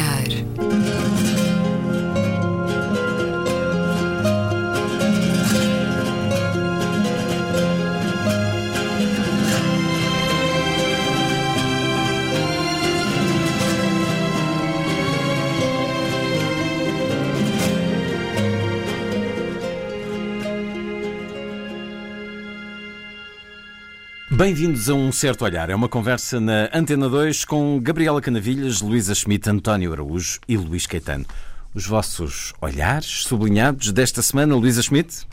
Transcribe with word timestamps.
olhar. 0.00 0.39
Bem-vindos 24.40 24.88
a 24.88 24.94
Um 24.94 25.12
Certo 25.12 25.44
Olhar. 25.44 25.68
É 25.68 25.74
uma 25.74 25.86
conversa 25.86 26.40
na 26.40 26.70
Antena 26.72 27.10
2 27.10 27.44
com 27.44 27.78
Gabriela 27.78 28.22
Canavilhas, 28.22 28.80
Luísa 28.80 29.14
Schmidt, 29.14 29.50
António 29.50 29.92
Araújo 29.92 30.40
e 30.48 30.56
Luís 30.56 30.86
Caetano. 30.86 31.26
Os 31.74 31.86
vossos 31.86 32.54
olhares 32.58 33.24
sublinhados 33.24 33.92
desta 33.92 34.22
semana, 34.22 34.56
Luísa 34.56 34.80
Schmidt? 34.80 35.26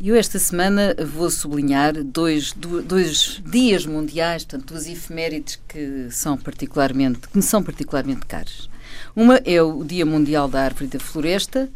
Eu 0.00 0.14
esta 0.14 0.38
semana 0.38 0.94
vou 1.12 1.28
sublinhar 1.28 2.04
dois, 2.04 2.52
dois 2.52 3.42
dias 3.44 3.84
mundiais, 3.84 4.44
portanto, 4.44 4.68
duas 4.68 4.86
efemérides 4.86 5.58
que 5.66 6.06
são 6.12 6.38
particularmente, 6.38 7.18
que 7.18 7.36
me 7.36 7.42
são 7.42 7.64
particularmente 7.64 8.26
caras. 8.26 8.70
Uma 9.16 9.40
é 9.44 9.60
o 9.60 9.82
Dia 9.82 10.06
Mundial 10.06 10.46
da 10.46 10.62
Árvore 10.62 10.84
e 10.84 10.88
da 10.88 11.00
Floresta 11.00 11.68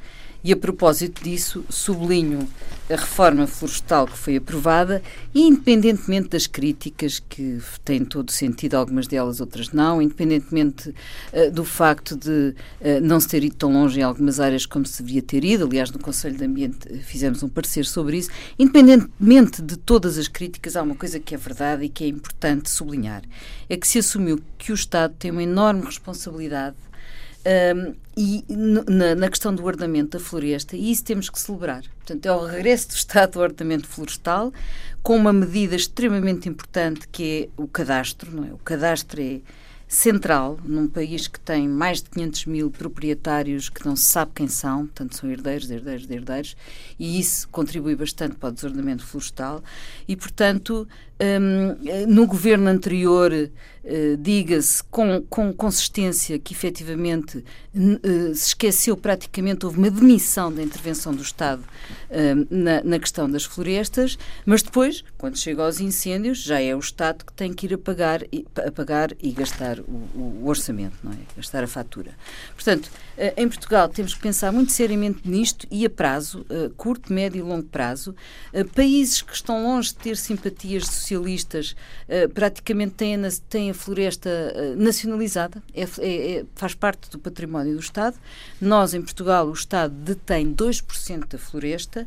e 0.42 0.53
a 0.53 0.56
propósito 0.56 1.22
disso, 1.22 1.64
sublinho 1.69 2.48
a 2.89 2.97
reforma 2.97 3.47
florestal 3.47 4.06
que 4.06 4.17
foi 4.17 4.36
aprovada 4.36 5.03
e, 5.34 5.42
independentemente 5.42 6.30
das 6.30 6.47
críticas, 6.47 7.19
que 7.19 7.61
têm 7.84 8.05
todo 8.05 8.30
sentido, 8.30 8.77
algumas 8.77 9.06
delas, 9.06 9.41
outras 9.41 9.72
não, 9.72 10.00
independentemente 10.00 10.89
uh, 10.89 11.50
do 11.53 11.64
facto 11.64 12.17
de 12.17 12.55
uh, 12.80 13.00
não 13.03 13.20
se 13.20 13.28
ter 13.28 13.45
ido 13.45 13.56
tão 13.56 13.72
longe 13.72 14.00
em 14.00 14.03
algumas 14.03 14.41
áreas 14.41 14.64
como 14.64 14.86
se 14.86 15.03
devia 15.03 15.22
ter 15.22 15.45
ido, 15.45 15.67
aliás, 15.67 15.91
no 15.91 15.98
Conselho 15.98 16.36
de 16.36 16.45
Ambiente 16.45 16.98
fizemos 17.00 17.42
um 17.42 17.48
parecer 17.48 17.84
sobre 17.84 18.19
isso, 18.19 18.30
independentemente 18.58 19.61
de 19.61 19.77
todas 19.77 20.17
as 20.17 20.28
críticas, 20.28 20.77
há 20.77 20.83
uma 20.83 20.95
coisa 20.95 21.20
que 21.20 21.34
é 21.34 21.39
verdade 21.39 21.84
e 21.84 21.89
que 21.89 22.05
é 22.05 22.08
importante 22.08 22.70
sublinhar: 22.70 23.23
é 23.69 23.77
que 23.77 23.86
se 23.86 23.98
assumiu 23.98 24.41
que 24.56 24.73
o 24.73 24.75
Estado 24.75 25.14
tem 25.19 25.30
uma 25.30 25.42
enorme 25.42 25.84
responsabilidade 25.84 26.77
um, 27.47 27.94
e 28.17 28.44
na, 28.48 29.14
na, 29.14 29.28
questão 29.28 29.55
do 29.55 29.64
ordenamento 29.64 30.19
da 30.19 30.25
floresta, 30.25 30.77
e 30.77 30.91
isso 30.91 31.05
temos 31.05 31.31
que 31.31 31.39
celebrar. 31.39 31.83
Portanto, 31.98 32.27
é 32.27 32.33
o 32.33 32.45
regresso 32.45 32.89
do 32.89 32.95
Estado 32.95 33.33
do 33.33 33.41
ordenamento 33.41 33.86
florestal, 33.86 34.53
com 35.03 35.17
uma 35.17 35.33
medida 35.33 35.77
extremamente 35.77 36.48
importante 36.48 37.06
que 37.08 37.48
é 37.56 37.62
o 37.62 37.69
cadastro. 37.69 38.30
Não 38.30 38.45
é? 38.45 38.53
O 38.53 38.58
cadastro 38.58 39.20
é 39.22 39.41
central 39.89 40.58
num 40.64 40.86
país 40.86 41.27
que 41.27 41.41
tem 41.41 41.67
mais 41.67 42.03
de 42.03 42.11
500 42.11 42.47
mil 42.47 42.70
proprietários 42.70 43.70
que 43.70 43.84
não 43.86 43.97
se 43.97 44.05
sabe 44.05 44.33
quem 44.34 44.47
são, 44.47 44.86
portanto 44.86 45.17
são 45.17 45.30
herdeiros, 45.30 45.70
herdeiros 45.70 46.06
de 46.06 46.14
herdeiros, 46.14 46.56
e 46.98 47.19
isso 47.19 47.48
contribui 47.48 47.97
bastante 47.97 48.36
para 48.36 48.50
o 48.50 48.53
desordenamento 48.53 49.05
florestal. 49.05 49.62
E, 50.06 50.14
portanto, 50.14 50.86
um, 51.20 52.06
no 52.06 52.27
governo 52.27 52.69
anterior, 52.69 53.33
uh, 53.33 54.17
diga-se 54.19 54.84
com, 54.84 55.20
com 55.28 55.53
consistência 55.53 56.39
que 56.39 56.55
efetivamente 56.55 57.39
uh, 57.39 58.34
se 58.34 58.48
esqueceu 58.48 58.97
praticamente, 58.97 59.67
houve 59.67 59.78
uma 59.78 59.91
demissão 59.91 60.52
da 60.52 60.62
intervenção 60.62 61.12
do 61.12 61.23
Estado 61.23 61.62
uh, 61.62 62.46
na, 62.51 62.83
na, 62.85 62.98
questão 62.98 63.29
das 63.29 63.45
florestas, 63.45 64.17
mas 64.46 64.62
depois, 64.62 65.02
quando 65.17 65.36
chega 65.36 65.64
aos 65.64 65.80
incêndios, 65.80 66.39
já 66.39 66.61
é 66.61 66.74
o 66.74 66.79
Estado 66.79 67.24
que 67.24 67.33
tem 67.33 67.52
que 67.52 67.67
ir 67.67 67.74
apagar, 67.74 68.20
apagar 68.64 69.11
e 69.20 69.33
gastar 69.33 69.77
o, 69.80 70.18
o, 70.18 70.40
o 70.42 70.48
orçamento, 70.48 70.96
não 71.02 71.12
é? 71.12 71.16
gastar 71.36 71.64
a 71.64 71.66
fatura. 71.66 72.12
Portanto, 72.55 72.90
em 73.36 73.48
Portugal 73.48 73.89
temos 73.89 74.14
que 74.14 74.20
pensar 74.20 74.52
muito 74.52 74.72
seriamente 74.72 75.28
nisto 75.28 75.66
e 75.70 75.84
a 75.84 75.90
prazo, 75.90 76.46
curto, 76.77 77.12
médio 77.12 77.39
e 77.39 77.42
longo 77.42 77.64
prazo. 77.64 78.14
países 78.74 79.22
que 79.22 79.34
estão 79.34 79.62
longe 79.62 79.90
de 79.90 79.96
ter 79.96 80.17
simpatias 80.17 80.86
socialistas 80.86 81.74
praticamente 82.34 82.94
têm 82.94 83.17
a, 83.17 83.28
têm 83.48 83.70
a 83.70 83.74
floresta 83.74 84.28
nacionalizada, 84.77 85.62
é, 85.74 85.83
é, 85.83 86.33
é, 86.33 86.44
faz 86.55 86.74
parte 86.74 87.11
do 87.11 87.18
património 87.18 87.74
do 87.74 87.80
Estado. 87.80 88.17
Nós, 88.61 88.94
em 88.94 89.02
Portugal, 89.02 89.48
o 89.48 89.52
Estado 89.52 89.94
detém 89.94 90.55
2% 90.55 91.27
da 91.28 91.38
floresta 91.38 92.06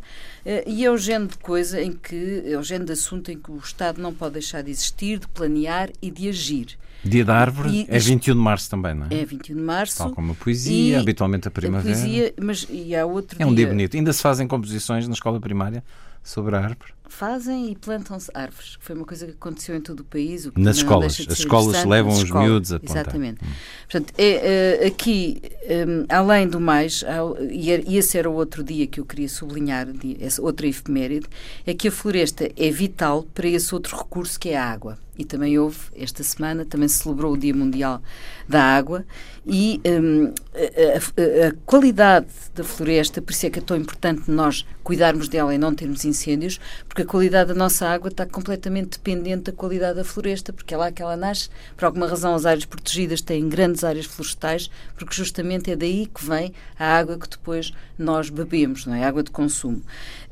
e 0.65 0.85
é 0.85 0.91
o 0.91 0.97
género 0.97 1.31
de 1.31 1.37
coisa 1.37 1.81
em 1.81 1.91
que, 1.91 2.43
é 2.45 2.57
o 2.57 2.63
género 2.63 2.85
de 2.85 2.93
assunto 2.93 3.31
em 3.31 3.37
que 3.37 3.51
o 3.51 3.57
Estado 3.57 4.01
não 4.01 4.13
pode 4.13 4.33
deixar 4.33 4.61
de 4.63 4.71
existir, 4.71 5.19
de 5.19 5.27
planear 5.27 5.89
e 6.01 6.09
de 6.09 6.29
agir. 6.29 6.77
Dia 7.03 7.25
da 7.25 7.35
Árvore 7.35 7.69
e, 7.69 7.85
é 7.89 7.97
21 7.97 8.34
de 8.34 8.39
março 8.39 8.69
também, 8.69 8.94
não 8.94 9.07
é? 9.09 9.22
É 9.22 9.25
21 9.25 9.56
de 9.56 9.62
março. 9.62 9.97
Tal 9.97 10.12
como 10.12 10.34
a 10.34 10.35
poesia, 10.35 11.00
habitualmente 11.00 11.47
a 11.47 11.51
primavera. 11.51 11.95
A 11.95 12.00
poesia, 12.00 12.34
mas 12.39 12.67
e 12.69 12.95
há 12.95 13.06
outro 13.06 13.41
É 13.41 13.45
um 13.45 13.53
dia 13.53 13.67
bonito. 13.67 13.97
Ainda 13.97 14.13
se 14.13 14.22
fazem 14.22 14.47
composições 14.47 15.07
na 15.07 15.13
escola 15.13 15.40
primária 15.40 15.84
sobre 16.23 16.56
a 16.56 16.59
árvore? 16.59 16.94
Fazem 17.09 17.72
e 17.72 17.75
plantam-se 17.75 18.31
árvores, 18.34 18.78
que 18.78 18.85
foi 18.85 18.95
uma 18.95 19.03
coisa 19.06 19.25
que 19.25 19.34
aconteceu 19.34 19.75
em 19.75 19.81
todo 19.81 20.00
o 20.00 20.03
país. 20.03 20.45
O 20.45 20.53
Nas 20.56 20.78
escolas. 20.78 21.19
As 21.28 21.40
escolas 21.40 21.84
levam 21.84 22.13
os 22.13 22.31
miúdos 22.31 22.72
a 22.72 22.79
plantar. 22.79 23.01
Exatamente. 23.01 23.44
Hum. 23.44 23.47
Portanto, 23.90 24.13
é, 24.17 24.79
é, 24.81 24.88
aqui, 24.88 25.41
um, 25.88 26.06
além 26.07 26.47
do 26.47 26.61
mais, 26.61 27.03
e 27.50 27.97
esse 27.97 28.17
era 28.17 28.29
o 28.29 28.34
outro 28.34 28.63
dia 28.63 28.88
que 28.88 29.00
eu 29.00 29.06
queria 29.06 29.28
sublinhar, 29.28 29.88
essa 30.22 30.41
outra 30.41 30.66
efeméride, 30.67 31.28
é 31.66 31.73
que 31.73 31.90
a 31.90 31.91
floresta 31.91 32.50
é 32.56 32.72
vital 32.72 33.23
para 33.34 33.47
esse 33.47 33.73
outro 33.73 33.97
recurso 33.97 34.40
que 34.40 34.50
é 34.50 34.57
a 34.57 34.66
água. 34.66 34.97
E 35.21 35.25
também 35.25 35.59
houve, 35.59 35.77
esta 35.95 36.23
semana, 36.23 36.65
também 36.65 36.87
se 36.87 37.03
celebrou 37.03 37.33
o 37.33 37.37
Dia 37.37 37.53
Mundial 37.53 38.01
da 38.49 38.63
Água 38.63 39.05
e 39.45 39.79
um, 39.85 40.33
a, 40.53 41.45
a, 41.45 41.47
a, 41.47 41.51
qualidade 41.65 42.27
da 42.53 42.63
floresta, 42.63 43.21
por 43.21 43.31
isso 43.31 43.45
é 43.45 43.49
que 43.49 43.59
é 43.59 43.61
tão 43.61 43.77
importante 43.77 44.29
nós 44.29 44.65
cuidarmos 44.83 45.27
dela 45.27 45.53
e 45.53 45.57
não 45.57 45.73
termos 45.73 46.05
incêndios, 46.05 46.59
porque 46.87 47.03
a 47.03 47.05
qualidade 47.05 47.49
da 47.49 47.55
nossa 47.55 47.87
água 47.87 48.09
está 48.09 48.25
completamente 48.25 48.97
dependente 48.97 49.43
da 49.43 49.51
qualidade 49.51 49.95
da 49.95 50.03
floresta, 50.03 50.51
porque 50.51 50.73
é 50.73 50.77
lá 50.77 50.91
que 50.91 51.01
ela 51.01 51.15
nasce. 51.15 51.49
Por 51.77 51.85
alguma 51.85 52.07
razão, 52.07 52.35
as 52.35 52.45
áreas 52.45 52.65
protegidas 52.65 53.21
têm 53.21 53.47
grandes 53.47 53.83
áreas 53.83 54.05
florestais, 54.05 54.69
porque 54.95 55.15
justamente 55.15 55.71
é 55.71 55.75
daí 55.75 56.07
que 56.07 56.25
vem 56.25 56.53
a 56.77 56.97
água 56.97 57.17
que 57.17 57.29
depois 57.29 57.73
nós 57.97 58.29
bebemos, 58.29 58.85
não 58.85 58.95
é? 58.95 59.03
A 59.03 59.07
água 59.07 59.23
de 59.23 59.31
consumo. 59.31 59.81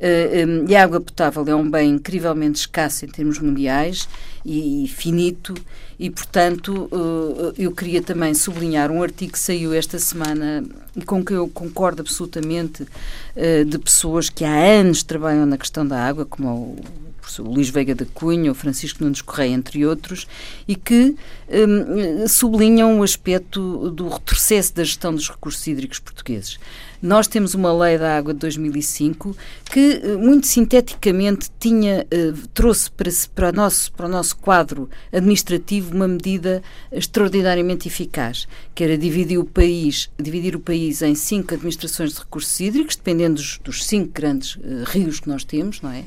Um, 0.01 0.65
e 0.69 0.75
a 0.75 0.83
água 0.83 1.01
potável 1.01 1.43
é 1.45 1.53
um 1.53 1.69
bem 1.69 1.91
incrivelmente 1.91 2.59
escasso 2.59 3.03
em 3.03 3.09
termos 3.09 3.39
mundiais 3.39 4.07
e, 4.45 4.87
finito. 4.87 5.53
E, 5.99 6.09
portanto, 6.09 6.87
uh, 6.91 7.53
eu 7.57 7.71
queria 7.73 8.01
também 8.01 8.33
sublinhar 8.33 8.89
um 8.89 9.03
artigo 9.03 9.33
que 9.33 9.39
saiu 9.39 9.73
esta 9.73 9.99
semana 9.99 10.63
e 10.95 11.03
com 11.03 11.23
que 11.23 11.33
eu 11.33 11.49
concordo 11.49 12.01
absolutamente 12.01 12.83
uh, 12.83 13.65
de 13.65 13.77
pessoas 13.77 14.29
que 14.29 14.45
há 14.45 14.79
anos 14.79 15.03
trabalham 15.03 15.45
na 15.45 15.57
questão 15.57 15.85
da 15.85 16.01
água, 16.01 16.25
como 16.25 16.47
o 16.47 16.77
professor 17.19 17.47
Luís 17.47 17.69
Veiga 17.69 17.93
da 17.93 18.05
Cunha, 18.05 18.51
o 18.51 18.55
Francisco 18.55 19.03
Nunes 19.03 19.21
Correia, 19.21 19.53
entre 19.53 19.85
outros, 19.85 20.27
e 20.67 20.75
que 20.75 21.15
um, 21.49 22.27
sublinham 22.27 22.99
o 22.99 23.03
aspecto 23.03 23.89
do 23.91 24.07
retrocesso 24.07 24.73
da 24.75 24.83
gestão 24.83 25.13
dos 25.13 25.29
recursos 25.29 25.65
hídricos 25.65 25.99
portugueses. 25.99 26.59
Nós 27.01 27.27
temos 27.27 27.53
uma 27.53 27.71
lei 27.71 27.97
da 27.97 28.17
água 28.17 28.33
de 28.33 28.39
2005 28.41 29.35
que, 29.71 30.01
eh, 30.03 30.17
muito 30.17 30.47
sinteticamente, 30.47 31.49
tinha, 31.57 32.05
uh, 32.13 32.47
trouxe 32.53 32.91
para, 32.91 33.09
para, 33.33 33.49
o 33.49 33.51
nosso, 33.53 33.91
para 33.93 34.05
o 34.05 34.09
nosso 34.09 34.35
quadro 34.35 34.89
administrativo 35.11 35.95
uma 35.95 36.07
medida 36.07 36.61
extraordinariamente 36.91 37.87
eficaz, 37.87 38.47
que 38.75 38.83
era 38.83 38.97
dividir 38.97 39.37
o 39.37 39.45
país, 39.45 40.09
dividir 40.19 40.55
o 40.55 40.59
país 40.59 41.01
em 41.01 41.15
cinco 41.15 41.53
administrações 41.53 42.13
de 42.13 42.19
recursos 42.19 42.59
hídricos, 42.59 42.97
dependendo 42.97 43.35
dos, 43.35 43.59
dos 43.63 43.85
cinco 43.85 44.11
grandes 44.13 44.55
uh, 44.55 44.83
rios 44.87 45.21
que 45.21 45.29
nós 45.29 45.45
temos, 45.45 45.81
não 45.81 45.91
é? 45.91 46.03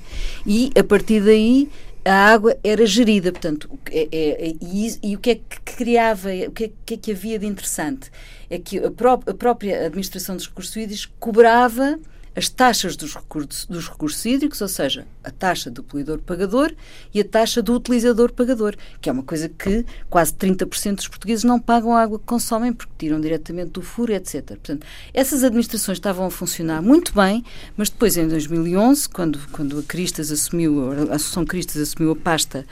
E, 0.46 0.70
a 0.78 0.84
partir 0.84 1.11
daí, 1.20 1.68
a 2.04 2.32
água 2.32 2.56
era 2.64 2.84
gerida, 2.84 3.30
portanto, 3.30 3.70
é, 3.90 4.08
é, 4.10 4.48
é, 4.48 4.54
e, 4.60 4.98
e, 5.02 5.16
o 5.16 5.18
que 5.18 5.30
é 5.30 5.34
que 5.36 5.60
criava, 5.76 6.30
o 6.48 6.50
que 6.50 6.64
é, 6.64 6.70
que, 6.84 6.94
é 6.94 6.96
que 6.96 7.12
havia 7.12 7.38
de 7.38 7.46
interessante? 7.46 8.10
É 8.50 8.58
que 8.58 8.78
a, 8.78 8.90
pró 8.90 9.20
a 9.26 9.34
própria 9.34 9.86
administração 9.86 10.36
dos 10.36 10.46
recursos 10.46 10.74
hídricos 10.76 11.06
cobrava 11.18 11.98
as 12.34 12.49
taxas 12.49 12.96
dos 12.96 13.14
recursos, 13.14 13.67
dos 13.67 13.88
recursos 13.88 14.25
hídricos, 14.25 14.61
ou 14.61 14.69
seja, 14.69 15.06
a 15.23 15.31
taxa 15.31 15.70
do 15.70 15.82
poluidor-pagador 15.82 16.73
e 17.12 17.20
a 17.20 17.25
taxa 17.25 17.61
do 17.61 17.75
utilizador-pagador, 17.75 18.75
que 19.00 19.08
é 19.08 19.12
uma 19.12 19.23
coisa 19.23 19.49
que 19.49 19.84
quase 20.08 20.32
30% 20.32 20.96
dos 20.96 21.08
portugueses 21.08 21.44
não 21.44 21.61
pagam 21.61 21.94
a 21.94 22.02
água 22.02 22.19
que 22.19 22.25
consomem 22.25 22.73
porque 22.73 22.93
tiram 22.99 23.20
diretamente 23.20 23.73
do 23.73 23.82
furo, 23.82 24.12
etc. 24.12 24.44
Portanto, 24.46 24.87
essas 25.12 25.44
administrações 25.44 25.99
estavam 25.99 26.26
a 26.26 26.31
funcionar 26.31 26.81
muito 26.81 27.12
bem, 27.14 27.44
mas 27.76 27.90
depois, 27.90 28.17
em 28.17 28.26
2011, 28.26 29.08
quando, 29.08 29.38
quando 29.52 29.79
a 29.79 29.82
Cristas 29.82 30.31
assumiu, 30.31 30.90
a 30.93 31.14
Associação 31.17 31.44
Cristas 31.44 31.82
assumiu 31.82 32.12
a 32.12 32.17
pasta 32.17 32.64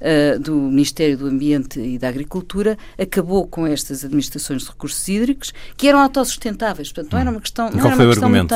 uh, 0.00 0.38
do 0.38 0.54
Ministério 0.54 1.18
do 1.18 1.26
Ambiente 1.26 1.80
e 1.80 1.98
da 1.98 2.08
Agricultura, 2.08 2.78
acabou 2.98 3.46
com 3.46 3.66
estas 3.66 4.04
administrações 4.04 4.62
de 4.62 4.68
recursos 4.68 5.06
hídricos, 5.08 5.52
que 5.76 5.88
eram 5.88 5.98
autossustentáveis. 6.00 6.92
Portanto, 6.92 7.12
não 7.12 7.20
era 7.20 7.30
uma 7.30 7.40
questão... 7.40 7.68
E 7.68 7.80
qual 7.80 7.96
foi 7.96 8.06
o 8.06 8.10
argumento? 8.10 8.54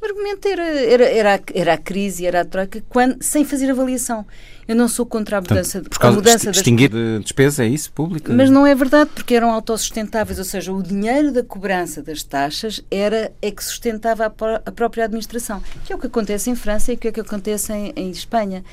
O 0.00 0.06
argumento 0.06 0.48
era, 0.48 0.62
era, 0.62 1.04
era, 1.04 1.34
a, 1.34 1.40
era 1.54 1.74
a 1.74 1.78
crise, 1.78 2.24
era 2.24 2.40
a 2.40 2.44
troca, 2.44 2.82
quando, 2.88 3.22
sem 3.22 3.44
fazer 3.44 3.70
avaliação. 3.70 4.26
Eu 4.66 4.74
não 4.76 4.88
sou 4.88 5.04
contra 5.04 5.38
a 5.38 5.40
mudança, 5.40 5.78
Portanto, 5.78 5.90
por 5.90 5.98
causa 5.98 6.16
a 6.16 6.20
mudança 6.20 6.50
de 6.50 6.56
extinguir 6.56 6.88
de 6.88 7.18
despesa, 7.18 7.64
é 7.64 7.66
isso, 7.66 7.92
pública? 7.92 8.32
Mas 8.32 8.48
não 8.48 8.66
é 8.66 8.74
verdade, 8.74 9.10
porque 9.12 9.34
eram 9.34 9.50
autossustentáveis, 9.50 10.38
ou 10.38 10.44
seja, 10.44 10.72
o 10.72 10.82
dinheiro 10.82 11.32
da 11.32 11.42
cobrança 11.42 12.02
das 12.02 12.22
taxas 12.22 12.80
era 12.90 13.32
é 13.42 13.50
que 13.50 13.62
sustentava 13.62 14.26
a, 14.26 14.62
a 14.64 14.72
própria 14.72 15.04
administração, 15.04 15.62
que 15.84 15.92
é 15.92 15.96
o 15.96 15.98
que 15.98 16.06
acontece 16.06 16.50
em 16.50 16.54
França 16.54 16.92
e 16.92 16.96
que 16.96 17.08
é 17.08 17.10
o 17.10 17.12
que 17.12 17.20
acontece 17.20 17.72
em, 17.72 17.92
em 17.96 18.10
Espanha. 18.10 18.64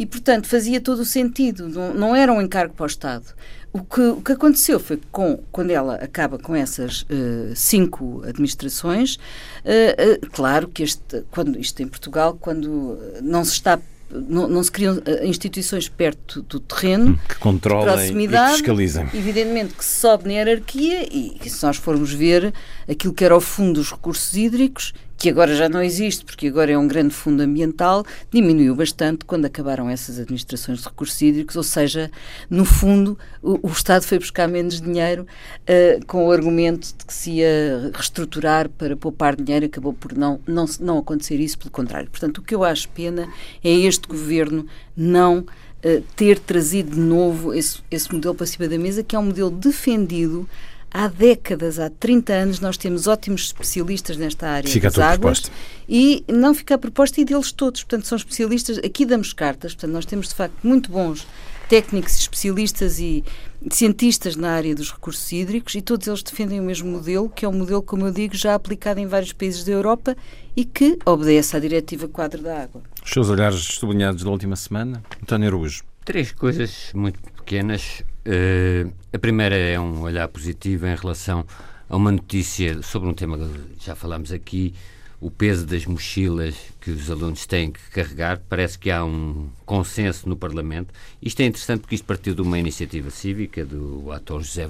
E, 0.00 0.06
portanto, 0.06 0.48
fazia 0.48 0.80
todo 0.80 1.00
o 1.00 1.04
sentido, 1.04 1.68
não, 1.68 1.92
não 1.92 2.16
era 2.16 2.32
um 2.32 2.40
encargo 2.40 2.72
para 2.72 2.84
o 2.84 2.86
Estado. 2.86 3.26
O 3.70 3.84
que, 3.84 4.00
o 4.00 4.22
que 4.22 4.32
aconteceu 4.32 4.80
foi 4.80 4.96
que, 4.96 5.06
com, 5.12 5.38
quando 5.52 5.72
ela 5.72 5.96
acaba 5.96 6.38
com 6.38 6.56
essas 6.56 7.02
uh, 7.02 7.54
cinco 7.54 8.22
administrações, 8.26 9.16
uh, 9.16 10.24
uh, 10.24 10.30
claro 10.30 10.68
que 10.68 10.82
este, 10.84 11.22
quando, 11.30 11.58
isto 11.58 11.82
em 11.82 11.86
Portugal, 11.86 12.34
quando 12.40 12.98
não 13.20 13.44
se 13.44 13.52
está 13.52 13.78
não, 14.10 14.48
não, 14.48 14.62
se 14.62 14.72
criam 14.72 15.00
instituições 15.22 15.88
perto 15.88 16.42
do 16.42 16.58
terreno 16.58 17.16
que 17.28 17.36
controlem 17.36 18.24
e 18.24 18.28
fiscalizem. 18.54 19.06
Evidentemente 19.14 19.74
que 19.74 19.84
se 19.84 20.00
sobe 20.00 20.24
na 20.24 20.32
hierarquia 20.32 21.06
e, 21.14 21.36
e 21.40 21.48
se 21.48 21.62
nós 21.64 21.76
formos 21.76 22.12
ver 22.12 22.52
aquilo 22.88 23.14
que 23.14 23.24
era 23.24 23.36
o 23.36 23.40
fundo 23.40 23.74
dos 23.74 23.92
recursos 23.92 24.34
hídricos 24.34 24.92
que 25.20 25.28
agora 25.28 25.54
já 25.54 25.68
não 25.68 25.82
existe, 25.82 26.24
porque 26.24 26.46
agora 26.46 26.72
é 26.72 26.78
um 26.78 26.88
grande 26.88 27.12
fundo 27.12 27.42
ambiental, 27.42 28.06
diminuiu 28.32 28.74
bastante 28.74 29.22
quando 29.26 29.44
acabaram 29.44 29.90
essas 29.90 30.18
administrações 30.18 30.78
de 30.78 30.84
recursos 30.86 31.20
hídricos, 31.20 31.56
ou 31.56 31.62
seja, 31.62 32.10
no 32.48 32.64
fundo, 32.64 33.18
o, 33.42 33.68
o 33.68 33.70
Estado 33.70 34.02
foi 34.02 34.18
buscar 34.18 34.48
menos 34.48 34.80
dinheiro 34.80 35.26
uh, 35.68 36.06
com 36.06 36.26
o 36.26 36.32
argumento 36.32 36.88
de 36.96 37.04
que 37.04 37.12
se 37.12 37.32
ia 37.32 37.90
reestruturar 37.92 38.70
para 38.70 38.96
poupar 38.96 39.36
dinheiro, 39.36 39.66
acabou 39.66 39.92
por 39.92 40.16
não, 40.16 40.40
não, 40.46 40.64
não 40.80 40.96
acontecer 40.96 41.38
isso, 41.38 41.58
pelo 41.58 41.70
contrário. 41.70 42.10
Portanto, 42.10 42.38
o 42.38 42.42
que 42.42 42.54
eu 42.54 42.64
acho 42.64 42.88
pena 42.88 43.28
é 43.62 43.70
este 43.70 44.08
governo 44.08 44.66
não. 44.96 45.44
Uh, 45.82 46.04
ter 46.14 46.38
trazido 46.38 46.90
de 46.90 47.00
novo 47.00 47.54
esse, 47.54 47.78
esse 47.90 48.12
modelo 48.12 48.34
para 48.34 48.44
cima 48.44 48.68
da 48.68 48.76
mesa, 48.76 49.02
que 49.02 49.16
é 49.16 49.18
um 49.18 49.24
modelo 49.24 49.50
defendido 49.50 50.46
há 50.90 51.08
décadas, 51.08 51.78
há 51.78 51.88
30 51.88 52.32
anos, 52.32 52.60
nós 52.60 52.76
temos 52.76 53.06
ótimos 53.06 53.42
especialistas 53.42 54.16
nesta 54.16 54.48
área 54.48 54.70
fica 54.70 54.88
das 54.88 54.98
águas 54.98 55.40
proposta. 55.40 55.50
e 55.88 56.24
não 56.28 56.54
fica 56.54 56.74
a 56.74 56.78
proposta 56.78 57.20
e 57.20 57.24
deles 57.24 57.52
todos, 57.52 57.82
portanto 57.82 58.06
são 58.06 58.16
especialistas, 58.16 58.78
aqui 58.78 59.06
damos 59.06 59.32
cartas, 59.32 59.74
portanto 59.74 59.92
nós 59.92 60.04
temos 60.04 60.28
de 60.28 60.34
facto 60.34 60.56
muito 60.62 60.90
bons 60.90 61.26
técnicos, 61.70 62.16
especialistas 62.16 62.98
e 62.98 63.24
cientistas 63.70 64.34
na 64.34 64.50
área 64.50 64.74
dos 64.74 64.90
recursos 64.90 65.30
hídricos 65.30 65.76
e 65.76 65.80
todos 65.80 66.08
eles 66.08 66.20
defendem 66.20 66.58
o 66.58 66.64
mesmo 66.64 66.90
modelo, 66.90 67.30
que 67.30 67.44
é 67.44 67.48
um 67.48 67.52
modelo, 67.52 67.80
como 67.80 68.06
eu 68.06 68.12
digo, 68.12 68.34
já 68.34 68.56
aplicado 68.56 68.98
em 68.98 69.06
vários 69.06 69.32
países 69.32 69.62
da 69.62 69.70
Europa 69.70 70.16
e 70.56 70.64
que 70.64 70.98
obedece 71.06 71.56
à 71.56 71.60
Diretiva 71.60 72.08
Quadro 72.08 72.42
da 72.42 72.62
Água. 72.62 72.82
Os 73.04 73.10
seus 73.12 73.28
olhares 73.28 73.60
sublinhados 73.60 74.24
da 74.24 74.30
última 74.30 74.56
semana, 74.56 75.00
António 75.22 75.46
Araújo. 75.46 75.84
Três 76.04 76.32
coisas 76.32 76.90
muito 76.92 77.20
pequenas. 77.20 78.02
Uh, 78.26 78.92
a 79.12 79.18
primeira 79.18 79.56
é 79.56 79.80
um 79.80 80.02
olhar 80.02 80.28
positivo 80.28 80.86
em 80.86 80.94
relação 80.94 81.46
a 81.88 81.96
uma 81.96 82.12
notícia 82.12 82.82
sobre 82.82 83.08
um 83.08 83.14
tema 83.14 83.38
que 83.38 83.84
já 83.84 83.94
falámos 83.94 84.30
aqui, 84.30 84.74
o 85.20 85.30
peso 85.30 85.66
das 85.66 85.84
mochilas 85.84 86.54
que 86.80 86.90
os 86.90 87.10
alunos 87.10 87.44
têm 87.46 87.70
que 87.70 87.80
carregar. 87.90 88.40
Parece 88.48 88.78
que 88.78 88.90
há 88.90 89.04
um 89.04 89.48
consenso 89.66 90.28
no 90.28 90.36
Parlamento. 90.36 90.94
Isto 91.20 91.40
é 91.40 91.46
interessante 91.46 91.80
porque 91.80 91.94
isto 91.94 92.04
partiu 92.04 92.34
de 92.34 92.40
uma 92.42 92.58
iniciativa 92.58 93.10
cívica 93.10 93.64
do 93.64 94.10
ator 94.12 94.42
José 94.42 94.68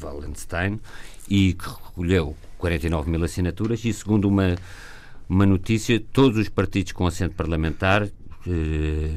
Wallenstein 0.00 0.80
e 1.28 1.52
que 1.54 1.68
recolheu 1.68 2.36
49 2.56 3.10
mil 3.10 3.24
assinaturas 3.24 3.84
e, 3.84 3.92
segundo 3.92 4.28
uma, 4.28 4.56
uma 5.28 5.44
notícia, 5.44 6.00
todos 6.12 6.38
os 6.38 6.48
partidos 6.48 6.92
com 6.92 7.06
assento 7.06 7.34
parlamentar 7.34 8.08
eh, 8.46 9.10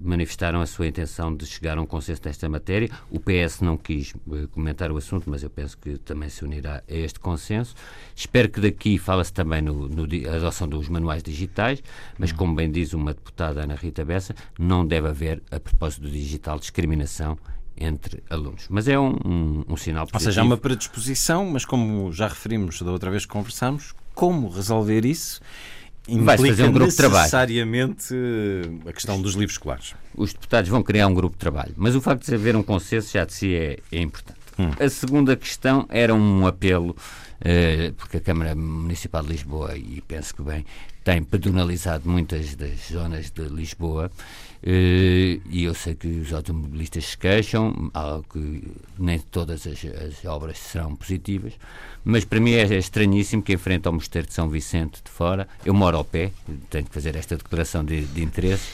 manifestaram 0.00 0.60
a 0.60 0.66
sua 0.66 0.86
intenção 0.86 1.34
de 1.34 1.46
chegar 1.46 1.78
a 1.78 1.80
um 1.80 1.86
consenso 1.86 2.22
nesta 2.24 2.48
matéria. 2.48 2.90
O 3.10 3.20
PS 3.20 3.60
não 3.60 3.76
quis 3.76 4.12
eh, 4.32 4.46
comentar 4.50 4.90
o 4.90 4.96
assunto, 4.96 5.30
mas 5.30 5.42
eu 5.42 5.50
penso 5.50 5.78
que 5.78 5.98
também 5.98 6.28
se 6.28 6.44
unirá 6.44 6.82
a 6.88 6.94
este 6.94 7.20
consenso. 7.20 7.74
Espero 8.14 8.48
que 8.48 8.60
daqui 8.60 8.98
fala-se 8.98 9.32
também 9.32 9.62
no, 9.62 9.88
no 9.88 10.04
adoção 10.34 10.68
dos 10.68 10.88
manuais 10.88 11.22
digitais, 11.22 11.82
mas 12.18 12.32
como 12.32 12.54
bem 12.54 12.70
diz 12.70 12.92
uma 12.92 13.14
deputada 13.14 13.62
Ana 13.62 13.74
Rita 13.74 14.04
Bessa, 14.04 14.34
não 14.58 14.86
deve 14.86 15.08
haver, 15.08 15.42
a 15.50 15.60
propósito 15.60 16.02
do 16.02 16.10
digital, 16.10 16.58
discriminação 16.58 17.38
entre 17.76 18.22
alunos. 18.30 18.66
Mas 18.68 18.88
é 18.88 18.98
um, 18.98 19.16
um, 19.24 19.64
um 19.68 19.76
sinal 19.76 20.06
positivo. 20.06 20.14
Ou 20.14 20.20
seja, 20.20 20.40
há 20.40 20.44
uma 20.44 20.56
predisposição, 20.56 21.46
mas 21.46 21.64
como 21.64 22.10
já 22.12 22.26
referimos 22.26 22.80
da 22.80 22.90
outra 22.90 23.10
vez 23.10 23.26
que 23.26 23.32
conversamos, 23.32 23.94
como 24.14 24.48
resolver 24.48 25.04
isso 25.04 25.40
Vai 26.08 26.38
fazer 26.38 26.64
um 26.64 26.72
grupo 26.72 26.90
de 26.90 26.96
trabalho. 26.96 27.22
necessariamente 27.22 28.14
a 28.86 28.92
questão 28.92 29.20
dos 29.20 29.34
livros 29.34 29.54
escolares. 29.54 29.94
Os 30.14 30.32
deputados 30.32 30.70
vão 30.70 30.82
criar 30.82 31.08
um 31.08 31.14
grupo 31.14 31.34
de 31.34 31.40
trabalho, 31.40 31.74
mas 31.76 31.96
o 31.96 32.00
facto 32.00 32.24
de 32.24 32.34
haver 32.34 32.54
um 32.54 32.62
consenso 32.62 33.12
já 33.12 33.24
de 33.24 33.32
si 33.32 33.54
é, 33.54 33.78
é 33.90 34.00
importante. 34.00 34.38
Hum. 34.58 34.70
A 34.78 34.88
segunda 34.88 35.36
questão 35.36 35.86
era 35.90 36.14
um 36.14 36.46
apelo, 36.46 36.96
eh, 37.40 37.92
porque 37.96 38.18
a 38.18 38.20
Câmara 38.20 38.54
Municipal 38.54 39.22
de 39.22 39.30
Lisboa, 39.30 39.76
e 39.76 40.00
penso 40.06 40.34
que 40.34 40.42
bem, 40.42 40.64
tem 41.04 41.22
pedonalizado 41.22 42.08
muitas 42.08 42.54
das 42.54 42.88
zonas 42.90 43.30
de 43.30 43.42
Lisboa 43.42 44.10
e 44.68 45.62
eu 45.62 45.74
sei 45.74 45.94
que 45.94 46.08
os 46.08 46.32
automobilistas 46.32 47.04
se 47.04 47.16
queixam, 47.16 47.72
que 48.32 48.64
nem 48.98 49.20
todas 49.20 49.64
as, 49.64 49.84
as, 49.84 50.24
obras 50.24 50.58
serão 50.58 50.96
positivas, 50.96 51.52
mas 52.04 52.24
para 52.24 52.40
mim 52.40 52.52
é, 52.52 52.62
é 52.62 52.76
estranhíssimo 52.76 53.42
que 53.42 53.52
enfrenta 53.52 53.88
ao 53.88 53.92
Mosteiro 53.92 54.26
de 54.26 54.34
São 54.34 54.48
Vicente 54.48 55.00
de 55.04 55.10
fora, 55.10 55.46
eu 55.64 55.72
moro 55.72 55.96
ao 55.96 56.04
pé, 56.04 56.32
tenho 56.68 56.84
que 56.84 56.92
fazer 56.92 57.14
esta 57.14 57.36
declaração 57.36 57.84
de, 57.84 58.06
de 58.06 58.24
interesse, 58.24 58.68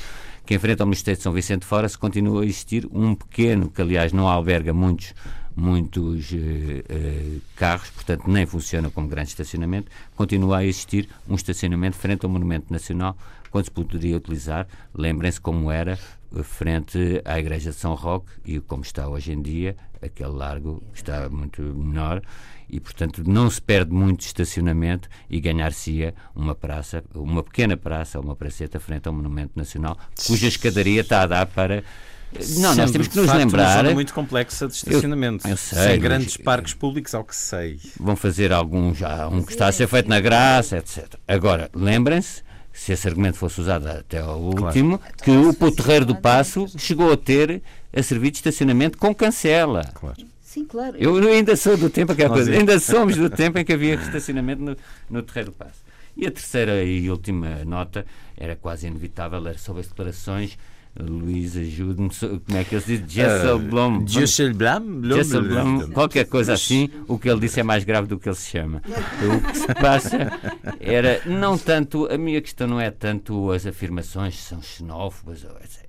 que 0.47 0.55
enfrenta 0.55 0.83
ao 0.83 0.87
Mosteiro 0.87 1.19
de 1.19 1.23
São 1.23 1.33
Vicente 1.33 1.61
de 1.61 1.67
fora 1.67 1.87
se 1.87 1.99
continua 1.99 2.43
a 2.43 2.47
existir 2.47 2.89
um 2.91 3.15
pequeno, 3.15 3.69
que 3.69 3.83
aliás 3.83 4.15
não 4.15 4.27
alberga 4.27 4.73
muitos 4.73 5.13
muitos 5.55 6.33
uh, 6.33 6.37
uh, 6.37 7.41
carros, 7.57 7.91
portanto 7.91 8.25
nem 8.27 8.47
funciona 8.47 8.91
como 8.91 9.07
grande 9.07 9.29
estacionamento, 9.29 9.91
continua 10.17 10.59
a 10.59 10.65
existir 10.65 11.09
um 11.29 11.35
estacionamento 11.35 11.97
frente 11.97 12.25
ao 12.25 12.31
Monumento 12.31 12.73
Nacional, 12.73 13.17
quando 13.53 13.67
se 13.67 13.71
poderia 13.71 14.17
utilizar, 14.17 14.67
lembrem-se 14.95 15.41
como 15.41 15.71
era 15.71 15.99
eh, 16.35 16.43
frente 16.43 17.21
à 17.25 17.39
Igreja 17.39 17.71
de 17.71 17.77
São 17.77 17.95
Roque 17.95 18.33
e 18.45 18.59
como 18.59 18.83
está 18.83 19.07
hoje 19.07 19.33
em 19.33 19.43
dia, 19.43 19.77
aquele 20.01 20.31
largo 20.31 20.83
está 20.95 21.29
muito 21.29 21.61
menor 21.63 22.23
e, 22.69 22.81
portanto, 22.81 23.23
não 23.27 23.51
se 23.51 23.61
perde 23.61 23.93
muito 23.93 24.23
estacionamento 24.23 25.07
e 25.29 25.39
ganhar-se-ia 25.39 26.15
uma 26.35 26.55
praça, 26.55 27.05
uma 27.15 27.43
pequena 27.43 27.77
praça, 27.77 28.19
uma 28.19 28.35
praceta 28.35 28.81
frente 28.81 29.07
ao 29.07 29.13
Monumento 29.13 29.53
Nacional, 29.55 29.99
cuja 30.27 30.49
escadaria 30.49 31.03
está 31.03 31.21
a 31.21 31.27
dar 31.27 31.47
para 31.47 31.85
não, 32.33 32.71
Sendo, 32.71 32.77
nós 32.77 32.91
temos 32.91 33.09
que 33.09 33.17
nos 33.19 33.27
facto, 33.27 33.39
lembrar. 33.39 33.67
Uma 33.67 33.83
zona 33.83 33.95
muito 33.95 34.15
complexa 34.15 34.67
de 34.67 34.73
estacionamento. 34.73 35.47
Eu, 35.47 35.51
eu 35.51 35.57
sei, 35.59 35.79
sem 35.79 36.01
grandes 36.01 36.39
parques 36.39 36.73
públicos, 36.73 37.15
ao 37.15 37.23
que 37.23 37.37
sei. 37.37 37.79
Vão 38.01 38.17
fazer 38.17 38.55
algum 38.55 38.95
já, 38.95 39.29
um 39.29 39.43
que 39.43 39.53
está 39.53 39.67
a 39.69 39.73
ser 39.73 39.87
feito 39.87 40.09
na 40.09 40.19
graça, 40.19 40.79
etc. 40.79 41.17
Agora, 41.29 41.71
lembrem-se, 41.75 42.43
se 42.73 42.93
esse 42.93 43.07
argumento 43.07 43.37
fosse 43.37 43.61
usado 43.61 43.87
até 43.87 44.21
ao 44.21 44.41
último, 44.41 44.99
claro. 44.99 45.15
que 45.23 45.31
o 45.31 45.55
Poterreiro 45.55 46.07
do 46.07 46.17
Passo 46.17 46.67
chegou 46.79 47.13
a 47.13 47.17
ter 47.17 47.63
a 47.95 48.03
servir 48.03 48.31
de 48.31 48.39
estacionamento 48.39 48.97
com 48.99 49.15
cancela. 49.15 49.85
Claro. 49.95 50.17
Sim, 50.41 50.65
claro. 50.65 50.97
Eu 50.99 51.17
ainda 51.29 51.57
sou 51.57 51.77
do 51.77 51.89
tempo, 51.89 52.15
que 52.15 52.29
coisa, 52.29 52.53
ainda 52.53 52.79
somos 52.79 53.17
do 53.17 53.31
tempo 53.31 53.59
em 53.59 53.65
que 53.65 53.73
havia 53.73 53.95
estacionamento 53.95 54.63
no, 54.63 54.77
no 55.09 55.23
Terreiro 55.23 55.51
do 55.51 55.55
Passo. 55.57 55.82
E 56.17 56.27
a 56.27 56.31
terceira 56.31 56.85
e 56.85 57.11
última 57.11 57.65
nota 57.65 58.05
era 58.37 58.55
quase 58.57 58.87
inevitável, 58.87 59.47
era 59.47 59.59
sobre 59.59 59.81
as 59.81 59.89
declarações 59.89 60.59
Luís, 61.01 61.57
ajude-me. 61.57 62.11
Como 62.11 62.59
é 62.59 62.65
que 62.65 62.75
ele 62.75 62.85
diz? 62.85 63.13
Jesselblom. 63.13 64.07
Jesselblom. 64.07 65.91
Qualquer 65.93 66.27
coisa 66.27 66.53
assim. 66.53 66.91
O 67.09 67.19
que 67.19 67.31
ele 67.31 67.41
disse 67.41 67.61
é 67.61 67.63
mais 67.63 67.83
grave 67.83 68.07
do 68.07 68.19
que 68.19 68.29
ele 68.29 68.37
se 68.37 68.51
chama. 68.51 68.83
O 68.87 69.53
que 69.53 69.59
se 69.59 69.75
passa 69.75 70.39
era 70.79 71.23
não 71.25 71.57
tanto. 71.57 72.07
A 72.13 72.19
minha 72.19 72.41
questão 72.43 72.67
não 72.67 72.79
é 72.79 72.91
tanto 72.91 73.51
as 73.51 73.67
afirmações 73.67 74.39
são 74.39 74.61
xenófobas. 74.61 75.47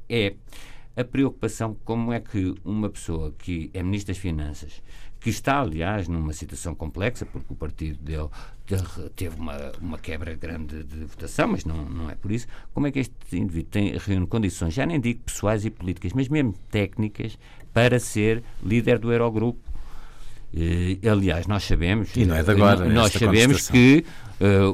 É 0.08 0.36
a 0.96 1.04
preocupação 1.04 1.76
como 1.84 2.14
é 2.14 2.20
que 2.22 2.56
uma 2.64 2.90
pessoa 2.90 3.34
que 3.38 3.70
é 3.74 3.84
Ministro 3.84 4.14
das 4.14 4.22
Finanças 4.22 4.82
que 5.24 5.30
está, 5.30 5.62
aliás, 5.62 6.10
numa 6.10 6.34
situação 6.34 6.76
complexa, 6.76 7.26
porque 7.26 7.54
o 7.54 7.56
partido 7.56 7.98
dele 8.04 8.28
teve 9.16 9.40
uma, 9.40 9.72
uma 9.80 9.98
quebra 9.98 10.36
grande 10.36 10.84
de 10.84 11.06
votação, 11.06 11.48
mas 11.48 11.64
não, 11.64 11.86
não 11.86 12.10
é 12.10 12.16
por 12.16 12.30
isso. 12.30 12.46
Como 12.74 12.88
é 12.88 12.92
que 12.92 13.00
este 13.00 13.16
indivíduo 13.32 13.70
tem, 13.72 13.98
reúne 13.98 14.28
condições, 14.28 14.74
já 14.74 14.86
nem 14.86 15.00
digo 15.00 15.22
pessoais 15.22 15.64
e 15.64 15.70
políticas, 15.70 16.12
mas 16.12 16.28
mesmo 16.28 16.54
técnicas, 16.70 17.40
para 17.74 18.00
ser 18.02 18.44
líder 18.62 19.00
do 19.00 19.14
Eurogrupo? 19.14 19.60
aliás, 21.10 21.48
nós 21.48 21.64
sabemos. 21.64 22.16
E 22.16 22.26
não 22.26 22.36
é 22.36 22.44
de 22.44 22.52
agora. 22.52 22.88
Nós 22.88 23.12
sabemos 23.14 23.70
que 23.70 24.06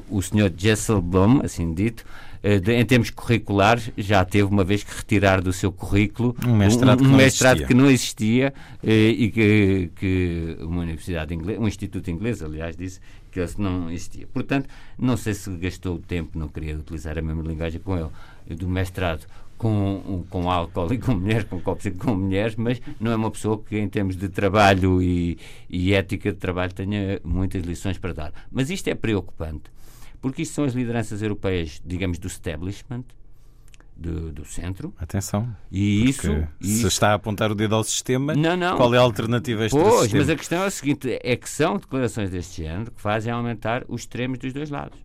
o 0.10 0.22
Sr. 0.22 0.52
Jesselblom, 0.58 1.42
assim 1.42 1.74
dito, 1.74 2.04
em 2.44 2.86
termos 2.86 3.10
curriculares, 3.10 3.92
já 3.98 4.24
teve 4.24 4.46
uma 4.46 4.64
vez 4.64 4.84
que 4.84 4.96
retirar 4.96 5.42
do 5.42 5.52
seu 5.52 5.72
currículo 5.72 6.36
um 6.48 6.56
mestrado, 6.56 7.02
um, 7.02 7.04
um 7.04 7.06
que, 7.06 7.12
não 7.12 7.18
mestrado 7.18 7.66
que, 7.66 7.74
não 7.74 7.90
existia 7.90 8.54
e 8.84 9.30
que, 9.30 9.92
que 9.96 10.58
uma 10.62 10.82
universidade 10.82 11.34
inglesa, 11.34 11.60
um 11.60 11.68
instituto 11.68 12.10
inglês, 12.10 12.42
aliás, 12.42 12.76
disse 12.76 13.00
que 13.32 13.40
esse 13.40 13.60
não 13.60 13.92
existia. 13.92 14.28
Portanto, 14.28 14.70
não 14.98 15.18
sei 15.18 15.34
se 15.34 15.50
gastou 15.58 15.96
o 15.96 16.00
tempo, 16.00 16.38
não 16.38 16.48
queria 16.48 16.78
utilizar 16.78 17.18
a 17.18 17.22
mesma 17.22 17.44
linguagem 17.44 17.80
com 17.80 17.98
ele, 17.98 18.10
do 18.56 18.68
mestrado 18.68 19.28
com, 19.60 20.24
com 20.30 20.50
álcool 20.50 20.92
e 20.94 20.98
com 20.98 21.14
mulheres, 21.14 21.44
com 21.44 21.60
copos 21.60 21.86
e 21.86 21.92
com 21.92 22.16
mulheres, 22.16 22.56
mas 22.56 22.82
não 23.00 23.12
é 23.12 23.16
uma 23.16 23.30
pessoa 23.30 23.62
que, 23.62 23.78
em 23.78 23.90
termos 23.90 24.16
de 24.16 24.30
trabalho 24.30 25.02
e, 25.02 25.38
e 25.70 25.94
ética 25.94 26.32
de 26.32 26.38
trabalho, 26.38 26.74
tenha 26.74 27.20
muitas 27.24 27.64
lições 27.64 27.98
para 27.98 28.14
dar. 28.14 28.34
Mas 28.50 28.70
isto 28.70 28.88
é 28.88 28.96
preocupante, 28.96 29.70
porque 30.22 30.42
isto 30.42 30.56
são 30.56 30.64
as 30.64 30.74
lideranças 30.74 31.22
europeias, 31.22 31.82
digamos, 31.86 32.18
do 32.20 32.28
establishment, 32.28 33.04
do, 33.96 34.32
do, 34.32 34.46
centro. 34.46 34.94
Atenção. 34.98 35.54
E 35.72 36.10
isso, 36.10 36.22
se 36.62 36.72
isso, 36.72 36.88
está 36.88 37.12
a 37.12 37.14
apontar 37.16 37.52
o 37.52 37.56
dedo 37.56 37.76
ao 37.76 37.84
sistema, 37.84 38.34
não, 38.34 38.56
não. 38.56 38.78
qual 38.78 38.94
é 38.96 38.98
a 38.98 39.02
alternativa 39.02 39.64
a 39.64 39.66
este 39.66 39.78
pois, 39.78 40.02
sistema? 40.04 40.22
mas 40.22 40.30
a 40.30 40.36
questão 40.36 40.64
é 40.64 40.66
a 40.66 40.72
seguinte: 40.72 41.20
é 41.22 41.36
que 41.36 41.50
são 41.50 41.78
declarações 41.78 42.30
deste 42.30 42.64
género 42.64 42.92
que 42.92 43.02
fazem 43.02 43.32
aumentar 43.32 43.84
os 43.88 44.02
extremos 44.02 44.40
dos 44.40 44.54
dois 44.54 44.70
lados. 44.70 44.98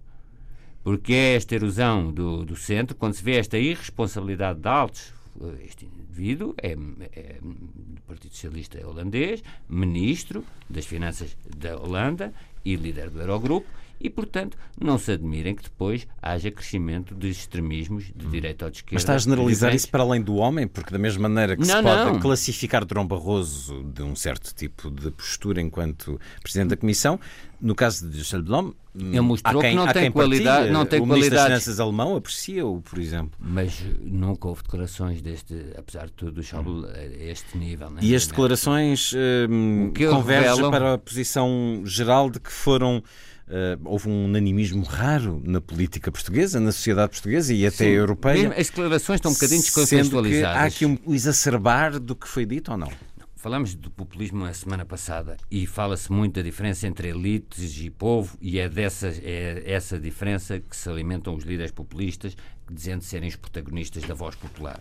Porque 0.83 1.15
é 1.15 1.35
esta 1.35 1.55
erosão 1.55 2.13
do, 2.13 2.45
do 2.45 2.55
centro, 2.55 2.95
quando 2.95 3.15
se 3.15 3.25
vê 3.25 3.37
esta 3.37 3.59
irresponsabilidade 3.59 4.61
de 4.61 4.69
altos, 4.69 5.15
este 5.65 5.87
indivíduo 5.87 6.55
é, 6.63 6.73
é 6.73 7.39
do 7.43 8.03
Partido 8.07 8.33
Socialista 8.33 8.87
holandês, 8.87 9.43
ministro 9.69 10.45
das 10.69 10.85
Finanças 10.85 11.37
da 11.57 11.77
Holanda 11.77 12.33
e 12.65 12.77
líder 12.77 13.11
do 13.11 13.21
Eurogrupo, 13.21 13.67
e, 14.01 14.11
portanto, 14.11 14.57
não 14.81 14.99
se 14.99 15.13
admirem 15.13 15.55
que 15.55 15.63
depois 15.63 16.07
haja 16.21 16.51
crescimento 16.51 17.15
de 17.15 17.29
extremismos 17.29 18.13
de 18.15 18.27
direita 18.27 18.65
ou 18.65 18.71
de 18.71 18.79
esquerda. 18.79 18.95
Mas 18.95 19.03
está 19.03 19.15
a 19.15 19.19
generalizar 19.19 19.75
isso 19.75 19.89
para 19.89 20.03
além 20.03 20.21
do 20.21 20.37
homem? 20.37 20.67
Porque 20.67 20.91
da 20.91 20.99
mesma 20.99 21.29
maneira 21.29 21.57
que 21.57 21.67
não, 21.67 21.77
se 21.77 21.83
pode 21.83 22.13
não. 22.13 22.21
classificar 22.21 22.85
Durão 22.85 23.07
Barroso 23.07 23.83
de 23.85 24.03
um 24.03 24.15
certo 24.15 24.55
tipo 24.55 24.91
de 24.91 25.11
postura 25.11 25.61
enquanto 25.61 26.21
Presidente 26.43 26.71
da 26.71 26.77
Comissão, 26.77 27.19
no 27.61 27.75
caso 27.75 28.09
de 28.09 28.23
Schellblom, 28.23 28.73
ele 28.95 29.21
mostrou 29.23 29.61
quem, 29.61 29.71
que 29.71 29.77
não 29.77 29.93
tem 29.93 30.13
qualidade, 30.13 30.57
partilha, 30.57 30.73
não 30.73 30.87
tem 30.87 31.01
o 31.01 31.07
Ministro 31.07 31.35
das. 31.35 31.45
Finanças 31.47 31.81
alemão 31.81 32.15
aprecia-o, 32.15 32.81
por 32.83 32.99
exemplo. 32.99 33.33
Mas 33.41 33.83
nunca 34.01 34.49
houve 34.49 34.63
declarações 34.63 35.21
deste, 35.21 35.55
apesar 35.77 36.07
de 36.07 36.13
tudo, 36.13 36.33
do 36.33 36.43
Schäuble 36.43 36.87
a 36.87 37.25
este 37.25 37.57
nível. 37.57 37.91
Né? 37.91 38.01
E 38.03 38.15
as 38.15 38.27
declarações 38.27 39.13
hum, 39.49 39.93
convergem 39.97 40.71
para 40.71 40.95
a 40.95 40.99
posição 40.99 41.83
geral 41.85 42.31
de 42.31 42.39
que 42.39 42.53
foram 42.53 43.03
houve 43.85 44.09
um 44.09 44.25
unanimismo 44.25 44.83
raro 44.83 45.41
na 45.45 45.61
política 45.61 46.11
portuguesa, 46.11 46.59
na 46.59 46.73
sociedade 46.73 47.11
portuguesa 47.11 47.53
e 47.53 47.67
até 47.67 47.85
Sim, 47.85 47.91
europeia. 47.91 48.35
mesmo 48.35 48.53
as 48.53 48.69
declarações 48.69 49.19
estão 49.19 49.31
um 49.31 49.35
bocadinho 49.35 49.61
descontextualizadas. 49.61 50.57
há 50.57 50.65
aqui 50.65 50.87
um 50.87 50.99
exacerbar 51.09 51.99
do 51.99 52.17
que 52.17 52.27
foi 52.27 52.47
dito 52.47 52.73
ou 52.73 52.79
não? 52.79 52.91
Falamos 53.37 53.75
do 53.75 53.91
populismo 53.91 54.47
a 54.47 54.55
semana 54.55 54.87
passada 54.87 55.37
e 55.51 55.67
fala-se 55.67 56.11
muito 56.11 56.37
da 56.37 56.43
diferença 56.43 56.87
entre 56.87 57.09
elites 57.09 57.79
e 57.79 57.91
povo, 57.91 58.39
e 58.41 58.59
é, 58.59 58.71
dessa, 58.71 59.09
é 59.09 59.63
essa 59.67 60.01
diferença 60.01 60.59
que 60.59 60.75
se 60.75 60.89
alimentam 60.89 61.35
os 61.35 61.45
líderes 61.45 61.71
populistas, 61.71 62.35
dizendo 62.71 63.05
serem 63.05 63.29
os 63.29 63.37
protagonistas 63.37 64.03
da 64.05 64.15
voz 64.15 64.35
popular. 64.35 64.81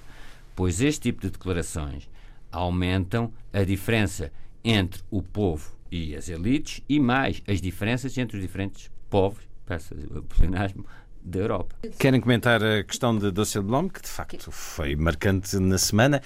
Pois 0.56 0.80
este 0.80 1.02
tipo 1.02 1.20
de 1.20 1.32
declarações 1.32 2.10
aumentam 2.50 3.34
a 3.52 3.64
diferença 3.66 4.32
entre 4.64 5.02
o 5.12 5.22
povo 5.22 5.76
e 5.94 6.16
as 6.16 6.28
elites 6.28 6.82
e 6.90 7.00
mais 7.00 7.42
as 7.48 7.62
diferenças 7.62 8.18
entre 8.18 8.38
os 8.38 8.42
diferentes 8.42 8.90
povos, 9.12 9.44
peço 9.64 9.94
o 9.94 10.24
pleonasmo, 10.24 10.86
da 11.22 11.40
Europa. 11.40 11.76
Querem 12.00 12.20
comentar 12.20 12.62
a 12.62 12.84
questão 12.84 13.18
de 13.18 13.32
Dosselblom, 13.32 13.88
que 13.88 14.02
de 14.02 14.10
facto 14.10 14.52
foi 14.52 14.96
marcante 14.96 15.58
na 15.58 15.78
semana, 15.78 16.22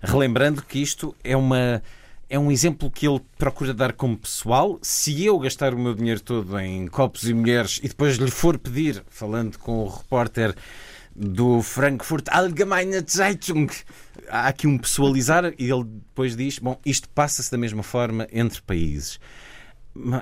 relembrando 0.00 0.62
que 0.62 0.78
isto 0.78 1.14
é 1.22 1.36
uma. 1.36 1.82
É 2.30 2.38
um 2.38 2.52
exemplo 2.52 2.90
que 2.90 3.08
ele 3.08 3.20
procura 3.38 3.72
dar 3.72 3.94
como 3.94 4.16
pessoal. 4.16 4.78
Se 4.82 5.24
eu 5.24 5.38
gastar 5.38 5.72
o 5.74 5.78
meu 5.78 5.94
dinheiro 5.94 6.20
todo 6.20 6.58
em 6.60 6.86
copos 6.86 7.26
e 7.26 7.32
mulheres 7.32 7.80
e 7.82 7.88
depois 7.88 8.16
lhe 8.16 8.30
for 8.30 8.58
pedir, 8.58 9.02
falando 9.08 9.58
com 9.58 9.82
o 9.84 9.88
repórter 9.88 10.54
do 11.18 11.60
Frankfurt 11.62 12.28
Allgemeine 12.30 13.02
Zeitung, 13.08 13.66
há 14.28 14.46
aqui 14.48 14.68
um 14.68 14.78
pessoalizar 14.78 15.52
e 15.58 15.70
ele 15.70 15.84
depois 15.84 16.36
diz: 16.36 16.58
Bom, 16.60 16.78
isto 16.86 17.08
passa-se 17.08 17.50
da 17.50 17.58
mesma 17.58 17.82
forma 17.82 18.28
entre 18.32 18.62
países. 18.62 19.18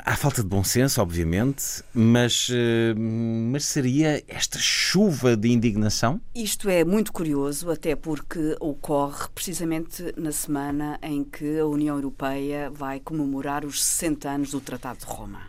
Há 0.06 0.16
falta 0.16 0.42
de 0.42 0.48
bom 0.48 0.64
senso, 0.64 1.02
obviamente, 1.02 1.82
mas, 1.92 2.48
eh, 2.50 2.94
mas 2.96 3.66
seria 3.66 4.24
esta 4.26 4.58
chuva 4.58 5.36
de 5.36 5.50
indignação? 5.50 6.18
Isto 6.34 6.70
é 6.70 6.82
muito 6.82 7.12
curioso, 7.12 7.70
até 7.70 7.94
porque 7.94 8.56
ocorre 8.58 9.28
precisamente 9.34 10.14
na 10.16 10.32
semana 10.32 10.98
em 11.02 11.22
que 11.22 11.58
a 11.58 11.66
União 11.66 11.96
Europeia 11.96 12.70
vai 12.70 13.00
comemorar 13.00 13.66
os 13.66 13.84
60 13.84 14.30
anos 14.30 14.50
do 14.52 14.62
Tratado 14.62 15.00
de 15.00 15.04
Roma. 15.04 15.42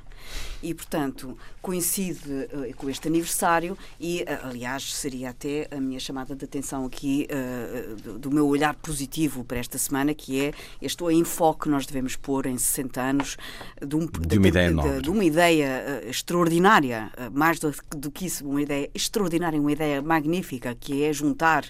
E, 0.67 0.73
portanto, 0.73 1.37
coincide 1.61 2.29
uh, 2.29 2.75
com 2.75 2.89
este 2.89 3.07
aniversário 3.07 3.77
e, 3.97 4.23
uh, 4.23 4.47
aliás, 4.47 4.93
seria 4.93 5.29
até 5.29 5.65
a 5.71 5.79
minha 5.79 5.97
chamada 5.97 6.35
de 6.35 6.43
atenção 6.43 6.85
aqui 6.85 7.25
uh, 7.31 7.95
do, 7.95 8.19
do, 8.19 8.31
meu 8.31 8.45
olhar 8.45 8.73
positivo 8.75 9.45
para 9.45 9.59
esta 9.59 9.77
semana, 9.77 10.13
que 10.13 10.41
é 10.41 10.53
este 10.81 11.01
enfoque 11.05 11.63
que 11.63 11.69
nós 11.69 11.85
devemos 11.85 12.17
pôr 12.17 12.47
em 12.47 12.57
60 12.57 13.01
anos 13.01 13.37
de, 13.81 13.95
um, 13.95 14.05
de, 14.07 14.27
de 14.27 14.37
uma 14.37 14.47
ideia 14.49 14.73
de, 14.73 15.01
de 15.01 15.09
uma 15.09 15.23
ideia 15.23 16.03
extraordinária, 16.05 17.11
mais 17.31 17.59
do, 17.59 17.73
do, 17.95 18.11
que 18.11 18.25
isso, 18.25 18.45
uma 18.45 18.61
ideia 18.61 18.89
extraordinária, 18.93 19.59
uma 19.59 19.71
ideia 19.71 20.01
magnífica, 20.01 20.75
que 20.75 21.03
é 21.03 21.13
juntar 21.13 21.63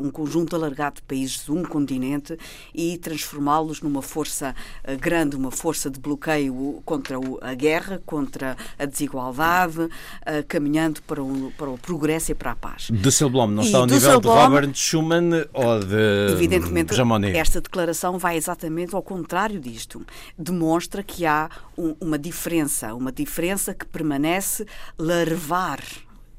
um 0.00 0.10
conjunto 0.10 0.56
alargado 0.56 0.96
de 0.96 1.02
países 1.02 1.44
de 1.44 1.52
um 1.52 1.62
continente 1.62 2.38
e 2.74 2.96
transformá-los 2.98 3.82
numa 3.82 4.00
força 4.02 4.54
grande, 5.00 5.36
uma 5.36 5.50
força 5.50 5.90
de 5.90 5.98
bloqueio 5.98 6.82
contra 6.84 7.16
a 7.40 7.54
guerra, 7.54 8.00
contra 8.14 8.56
a 8.78 8.84
desigualdade, 8.84 9.80
uh, 9.80 9.90
caminhando 10.46 11.02
para 11.02 11.20
o, 11.20 11.52
para 11.58 11.68
o 11.68 11.76
progresso 11.76 12.30
e 12.30 12.34
para 12.34 12.52
a 12.52 12.54
paz. 12.54 12.86
Dusselblom 12.92 13.48
não 13.48 13.64
está 13.64 13.78
ao 13.78 13.86
nível 13.86 14.20
de 14.20 14.28
Robert 14.28 14.70
Schuman 14.72 15.48
ou 15.52 15.80
de 15.80 16.32
Evidentemente, 16.32 16.94
Jamonet. 16.94 17.36
esta 17.36 17.60
declaração 17.60 18.16
vai 18.16 18.36
exatamente 18.36 18.94
ao 18.94 19.02
contrário 19.02 19.58
disto. 19.58 20.06
Demonstra 20.38 21.02
que 21.02 21.26
há 21.26 21.50
um, 21.76 21.96
uma 22.00 22.16
diferença, 22.16 22.94
uma 22.94 23.10
diferença 23.10 23.74
que 23.74 23.84
permanece 23.84 24.64
larvar 24.96 25.80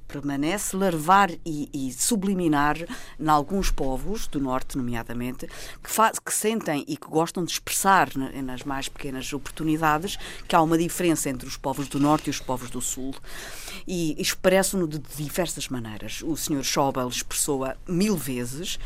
permanece 0.07 0.75
larvar 0.75 1.31
e, 1.45 1.69
e, 1.73 1.91
subliminar 1.93 2.77
em 3.19 3.27
alguns 3.27 3.71
povos 3.71 4.27
do 4.27 4.39
norte, 4.39 4.77
nomeadamente, 4.77 5.47
que, 5.83 5.89
faz, 5.89 6.19
que 6.19 6.33
sentem 6.33 6.83
e 6.87 6.95
que 6.97 7.07
gostam 7.07 7.43
de 7.43 7.51
expressar 7.51 8.09
nas 8.15 8.63
mais 8.63 8.87
pequenas 8.87 9.31
oportunidades 9.33 10.17
que 10.47 10.55
há 10.55 10.61
uma 10.61 10.77
diferença 10.77 11.29
entre 11.29 11.47
os 11.47 11.57
povos 11.57 11.87
do 11.87 11.99
norte 11.99 12.27
e 12.27 12.29
os 12.29 12.39
povos 12.39 12.69
do 12.69 12.81
sul. 12.81 13.15
E 13.87 14.15
expressam-no 14.21 14.87
de 14.87 14.99
diversas 15.17 15.67
maneiras. 15.69 16.21
O 16.23 16.35
Sr. 16.35 16.63
Schäuble 16.63 17.07
expressou-a 17.07 17.75
mil 17.87 18.15
vezes, 18.15 18.79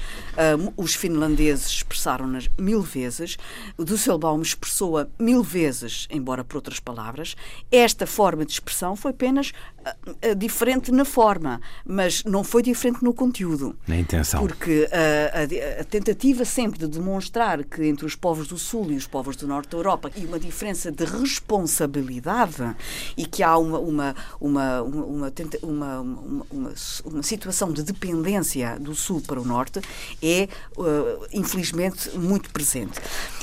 um, 0.57 0.71
os 0.77 0.95
finlandeses 0.95 1.67
expressaram-na 1.67 2.39
mil 2.57 2.81
vezes, 2.81 3.37
o 3.77 3.83
Dusselbaum 3.83 4.41
expressou-a 4.41 5.07
mil 5.17 5.43
vezes, 5.43 6.07
embora 6.09 6.43
por 6.43 6.57
outras 6.57 6.79
palavras. 6.79 7.35
Esta 7.71 8.05
forma 8.05 8.45
de 8.45 8.53
expressão 8.53 8.95
foi 8.95 9.11
apenas 9.11 9.51
uh, 9.79 10.31
uh, 10.31 10.35
diferente 10.35 10.91
na 10.91 11.05
forma, 11.05 11.61
mas 11.85 12.23
não 12.23 12.43
foi 12.43 12.61
diferente 12.61 13.03
no 13.03 13.13
conteúdo. 13.13 13.77
Na 13.87 13.97
intenção. 13.97 14.39
Porque 14.39 14.83
uh, 14.83 15.77
a, 15.77 15.81
a, 15.81 15.83
tentativa 15.83 16.45
sempre 16.45 16.79
de 16.79 16.87
demonstrar 16.87 17.63
que 17.63 17.85
entre 17.85 18.05
os 18.05 18.15
povos 18.15 18.47
do 18.47 18.57
Sul 18.57 18.91
e 18.91 18.95
os 18.95 19.07
povos 19.07 19.35
do 19.35 19.47
Norte 19.47 19.69
da 19.69 19.77
Europa 19.77 20.11
e 20.15 20.25
uma 20.25 20.39
diferença 20.39 20.91
de 20.91 21.05
responsabilidade 21.05 22.75
e 23.17 23.25
que 23.25 23.43
há 23.43 23.57
uma, 23.57 23.79
uma, 23.79 24.15
uma, 24.39 24.78
uma, 24.81 25.31
uma, 25.63 26.01
uma, 26.01 26.73
uma 27.05 27.23
situação 27.23 27.71
de 27.71 27.83
dependência 27.83 28.77
do 28.79 28.95
Sul 28.95 29.21
para 29.21 29.39
o 29.39 29.45
Norte 29.45 29.81
é, 30.21 30.47
uh, 30.77 31.27
infelizmente, 31.33 32.17
muito 32.17 32.49
presente. 32.51 32.99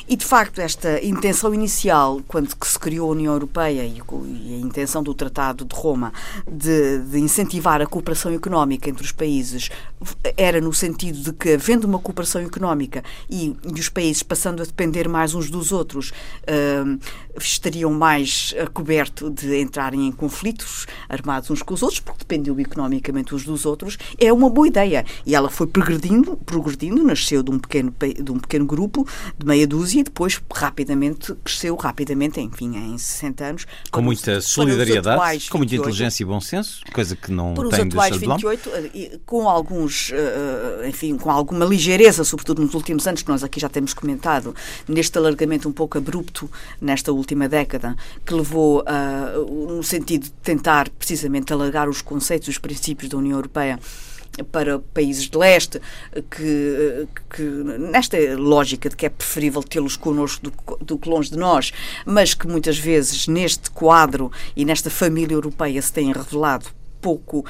E, 0.08 0.14
de 0.14 0.24
facto, 0.24 0.60
esta 0.60 1.04
intenção 1.04 1.52
inicial, 1.52 2.20
quando 2.28 2.48
se 2.64 2.78
criou 2.78 3.08
a 3.08 3.12
União 3.12 3.32
Europeia 3.32 3.84
e, 3.84 3.98
e 3.98 4.54
a 4.54 4.58
intenção 4.58 5.02
do 5.02 5.12
Tratado 5.12 5.64
de 5.64 5.74
Roma 5.74 6.12
de, 6.46 7.00
de 7.00 7.18
incentivar 7.18 7.82
a 7.82 7.86
cooperação 7.86 8.32
económica 8.32 8.88
entre 8.88 9.04
os 9.04 9.10
países 9.10 9.68
era 10.36 10.60
no 10.60 10.72
sentido 10.72 11.18
de 11.18 11.32
que, 11.32 11.54
havendo 11.54 11.86
uma 11.86 11.98
cooperação 11.98 12.40
económica 12.40 13.02
e, 13.28 13.56
e 13.66 13.80
os 13.80 13.88
países 13.88 14.22
passando 14.22 14.62
a 14.62 14.66
depender 14.66 15.08
mais 15.08 15.34
uns 15.34 15.50
dos 15.50 15.72
outros, 15.72 16.10
uh, 16.10 16.98
estariam 17.36 17.92
mais 17.92 18.54
a 18.62 18.66
coberto 18.68 19.28
de 19.28 19.60
entrarem 19.60 20.06
em 20.06 20.12
conflitos 20.12 20.86
armados 21.08 21.25
uns 21.50 21.62
com 21.62 21.74
os 21.74 21.82
outros, 21.82 22.00
porque 22.00 22.20
dependiam 22.20 22.58
economicamente 22.58 23.34
uns 23.34 23.44
dos 23.44 23.66
outros, 23.66 23.98
é 24.18 24.32
uma 24.32 24.48
boa 24.50 24.66
ideia. 24.66 25.04
E 25.24 25.34
ela 25.34 25.50
foi 25.50 25.66
progredindo, 25.66 26.36
progredindo 26.38 27.02
nasceu 27.04 27.42
de 27.42 27.50
um 27.50 27.58
pequeno, 27.58 27.94
de 28.22 28.32
um 28.32 28.38
pequeno 28.38 28.64
grupo, 28.64 29.06
de 29.38 29.46
meia 29.46 29.66
dúzia, 29.66 30.00
e 30.00 30.04
depois 30.04 30.40
rapidamente 30.52 31.34
cresceu 31.44 31.74
rapidamente, 31.76 32.40
enfim, 32.40 32.76
em 32.76 32.98
60 32.98 33.44
anos. 33.44 33.66
Com 33.90 34.02
muita 34.02 34.38
os, 34.38 34.46
solidariedade, 34.46 35.48
com 35.48 35.58
muita 35.58 35.74
inteligência 35.74 36.22
e 36.22 36.26
bom 36.26 36.40
senso, 36.40 36.80
coisa 36.92 37.16
que 37.16 37.30
não 37.30 37.54
para 37.54 37.68
tem 37.68 37.80
os 37.80 37.86
atuais 37.86 38.16
28, 38.16 38.70
eh, 38.74 39.18
com 39.24 39.48
alguns, 39.48 40.10
eh, 40.12 40.88
enfim, 40.88 41.16
com 41.16 41.30
alguma 41.30 41.64
ligeireza, 41.64 42.24
sobretudo 42.24 42.62
nos 42.62 42.74
últimos 42.74 43.06
anos, 43.06 43.22
que 43.22 43.28
nós 43.28 43.42
aqui 43.42 43.60
já 43.60 43.68
temos 43.68 43.94
comentado, 43.94 44.54
neste 44.88 45.16
alargamento 45.18 45.68
um 45.68 45.72
pouco 45.72 45.98
abrupto 45.98 46.50
nesta 46.80 47.12
última 47.12 47.48
década, 47.48 47.96
que 48.24 48.34
levou 48.34 48.82
uh, 48.82 49.76
no 49.76 49.82
sentido 49.82 50.24
de 50.24 50.30
tentar 50.30 50.88
precisamente 50.90 51.15
alargar 51.52 51.88
os 51.88 52.02
conceitos, 52.02 52.48
os 52.48 52.58
princípios 52.58 53.08
da 53.08 53.18
União 53.18 53.36
Europeia 53.36 53.78
para 54.52 54.78
países 54.78 55.28
de 55.28 55.38
leste, 55.38 55.80
que, 56.30 57.08
que 57.30 57.42
nesta 57.42 58.18
lógica 58.36 58.88
de 58.88 58.96
que 58.96 59.06
é 59.06 59.08
preferível 59.08 59.62
tê-los 59.62 59.96
connosco 59.96 60.50
do, 60.50 60.76
do, 60.84 60.98
que 60.98 61.08
longe 61.08 61.30
de 61.30 61.38
nós, 61.38 61.72
mas 62.04 62.34
que 62.34 62.46
muitas 62.46 62.78
vezes 62.78 63.26
neste 63.26 63.70
quadro 63.70 64.30
e 64.54 64.64
nesta 64.64 64.90
família 64.90 65.34
europeia 65.34 65.80
se 65.80 65.92
têm 65.92 66.12
revelado 66.12 66.66
pouco 67.00 67.38
uh, 67.38 67.44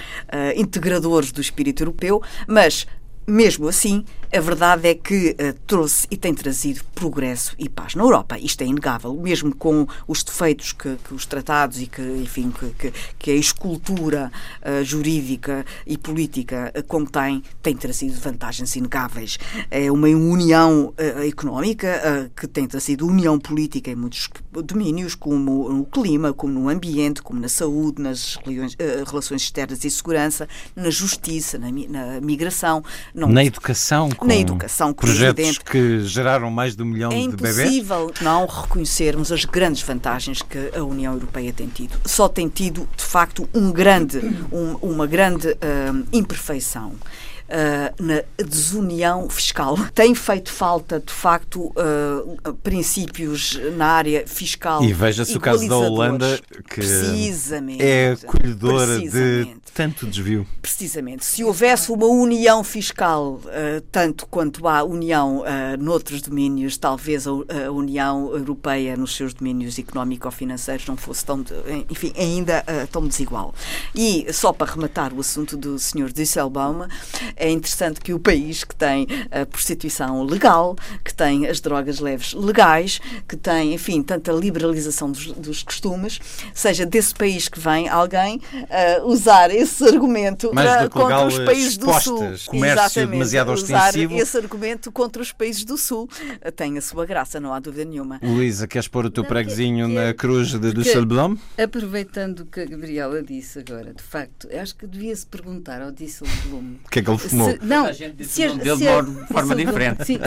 integradores 0.55 1.33
do 1.33 1.41
espírito 1.41 1.83
europeu, 1.83 2.23
mas 2.47 2.87
mesmo 3.27 3.69
assim, 3.69 4.05
a 4.33 4.41
verdade 4.41 4.89
é 4.89 4.95
que 4.95 5.31
uh, 5.31 5.53
trouxe 5.67 6.07
e 6.11 6.17
tem 6.17 6.35
trazido 6.35 6.83
progresso 6.95 7.55
e 7.59 7.69
paz 7.69 7.95
na 7.95 8.03
Europa. 8.03 8.39
Isto 8.39 8.63
é 8.63 8.67
inegável, 8.67 9.15
mesmo 9.15 9.55
com 9.55 9.87
os 10.07 10.23
defeitos 10.23 10.73
que, 10.73 10.97
que 10.97 11.15
os 11.15 11.27
tratados 11.27 11.81
e 11.81 11.87
que, 11.87 12.03
enfim, 12.03 12.53
que, 12.79 12.93
que 13.19 13.31
a 13.31 13.35
escultura 13.35 14.31
uh, 14.63 14.85
jurídica 14.85 15.65
e 15.87 15.97
política 15.97 16.73
uh, 16.77 16.83
contém, 16.85 17.43
tem 17.63 17.77
trazido 17.77 18.19
vantagens 18.21 18.75
inegáveis. 18.77 19.39
É 19.71 19.91
uma 19.91 20.09
união 20.09 20.95
económica 21.27 22.31
que 22.37 22.47
tem 22.47 22.67
trazido 22.67 23.07
união 23.07 23.39
política 23.39 23.91
em 23.91 23.95
muitos 23.95 24.29
domínios, 24.65 25.15
como 25.15 25.69
no 25.69 25.85
clima, 25.85 26.33
como 26.33 26.53
no 26.53 26.69
ambiente, 26.69 27.23
como 27.23 27.41
na 27.41 27.49
saúde, 27.49 28.01
nas 28.01 28.39
relações 29.07 29.43
externas 29.43 29.85
e 29.85 29.91
segurança, 29.91 30.49
na 30.75 30.91
justiça, 30.91 31.59
na, 31.59 31.69
na 31.71 32.21
migração. 32.21 32.83
Não, 33.15 33.29
na 33.29 33.45
educação, 33.45 34.11
na 34.25 34.37
educação, 34.37 34.93
projetos 34.93 35.59
que 35.59 36.01
geraram 36.01 36.51
mais 36.51 36.77
de 36.77 36.83
um 36.83 36.87
milhão 36.87 37.11
é 37.11 37.21
de 37.21 37.29
bebés? 37.29 37.59
É 37.59 37.63
impossível 37.63 38.13
não 38.21 38.47
reconhecermos 38.47 39.33
as 39.33 39.45
grandes 39.45 39.83
vantagens 39.83 40.43
que 40.43 40.71
a 40.77 40.83
União 40.83 41.15
Europeia 41.15 41.53
tem 41.53 41.69
tido. 41.69 41.99
Só 42.05 42.29
tem 42.29 42.49
tido, 42.49 42.89
de 42.97 43.05
facto, 43.05 43.49
um 43.55 43.73
grande, 43.73 44.19
um, 44.53 44.77
uma 44.83 45.07
grande 45.07 45.49
uh, 45.49 46.07
imperfeição 46.13 46.93
uh, 47.47 48.03
na 48.03 48.23
desunião 48.45 49.29
fiscal. 49.29 49.77
Tem 49.95 50.15
feito 50.15 50.51
falta, 50.51 51.01
de 51.01 51.13
facto, 51.13 51.73
uh, 51.77 52.55
princípios 52.63 53.59
na 53.77 53.87
área 53.87 54.25
fiscal. 54.27 54.83
E 54.83 54.93
veja-se 54.93 55.37
o 55.37 55.41
caso 55.41 55.69
da 55.69 55.77
Holanda, 55.77 56.41
que 56.69 56.81
é 57.81 58.13
acolhedora 58.13 58.99
de 58.99 59.57
tanto 59.77 60.07
desvio. 60.07 60.47
Precisamente. 60.63 61.27
Se 61.27 61.45
houvesse 61.45 61.93
uma 61.93 62.07
união 62.07 62.65
fiscal, 62.65 63.35
uh, 63.35 63.81
tanto 63.93 64.27
quanto 64.27 64.67
há 64.67 64.83
união 64.83 65.41
uh, 65.41 65.45
noutros 65.79 66.23
domínios, 66.23 66.79
talvez 66.79 67.27
a, 67.27 67.31
a, 67.31 67.71
União 67.71 68.35
Europeia 68.35 68.97
nos 68.97 69.15
seus 69.15 69.35
domínios 69.35 69.79
económico-financeiros 69.79 70.87
não 70.87 70.97
fosse 70.97 71.27
tão, 71.27 71.45
enfim, 71.91 72.11
ainda 72.17 72.65
uh, 72.67 72.87
tão 72.87 73.07
desigual. 73.07 73.55
E 73.95 74.27
só 74.33 74.51
para 74.51 74.73
rematar 74.73 75.13
o 75.13 75.21
assunto 75.21 75.59
do 75.59 75.79
Sr. 75.79 76.11
Disselbaum, 76.11 76.87
é 77.37 77.51
interessante 77.51 78.01
que 78.01 78.15
o 78.15 78.19
país 78.19 78.65
que 78.65 78.75
tem 78.75 79.07
a 79.31 79.45
prostituição 79.45 80.23
legal, 80.23 80.75
que 81.05 81.13
tem 81.13 81.47
as 81.47 81.61
drogas 81.61 82.01
leves 82.01 82.33
legais, 82.33 82.99
que 83.29 83.37
tem, 83.37 83.75
enfim, 83.75 84.03
tanta 84.03 84.33
liberalização 84.33 85.13
dos, 85.13 85.33
dos 85.33 85.63
costumes, 85.63 86.19
seja 86.55 86.87
desse 86.87 87.15
país 87.15 87.47
que 87.47 87.61
vem 87.61 87.91
alguém 87.91 88.41
uh, 88.55 89.07
usar 89.07 89.51
esse 89.51 89.66
argumento 89.85 90.49
uh, 90.49 90.91
contra 90.91 91.27
os 91.27 91.39
países 91.39 91.77
do 91.77 91.93
Sul. 92.01 92.19
Comércio 92.47 92.83
Exatamente, 92.85 93.11
demasiado 93.11 93.53
ostensivo. 93.53 94.15
Usar 94.15 94.23
esse 94.23 94.37
argumento 94.37 94.93
contra 94.93 95.23
os 95.23 95.33
países 95.33 95.65
do 95.65 95.77
Sul 95.77 96.09
tem 96.55 96.79
a 96.79 96.81
sua 96.81 97.07
graça, 97.07 97.41
não 97.41 97.53
há 97.53 97.61
dúvida 97.61 97.85
nenhuma. 97.85 98.21
Luísa, 98.23 98.67
queres 98.67 98.89
pôr 98.89 99.07
o 99.07 99.11
teu 99.11 99.25
preguezinho 99.25 99.89
na 99.89 100.13
cruz 100.15 100.49
de 100.49 100.73
Düsseldorf? 100.73 101.41
Aproveitando 101.57 102.41
o 102.41 102.47
que 102.47 102.61
a 102.61 102.67
Gabriela 102.67 103.23
disse 103.23 103.59
agora, 103.59 103.93
de 103.95 104.03
facto, 104.03 104.49
acho 104.53 104.77
que 104.77 104.87
devia-se 104.87 105.27
perguntar 105.27 105.81
ao 105.81 105.91
Disselblum 105.91 106.77
o 106.85 106.91
que 106.91 106.99
é 106.99 107.03
que 107.03 107.11
ele 107.11 107.19
fumou? 107.19 107.51
Se, 107.51 107.59
não, 107.63 107.93
se, 107.93 108.25
se, 108.25 108.49
dele 108.49 108.77
de 108.77 108.85
uma 108.87 109.27
forma 109.27 109.57
diferente. 109.57 110.05
Sim, 110.07 110.19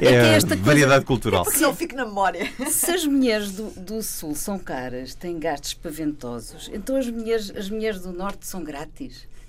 é, 0.00 0.06
é 0.06 0.34
esta 0.34 0.56
variedade 0.56 1.04
cultural. 1.04 1.44
Porque 1.44 1.60
não 1.60 1.74
fique 1.74 1.94
na 1.94 2.04
memória. 2.04 2.50
Se 2.68 2.90
as 2.92 3.04
mulheres 3.04 3.52
do, 3.52 3.70
do 3.70 4.02
Sul 4.02 4.34
são 4.34 4.58
caras, 4.58 5.14
têm 5.14 5.38
gastos 5.38 5.74
paventosos, 5.74 6.70
então 6.72 6.96
as 6.96 7.08
mulheres, 7.08 7.52
as 7.56 7.68
mulheres 7.68 8.00
do 8.00 8.12
Norte 8.12 8.46
são 8.46 8.62
grátis. 8.62 8.77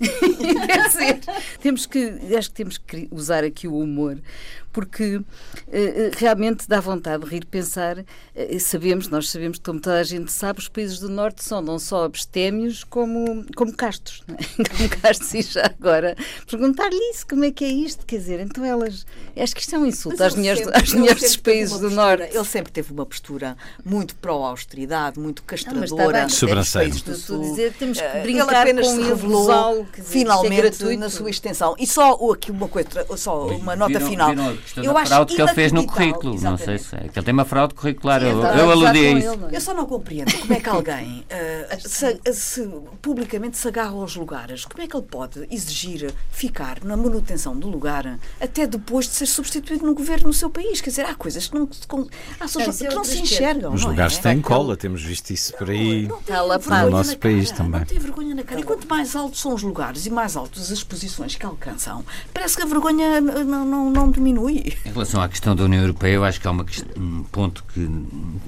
Quer 0.00 0.88
dizer, 0.88 1.20
temos 1.60 1.84
que, 1.84 2.18
acho 2.36 2.48
que 2.48 2.54
temos 2.54 2.78
que 2.78 3.06
usar 3.10 3.44
aqui 3.44 3.68
o 3.68 3.78
humor, 3.78 4.18
porque 4.72 5.16
uh, 5.16 5.24
realmente 6.16 6.68
dá 6.68 6.80
vontade 6.80 7.24
de 7.24 7.30
rir, 7.30 7.44
pensar. 7.44 7.98
Uh, 7.98 8.60
sabemos, 8.60 9.08
nós 9.08 9.28
sabemos, 9.30 9.58
como 9.58 9.80
toda 9.80 9.98
a 9.98 10.02
gente 10.02 10.32
sabe, 10.32 10.58
os 10.58 10.68
países 10.68 10.98
do 10.98 11.08
Norte 11.08 11.44
são 11.44 11.60
não 11.60 11.78
só 11.78 12.04
abstémios 12.04 12.84
como, 12.84 13.44
como 13.54 13.74
castos. 13.74 14.22
É? 14.28 14.64
como 14.76 14.88
castos, 14.88 15.34
e 15.34 15.42
já 15.42 15.66
agora 15.66 16.16
perguntar-lhe 16.48 17.10
isso, 17.10 17.26
como 17.26 17.44
é 17.44 17.50
que 17.50 17.64
é 17.64 17.68
isto? 17.68 18.04
Quer 18.06 18.18
dizer, 18.18 18.40
então 18.40 18.64
elas. 18.64 19.06
Acho 19.36 19.54
que 19.54 19.60
isto 19.60 19.74
é 19.74 19.78
um 19.78 19.86
insulto 19.86 20.22
às 20.22 20.34
mulheres, 20.34 20.60
sempre, 20.60 20.82
às 20.82 20.92
mulheres 20.92 21.22
dos 21.22 21.36
países 21.36 21.78
do 21.78 21.88
postura, 21.88 21.94
Norte. 21.94 22.36
Ele 22.36 22.44
sempre 22.44 22.72
teve 22.72 22.92
uma 22.92 23.06
postura 23.06 23.56
muito 23.84 24.14
pró-austeridade, 24.16 25.18
muito 25.18 25.42
castradora. 25.42 26.28
Sobrancelha. 26.28 26.90
Dizer, 26.90 27.72
temos 27.74 28.00
que 28.00 28.20
brincar 28.20 28.66
ele 28.66 28.82
com 28.82 29.02
revelou 29.02 29.86
finalmente 30.02 30.84
é 30.84 30.96
na 30.96 31.10
sua 31.10 31.30
extensão. 31.30 31.74
E 31.78 31.86
só 31.86 32.12
aqui 32.32 32.50
uma 32.50 32.68
coisa, 32.68 32.88
só 33.16 33.46
uma 33.48 33.76
nota 33.76 33.98
viram, 33.98 34.06
final. 34.08 34.30
Viram 34.30 34.58
eu 34.76 34.96
acho 34.96 35.08
fraude 35.08 35.34
que 35.34 35.42
ele 35.42 35.54
fez 35.54 35.72
no 35.72 35.86
currículo. 35.86 36.34
Exatamente. 36.34 36.60
Não 36.60 36.66
sei 36.66 36.78
se 36.78 36.96
é. 36.96 37.08
Que 37.08 37.18
ele 37.18 37.24
tem 37.24 37.34
uma 37.34 37.44
fraude 37.44 37.74
curricular. 37.74 38.20
Sim, 38.20 38.26
eu, 38.26 38.42
eu 38.42 38.70
aludi 38.70 39.06
a 39.06 39.10
isso. 39.12 39.38
Eu 39.52 39.60
só 39.60 39.74
não 39.74 39.86
compreendo 39.86 40.32
como 40.38 40.52
é 40.52 40.60
que 40.60 40.68
alguém 40.68 41.24
uh, 41.30 41.88
se, 41.88 42.20
se, 42.32 42.68
publicamente 43.00 43.56
se 43.56 43.68
agarra 43.68 43.92
aos 43.92 44.16
lugares. 44.16 44.64
Como 44.64 44.82
é 44.82 44.86
que 44.86 44.96
ele 44.96 45.06
pode 45.06 45.46
exigir 45.50 46.12
ficar 46.30 46.78
na 46.82 46.96
manutenção 46.96 47.56
do 47.58 47.68
lugar 47.68 48.18
até 48.40 48.66
depois 48.66 49.06
de 49.06 49.12
ser 49.12 49.26
substituído 49.26 49.84
no 49.86 49.94
governo 49.94 50.28
no 50.28 50.32
seu 50.32 50.50
país? 50.50 50.80
Quer 50.80 50.90
dizer, 50.90 51.06
há 51.06 51.14
coisas 51.14 51.48
que 51.48 51.54
não, 51.54 51.68
há 52.38 52.46
que 52.46 52.94
não 52.94 53.04
se 53.04 53.20
enxergam. 53.20 53.72
Os 53.72 53.84
lugares 53.84 54.18
é? 54.18 54.22
têm 54.22 54.40
cola, 54.40 54.76
temos 54.76 55.02
visto 55.02 55.30
isso 55.30 55.52
por 55.56 55.70
aí 55.70 56.08
não, 56.08 56.20
não 56.48 56.84
no 56.84 56.90
nosso 56.90 57.18
país 57.18 57.50
também. 57.50 57.80
Não 57.80 57.86
tem 57.86 57.98
vergonha 57.98 58.34
na 58.34 58.42
cara. 58.42 58.60
E 58.60 58.62
quanto 58.62 58.88
mais 58.88 59.14
altos 59.14 59.40
são 59.40 59.54
os 59.54 59.62
lugares 59.62 60.06
e 60.06 60.10
mais 60.10 60.36
altas 60.36 60.70
as 60.70 60.82
posições 60.82 61.36
que 61.36 61.46
alcançam, 61.46 62.04
parece 62.32 62.56
que 62.56 62.62
a 62.62 62.66
vergonha 62.66 63.20
não, 63.20 63.64
não, 63.64 63.90
não 63.90 64.10
diminui. 64.10 64.49
Em 64.50 64.92
relação 64.92 65.22
à 65.22 65.28
questão 65.28 65.54
da 65.54 65.64
União 65.64 65.80
Europeia, 65.82 66.14
eu 66.14 66.24
acho 66.24 66.40
que 66.40 66.48
há 66.48 66.50
uma, 66.50 66.66
um 66.96 67.22
ponto 67.24 67.64
que 67.72 67.88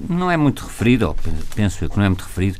não 0.09 0.29
é 0.29 0.35
muito 0.35 0.63
referido, 0.63 1.07
ou 1.07 1.15
penso 1.55 1.83
eu 1.83 1.89
que 1.89 1.97
não 1.97 2.05
é 2.05 2.09
muito 2.09 2.23
referido, 2.23 2.57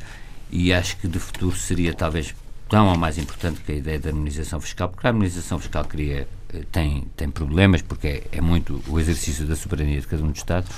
e 0.50 0.72
acho 0.72 0.96
que 0.96 1.06
de 1.06 1.18
futuro 1.18 1.56
seria 1.56 1.92
talvez 1.92 2.34
tão 2.68 2.88
ou 2.88 2.96
mais 2.96 3.18
importante 3.18 3.60
que 3.60 3.72
a 3.72 3.74
ideia 3.74 3.98
da 3.98 4.08
harmonização 4.10 4.60
fiscal, 4.60 4.88
porque 4.88 5.06
a 5.06 5.10
harmonização 5.10 5.58
fiscal 5.58 5.84
cria, 5.84 6.26
eh, 6.52 6.62
tem, 6.72 7.06
tem 7.16 7.30
problemas, 7.30 7.82
porque 7.82 8.06
é, 8.06 8.22
é 8.32 8.40
muito 8.40 8.82
o 8.88 8.98
exercício 8.98 9.46
da 9.46 9.54
soberania 9.54 10.00
de 10.00 10.06
cada 10.06 10.22
um 10.22 10.28
dos 10.28 10.38
Estados, 10.38 10.70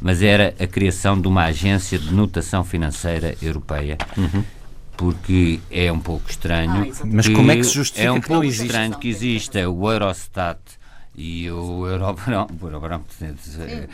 mas 0.00 0.22
era 0.22 0.54
a 0.58 0.66
criação 0.66 1.20
de 1.20 1.26
uma 1.28 1.44
agência 1.44 1.98
de 1.98 2.12
notação 2.12 2.64
financeira 2.64 3.34
europeia. 3.40 3.96
Uhum 4.16 4.44
porque 4.94 5.58
é 5.70 5.90
um 5.90 5.98
pouco 5.98 6.30
estranho. 6.30 6.92
Ah, 6.92 7.06
mas 7.06 7.26
como 7.26 7.50
é 7.50 7.56
que 7.56 7.64
se 7.64 7.74
justifica 7.74 8.06
É 8.06 8.12
um 8.12 8.20
pouco 8.20 8.44
estranho 8.44 8.96
que 8.98 9.08
exista 9.08 9.68
o 9.68 9.90
Eurostat 9.90 10.60
e 11.14 11.50
o 11.50 11.86
Eurobarómetro. 11.86 12.56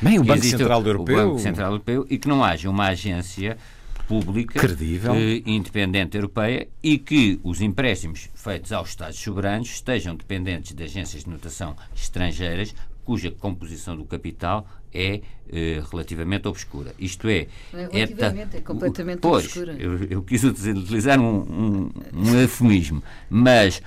Bem, 0.03 0.19
o 0.19 0.25
Banco 0.25 0.45
Central 0.45 0.87
Europeu. 0.87 1.19
O 1.19 1.29
Banco 1.29 1.41
Central 1.41 1.71
Europeu 1.73 2.07
e 2.09 2.19
que 2.19 2.29
não 2.29 2.45
haja 2.45 2.71
uma 2.71 2.89
agência 2.89 3.57
pública 4.07 4.59
Credível. 4.59 5.15
Eh, 5.15 5.43
independente 5.45 6.17
europeia 6.17 6.67
e 6.83 6.97
que 6.97 7.39
os 7.45 7.61
empréstimos 7.61 8.31
feitos 8.35 8.73
aos 8.73 8.89
Estados 8.89 9.19
soberanos 9.19 9.69
estejam 9.69 10.17
dependentes 10.17 10.75
de 10.75 10.83
agências 10.83 11.25
de 11.25 11.31
notação 11.31 11.77
estrangeiras 11.95 12.75
cuja 13.05 13.31
composição 13.31 13.97
do 13.97 14.05
capital 14.05 14.67
é 14.93 15.21
eh, 15.51 15.83
relativamente 15.91 16.49
obscura. 16.49 16.95
Isto 16.99 17.29
é, 17.29 17.47
é, 17.73 17.89
relativamente, 17.93 18.57
é, 18.57 18.59
é 18.59 18.63
completamente 18.63 19.21
pois, 19.21 19.45
obscura. 19.45 19.77
Eu, 19.79 20.05
eu 20.05 20.23
quis 20.23 20.45
utilizar 20.45 21.21
um, 21.21 21.41
um, 21.41 21.91
um 22.15 22.41
eufemismo, 22.41 23.03
mas 23.29 23.83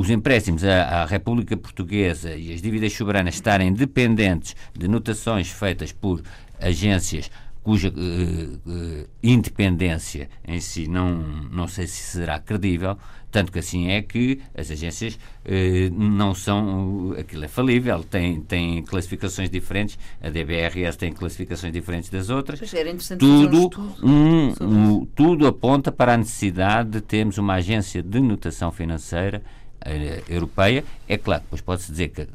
os 0.00 0.08
empréstimos 0.08 0.64
à, 0.64 1.02
à, 1.02 1.04
República 1.04 1.54
Portuguesa 1.58 2.34
e 2.34 2.54
as 2.54 2.62
dívidas 2.62 2.90
soberanas 2.94 3.34
estarem 3.34 3.70
dependentes 3.70 4.56
de 4.74 4.88
notações 4.88 5.50
feitas 5.50 5.92
por 5.92 6.22
agências 6.58 7.30
cuja 7.62 7.90
uh, 7.90 7.92
uh, 7.92 9.06
independência 9.22 10.30
em 10.48 10.58
si 10.58 10.88
não, 10.88 11.16
não 11.52 11.68
sei 11.68 11.86
se 11.86 12.02
será 12.16 12.38
credível, 12.38 12.96
tanto 13.30 13.52
que 13.52 13.58
assim 13.58 13.90
é 13.90 14.00
que 14.00 14.40
as 14.56 14.70
agências 14.70 15.16
uh, 15.16 15.94
não 15.94 16.34
são. 16.34 17.14
Aquilo 17.18 17.44
é 17.44 17.48
falível, 17.48 18.02
tem, 18.02 18.40
tem 18.40 18.82
classificações 18.82 19.50
diferentes, 19.50 19.98
a 20.22 20.30
DBRS 20.30 20.96
tem 20.96 21.12
classificações 21.12 21.74
diferentes 21.74 22.08
das 22.08 22.30
outras. 22.30 22.58
Pois 22.58 22.72
era 22.72 22.88
interessante 22.88 23.20
tudo, 23.20 23.70
um, 24.02 24.54
um, 24.62 25.04
tudo 25.14 25.46
aponta 25.46 25.92
para 25.92 26.14
a 26.14 26.16
necessidade 26.16 26.88
de 26.88 27.00
termos 27.02 27.36
uma 27.36 27.56
agência 27.56 28.02
de 28.02 28.18
notação 28.18 28.72
financeira 28.72 29.42
europeia. 30.28 30.84
É 31.08 31.16
claro, 31.16 31.42
depois 31.42 31.60
pode-se 31.60 31.90
dizer 31.90 32.08
que 32.08 32.28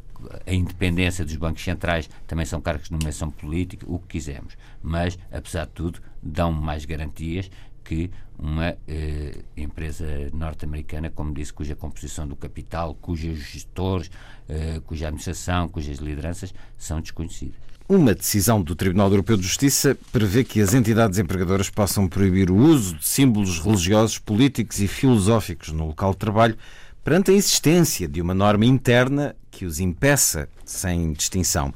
a 0.46 0.54
independência 0.54 1.24
dos 1.24 1.36
bancos 1.36 1.64
centrais 1.64 2.10
também 2.26 2.46
são 2.46 2.62
cargos 2.62 2.88
de 2.88 2.94
nomeação 2.94 3.30
política, 3.30 3.86
o 3.88 4.00
que 4.00 4.08
quisermos. 4.08 4.56
Mas, 4.82 5.18
apesar 5.32 5.66
de 5.66 5.72
tudo, 5.72 6.00
dão 6.22 6.52
mais 6.52 6.86
garantias 6.86 7.50
que 7.84 8.10
uma 8.38 8.76
eh, 8.88 9.44
empresa 9.56 10.06
norte-americana, 10.34 11.10
como 11.10 11.34
disse, 11.34 11.54
cuja 11.54 11.76
composição 11.76 12.28
do 12.28 12.36
capital, 12.36 12.96
cujos 12.96 13.38
gestores, 13.38 14.10
eh, 14.50 14.82
cuja 14.86 15.08
administração, 15.08 15.70
cujas 15.70 16.00
lideranças 16.00 16.54
são 16.78 17.00
desconhecidas. 17.00 17.56
Uma 17.88 18.16
decisão 18.16 18.64
do 18.64 18.76
Tribunal 18.76 19.12
Europeu 19.12 19.38
de 19.38 19.44
Justiça 19.44 19.96
prevê 20.12 20.44
que 20.44 20.60
as 20.60 20.74
entidades 20.74 21.20
empregadoras 21.20 21.70
possam 21.70 22.08
proibir 22.08 22.50
o 22.50 22.56
uso 22.56 22.96
de 22.96 23.06
símbolos 23.06 23.60
religiosos, 23.60 24.18
políticos 24.18 24.80
e 24.80 24.88
filosóficos 24.88 25.72
no 25.72 25.86
local 25.86 26.12
de 26.12 26.18
trabalho 26.18 26.58
perante 27.06 27.30
a 27.30 27.36
existência 27.36 28.08
de 28.08 28.20
uma 28.20 28.34
norma 28.34 28.66
interna 28.66 29.36
que 29.52 29.64
os 29.64 29.80
impeça 29.80 30.50
sem 30.66 31.14
distinção. 31.14 31.72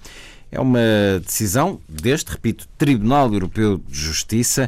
É 0.52 0.60
uma 0.60 0.80
decisão 1.24 1.80
deste, 1.88 2.32
repito, 2.32 2.68
Tribunal 2.80 3.32
Europeu 3.32 3.78
de 3.78 3.96
Justiça 3.96 4.68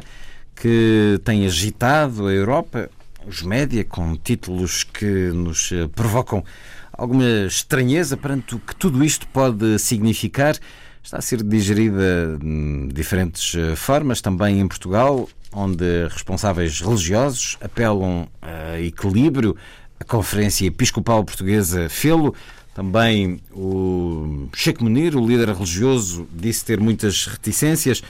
que 0.54 1.20
tem 1.24 1.44
agitado 1.44 2.28
a 2.28 2.32
Europa, 2.32 2.88
os 3.26 3.42
média, 3.42 3.82
com 3.82 4.14
títulos 4.16 4.84
que 4.84 5.32
nos 5.32 5.72
eh, 5.72 5.88
provocam 5.92 6.44
alguma 6.92 7.46
estranheza 7.48 8.16
perante 8.16 8.54
o 8.54 8.60
que 8.60 8.76
tudo 8.76 9.04
isto 9.04 9.26
pode 9.26 9.80
significar. 9.80 10.56
Está 11.02 11.18
a 11.18 11.20
ser 11.20 11.42
digerida 11.42 12.38
de 12.40 12.92
diferentes 12.92 13.56
eh, 13.56 13.74
formas, 13.74 14.20
também 14.20 14.60
em 14.60 14.68
Portugal, 14.68 15.28
onde 15.52 16.06
responsáveis 16.08 16.80
religiosos 16.80 17.58
apelam 17.60 18.28
a 18.40 18.78
equilíbrio, 18.80 19.56
a 20.02 20.04
Conferência 20.04 20.66
Episcopal 20.66 21.24
Portuguesa 21.24 21.88
fê-lo. 21.88 22.34
Também 22.74 23.40
o 23.52 24.48
Sheikh 24.54 24.82
Munir, 24.82 25.16
o 25.16 25.26
líder 25.26 25.48
religioso, 25.50 26.26
disse 26.32 26.64
ter 26.64 26.80
muitas 26.80 27.26
reticências, 27.26 28.02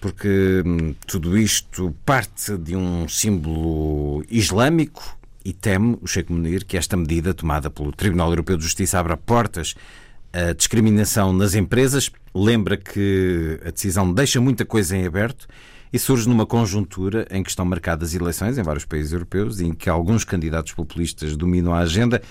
porque 0.00 0.62
hum, 0.66 0.94
tudo 1.06 1.38
isto 1.38 1.94
parte 2.04 2.56
de 2.56 2.74
um 2.74 3.06
símbolo 3.08 4.24
islâmico 4.28 5.18
e 5.44 5.52
teme 5.52 5.98
o 6.00 6.06
Sheikh 6.06 6.32
Munir 6.32 6.64
que 6.64 6.76
esta 6.76 6.96
medida 6.96 7.32
tomada 7.32 7.70
pelo 7.70 7.92
Tribunal 7.92 8.30
Europeu 8.30 8.56
de 8.56 8.64
Justiça 8.64 8.98
abra 8.98 9.16
portas 9.16 9.74
à 10.32 10.52
discriminação 10.52 11.32
nas 11.32 11.54
empresas. 11.54 12.10
Lembra 12.34 12.76
que 12.76 13.60
a 13.64 13.70
decisão 13.70 14.12
deixa 14.12 14.40
muita 14.40 14.64
coisa 14.64 14.96
em 14.96 15.06
aberto 15.06 15.46
e 15.92 15.98
surge 15.98 16.28
numa 16.28 16.46
conjuntura 16.46 17.26
em 17.30 17.42
que 17.42 17.50
estão 17.50 17.64
marcadas 17.64 18.14
eleições 18.14 18.56
em 18.56 18.62
vários 18.62 18.84
países 18.84 19.12
europeus 19.12 19.60
e 19.60 19.66
em 19.66 19.74
que 19.74 19.90
alguns 19.90 20.24
candidatos 20.24 20.72
populistas 20.72 21.36
dominam 21.36 21.74
a 21.74 21.80
agenda. 21.80 22.22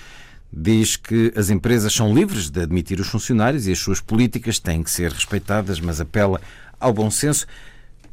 Diz 0.51 0.95
que 0.95 1.31
as 1.35 1.49
empresas 1.49 1.93
são 1.93 2.13
livres 2.13 2.49
de 2.49 2.61
admitir 2.61 2.99
os 2.99 3.07
funcionários 3.07 3.67
e 3.67 3.71
as 3.71 3.79
suas 3.79 3.99
políticas 3.99 4.57
têm 4.57 4.81
que 4.81 4.89
ser 4.89 5.11
respeitadas, 5.11 5.79
mas 5.79 6.01
apela 6.01 6.41
ao 6.79 6.93
bom 6.93 7.11
senso. 7.11 7.45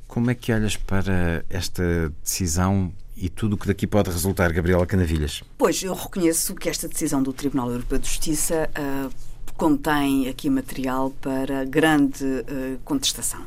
Como 0.07 0.31
é 0.31 0.35
que 0.35 0.53
olhas 0.53 0.77
para 0.77 1.45
esta 1.49 2.13
decisão 2.23 2.93
e 3.17 3.31
tudo 3.31 3.55
o 3.55 3.57
que 3.57 3.67
daqui 3.67 3.87
pode 3.87 4.11
resultar, 4.11 4.53
Gabriela 4.53 4.85
Canavilhas? 4.85 5.43
Pois, 5.57 5.83
eu 5.83 5.95
reconheço 5.95 6.55
que 6.55 6.69
esta 6.69 6.87
decisão 6.87 7.23
do 7.23 7.33
Tribunal 7.33 7.71
Europeu 7.71 7.99
de 7.99 8.07
Justiça 8.07 8.69
uh, 8.79 9.11
contém 9.57 10.29
aqui 10.29 10.51
material 10.51 11.11
para 11.23 11.65
grande 11.65 12.25
uh, 12.25 12.79
contestação. 12.85 13.41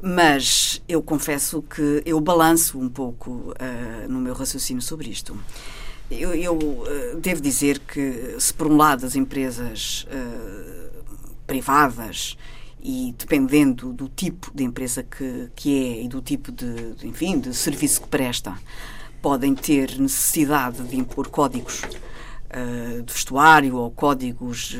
Mas 0.00 0.80
eu 0.88 1.02
confesso 1.02 1.62
que 1.62 2.02
eu 2.06 2.20
balanço 2.20 2.78
um 2.78 2.88
pouco 2.88 3.30
uh, 3.30 4.08
no 4.08 4.20
meu 4.20 4.32
raciocínio 4.32 4.82
sobre 4.82 5.10
isto. 5.10 5.36
Eu, 6.10 6.34
eu 6.34 6.56
uh, 6.56 7.16
devo 7.20 7.40
dizer 7.40 7.80
que, 7.80 8.36
se 8.38 8.54
por 8.54 8.68
um 8.68 8.76
lado 8.76 9.04
as 9.04 9.16
empresas 9.16 10.06
uh, 10.06 11.04
privadas 11.46 12.36
e 12.80 13.12
dependendo 13.18 13.92
do 13.92 14.08
tipo 14.08 14.52
de 14.54 14.62
empresa 14.62 15.02
que, 15.02 15.50
que 15.56 15.84
é 15.84 16.02
e 16.04 16.08
do 16.08 16.22
tipo 16.22 16.52
de, 16.52 16.94
de, 16.94 17.08
enfim, 17.08 17.40
de 17.40 17.52
serviço 17.52 18.02
que 18.02 18.08
presta, 18.08 18.56
podem 19.20 19.52
ter 19.52 19.98
necessidade 19.98 20.80
de 20.84 20.96
impor 20.96 21.28
códigos 21.28 21.82
de 23.04 23.12
vestuário 23.12 23.76
ou 23.76 23.90
códigos 23.90 24.74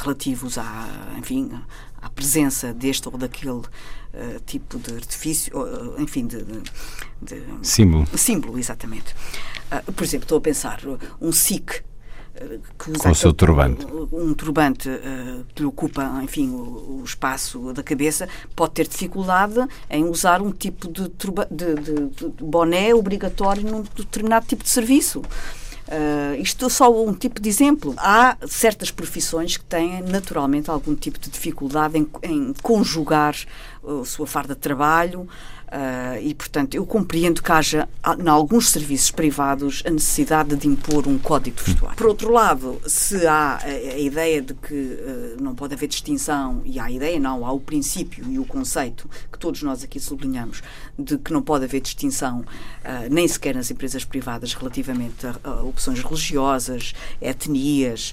relativos 0.00 0.56
à, 0.56 1.12
enfim, 1.18 1.50
à 2.02 2.10
presença 2.10 2.74
deste 2.74 3.08
ou 3.08 3.16
daquele 3.16 3.52
uh, 3.52 3.64
tipo 4.44 4.76
de 4.78 4.94
artifício, 4.94 5.56
uh, 5.56 6.02
enfim, 6.02 6.26
de, 6.26 6.42
de, 6.42 6.60
de, 7.22 7.42
símbolo. 7.62 8.06
Símbolo, 8.16 8.58
exatamente. 8.58 9.14
Uh, 9.70 9.92
por 9.92 10.02
exemplo, 10.02 10.24
estou 10.24 10.38
a 10.38 10.40
pensar 10.40 10.80
um 11.20 11.32
SIC 11.32 11.84
com 12.78 13.10
o 13.10 13.14
seu 13.14 13.32
turbante. 13.32 13.86
Um 14.10 14.32
turbante 14.32 14.88
que 15.54 15.62
lhe 15.62 15.68
ocupa, 15.68 16.18
enfim, 16.24 16.48
o, 16.48 17.00
o, 17.00 17.02
espaço 17.04 17.74
da 17.74 17.82
cabeça, 17.82 18.26
pode 18.56 18.72
ter 18.72 18.88
dificuldade 18.88 19.60
em 19.90 20.04
usar 20.04 20.40
um 20.40 20.50
tipo 20.50 20.88
de, 20.88 21.02
de, 21.02 21.74
de 21.74 22.44
boné 22.44 22.94
obrigatório 22.94 23.62
num 23.62 23.82
determinado 23.82 24.46
tipo 24.46 24.64
de 24.64 24.70
serviço. 24.70 25.22
Uh, 25.88 26.40
isto 26.40 26.66
é 26.66 26.68
só 26.68 27.04
um 27.04 27.12
tipo 27.12 27.40
de 27.40 27.48
exemplo. 27.48 27.94
Há 27.98 28.36
certas 28.46 28.90
profissões 28.90 29.56
que 29.56 29.64
têm 29.64 30.00
naturalmente 30.02 30.70
algum 30.70 30.94
tipo 30.94 31.18
de 31.18 31.28
dificuldade 31.28 31.98
em, 31.98 32.08
em 32.22 32.54
conjugar 32.62 33.36
a 33.84 34.04
sua 34.04 34.26
farda 34.26 34.54
de 34.54 34.60
trabalho, 34.60 35.28
Uh, 35.72 36.20
e, 36.20 36.34
portanto, 36.34 36.74
eu 36.74 36.84
compreendo 36.84 37.42
que 37.42 37.50
haja, 37.50 37.88
em 38.22 38.28
alguns 38.28 38.68
serviços 38.68 39.10
privados, 39.10 39.82
a 39.86 39.90
necessidade 39.90 40.54
de 40.54 40.68
impor 40.68 41.08
um 41.08 41.16
código 41.16 41.56
de 41.56 41.62
vestuário. 41.62 41.96
Por 41.96 42.08
outro 42.08 42.30
lado, 42.30 42.78
se 42.86 43.26
há 43.26 43.56
a, 43.56 43.64
a 43.64 43.98
ideia 43.98 44.42
de 44.42 44.52
que 44.52 44.74
uh, 44.74 45.42
não 45.42 45.54
pode 45.54 45.72
haver 45.72 45.86
distinção, 45.86 46.60
e 46.66 46.78
há 46.78 46.84
a 46.84 46.90
ideia, 46.90 47.18
não, 47.18 47.46
há 47.46 47.52
o 47.52 47.58
princípio 47.58 48.22
e 48.28 48.38
o 48.38 48.44
conceito 48.44 49.08
que 49.32 49.38
todos 49.38 49.62
nós 49.62 49.82
aqui 49.82 49.98
sublinhamos, 49.98 50.62
de 50.98 51.16
que 51.16 51.32
não 51.32 51.40
pode 51.40 51.64
haver 51.64 51.80
distinção, 51.80 52.40
uh, 52.40 53.08
nem 53.10 53.26
sequer 53.26 53.54
nas 53.54 53.70
empresas 53.70 54.04
privadas, 54.04 54.52
relativamente 54.52 55.26
a, 55.26 55.36
a 55.42 55.62
opções 55.62 56.02
religiosas, 56.02 56.92
etnias, 57.18 58.12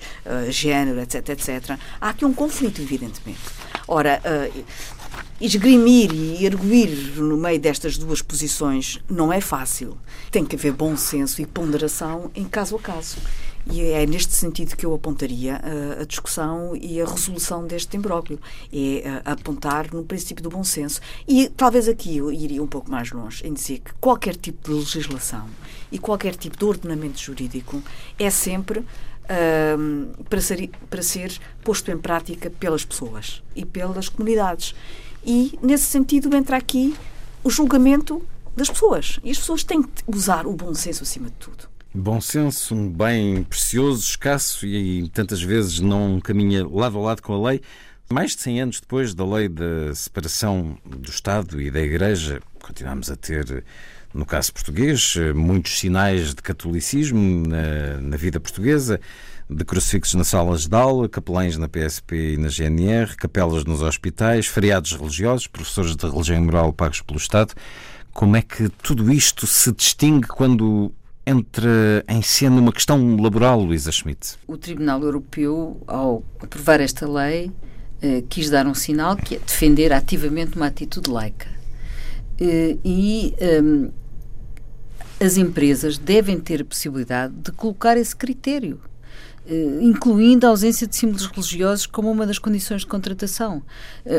género, 0.49 1.01
etc., 1.01 1.27
etc., 1.29 1.77
há 1.99 2.09
aqui 2.09 2.23
um 2.23 2.33
conflito, 2.33 2.81
evidentemente. 2.81 3.41
Ora, 3.85 4.21
esgrimir 5.39 6.11
e 6.13 6.45
erguir 6.45 7.17
no 7.17 7.37
meio 7.37 7.59
destas 7.59 7.97
duas 7.97 8.21
posições 8.21 8.99
não 9.09 9.31
é 9.31 9.39
fácil. 9.39 9.97
Tem 10.31 10.45
que 10.45 10.55
haver 10.55 10.73
bom 10.73 10.97
senso 10.97 11.41
e 11.41 11.45
ponderação 11.45 12.29
em 12.35 12.45
caso 12.45 12.75
a 12.75 12.79
caso. 12.79 13.17
E 13.71 13.81
é 13.81 14.05
neste 14.05 14.33
sentido 14.33 14.75
que 14.75 14.85
eu 14.85 14.93
apontaria 14.93 15.55
a, 15.55 16.01
a 16.01 16.05
discussão 16.05 16.75
e 16.75 16.99
a 16.99 17.05
resolução 17.05 17.67
deste 17.67 17.95
imbróglio. 17.95 18.39
É 18.73 19.21
a, 19.25 19.33
apontar 19.33 19.93
no 19.93 20.03
princípio 20.03 20.43
do 20.43 20.49
bom 20.49 20.63
senso. 20.63 20.99
E 21.27 21.49
talvez 21.49 21.87
aqui 21.87 22.17
eu 22.17 22.31
iria 22.31 22.63
um 22.63 22.67
pouco 22.67 22.89
mais 22.89 23.11
longe 23.11 23.45
em 23.45 23.53
dizer 23.53 23.79
que 23.79 23.93
qualquer 23.99 24.35
tipo 24.35 24.69
de 24.69 24.75
legislação 24.75 25.47
e 25.91 25.99
qualquer 25.99 26.35
tipo 26.35 26.57
de 26.57 26.65
ordenamento 26.65 27.19
jurídico 27.19 27.81
é 28.17 28.29
sempre 28.29 28.83
para, 30.29 30.41
ser, 30.41 30.69
para 30.89 31.01
ser 31.01 31.37
posto 31.63 31.91
em 31.91 31.97
prática 31.97 32.49
pelas 32.49 32.83
pessoas 32.83 33.43
e 33.55 33.65
pelas 33.65 34.09
comunidades. 34.09 34.73
E, 35.25 35.57
nesse 35.61 35.85
sentido, 35.85 36.35
entra 36.35 36.57
aqui 36.57 36.95
o 37.43 37.49
julgamento 37.49 38.21
das 38.55 38.69
pessoas. 38.69 39.19
E 39.23 39.31
as 39.31 39.37
pessoas 39.37 39.63
têm 39.63 39.83
que 39.83 40.03
usar 40.07 40.47
o 40.47 40.53
bom 40.53 40.73
senso 40.73 41.03
acima 41.03 41.27
de 41.27 41.35
tudo. 41.35 41.69
Bom 41.93 42.21
senso, 42.21 42.75
um 42.75 42.89
bem 42.89 43.43
precioso, 43.43 44.03
escasso 44.03 44.65
e 44.65 45.09
tantas 45.09 45.41
vezes 45.41 45.79
não 45.79 46.19
caminha 46.19 46.67
lado 46.67 46.97
a 46.97 47.01
lado 47.01 47.21
com 47.21 47.33
a 47.33 47.49
lei. 47.49 47.61
Mais 48.11 48.35
de 48.35 48.41
100 48.41 48.61
anos 48.61 48.79
depois 48.79 49.13
da 49.13 49.25
lei 49.25 49.47
da 49.47 49.93
separação 49.93 50.77
do 50.85 51.09
Estado 51.09 51.61
e 51.61 51.69
da 51.69 51.79
Igreja, 51.79 52.41
continuamos 52.61 53.09
a 53.09 53.15
ter, 53.15 53.63
no 54.13 54.25
caso 54.25 54.53
português, 54.53 55.15
muitos 55.35 55.79
sinais 55.79 56.29
de 56.33 56.41
catolicismo 56.41 57.47
na, 57.47 58.01
na 58.01 58.17
vida 58.17 58.39
portuguesa 58.39 58.99
de 59.49 59.65
crucifixos 59.65 60.13
nas 60.13 60.27
salas 60.27 60.67
de 60.67 60.75
aula, 60.75 61.09
capelães 61.09 61.57
na 61.57 61.67
PSP 61.67 62.33
e 62.33 62.37
na 62.37 62.49
GNR, 62.49 63.15
capelas 63.15 63.65
nos 63.65 63.81
hospitais, 63.81 64.45
feriados 64.45 64.93
religiosos, 64.93 65.47
professores 65.47 65.95
de 65.95 66.07
religião 66.07 66.43
moral 66.43 66.71
pagos 66.71 67.01
pelo 67.01 67.17
Estado. 67.17 67.55
Como 68.13 68.35
é 68.35 68.43
que 68.43 68.69
tudo 68.69 69.11
isto 69.11 69.47
se 69.47 69.71
distingue 69.71 70.27
quando 70.27 70.91
entra 71.25 72.03
em 72.07 72.21
cena 72.21 72.61
uma 72.61 72.71
questão 72.71 73.17
laboral, 73.17 73.61
Luísa 73.61 73.91
Schmidt? 73.91 74.37
O 74.47 74.55
Tribunal 74.55 75.01
Europeu, 75.01 75.81
ao 75.87 76.23
aprovar 76.39 76.79
esta 76.79 77.09
lei, 77.09 77.47
uh, 77.47 78.21
quis 78.29 78.51
dar 78.51 78.67
um 78.67 78.75
sinal 78.75 79.15
que 79.15 79.35
é 79.35 79.39
defender 79.39 79.91
ativamente 79.91 80.55
uma 80.57 80.67
atitude 80.67 81.09
laica. 81.09 81.58
Uh, 82.39 82.79
e 82.85 83.33
um, 83.61 83.91
as 85.19 85.37
empresas 85.37 85.97
devem 85.97 86.39
ter 86.39 86.61
a 86.61 86.65
possibilidade 86.65 87.33
de 87.33 87.51
colocar 87.51 87.97
esse 87.97 88.15
critério. 88.15 88.79
Uh, 89.45 89.81
incluindo 89.81 90.45
a 90.45 90.49
ausência 90.49 90.87
de 90.87 90.95
símbolos 90.95 91.25
religiosos 91.25 91.85
como 91.85 92.09
uma 92.09 92.25
das 92.25 92.39
condições 92.39 92.81
de 92.81 92.87
contratação. 92.87 93.63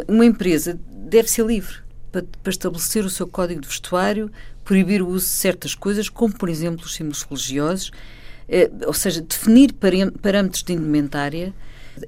uma 0.08 0.26
empresa 0.26 0.78
deve 0.88 1.30
ser 1.30 1.46
livre 1.46 1.78
para, 2.10 2.24
para 2.42 2.50
estabelecer 2.50 3.04
o 3.04 3.10
seu 3.10 3.26
código 3.26 3.60
de 3.60 3.68
vestuário, 3.68 4.30
proibir 4.64 5.02
o 5.02 5.08
uso 5.08 5.26
de 5.26 5.32
certas 5.32 5.74
coisas, 5.74 6.08
como, 6.08 6.34
por 6.34 6.48
exemplo, 6.48 6.84
os 6.84 6.94
símbolos 6.94 7.22
religiosos, 7.22 7.90
eh, 8.48 8.70
ou 8.86 8.92
seja, 8.92 9.20
definir 9.20 9.72
parâmetros 9.72 10.62
de 10.62 10.72
indumentária. 10.72 11.54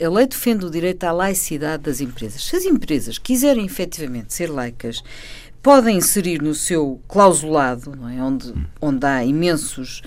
A 0.01 0.09
lei 0.09 0.27
defende 0.27 0.64
o 0.64 0.70
direito 0.70 1.05
à 1.05 1.12
laicidade 1.12 1.83
das 1.85 2.01
empresas. 2.01 2.44
Se 2.44 2.57
as 2.57 2.64
empresas 2.64 3.18
quiserem 3.18 3.64
efetivamente 3.64 4.33
ser 4.33 4.51
laicas, 4.51 5.03
podem 5.62 5.98
inserir 5.98 6.42
no 6.42 6.55
seu 6.55 7.01
clausulado, 7.07 7.96
é? 8.11 8.20
onde, 8.20 8.53
onde 8.81 9.07
há 9.07 9.25
imensos, 9.25 10.03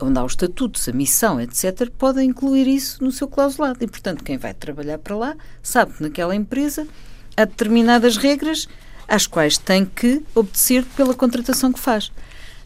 onde 0.00 0.18
há 0.18 0.24
os 0.24 0.32
estatutos, 0.32 0.88
a 0.88 0.92
missão, 0.92 1.40
etc., 1.40 1.90
podem 1.98 2.30
incluir 2.30 2.66
isso 2.66 3.04
no 3.04 3.12
seu 3.12 3.28
clausulado. 3.28 3.78
E, 3.82 3.86
portanto, 3.86 4.24
quem 4.24 4.38
vai 4.38 4.54
trabalhar 4.54 4.98
para 4.98 5.14
lá 5.14 5.36
sabe 5.62 5.92
que 5.92 6.02
naquela 6.02 6.34
empresa 6.34 6.88
há 7.36 7.44
determinadas 7.44 8.16
regras 8.16 8.66
às 9.06 9.26
quais 9.26 9.58
tem 9.58 9.84
que 9.84 10.22
obedecer 10.34 10.84
pela 10.96 11.12
contratação 11.12 11.70
que 11.70 11.78
faz. 11.78 12.10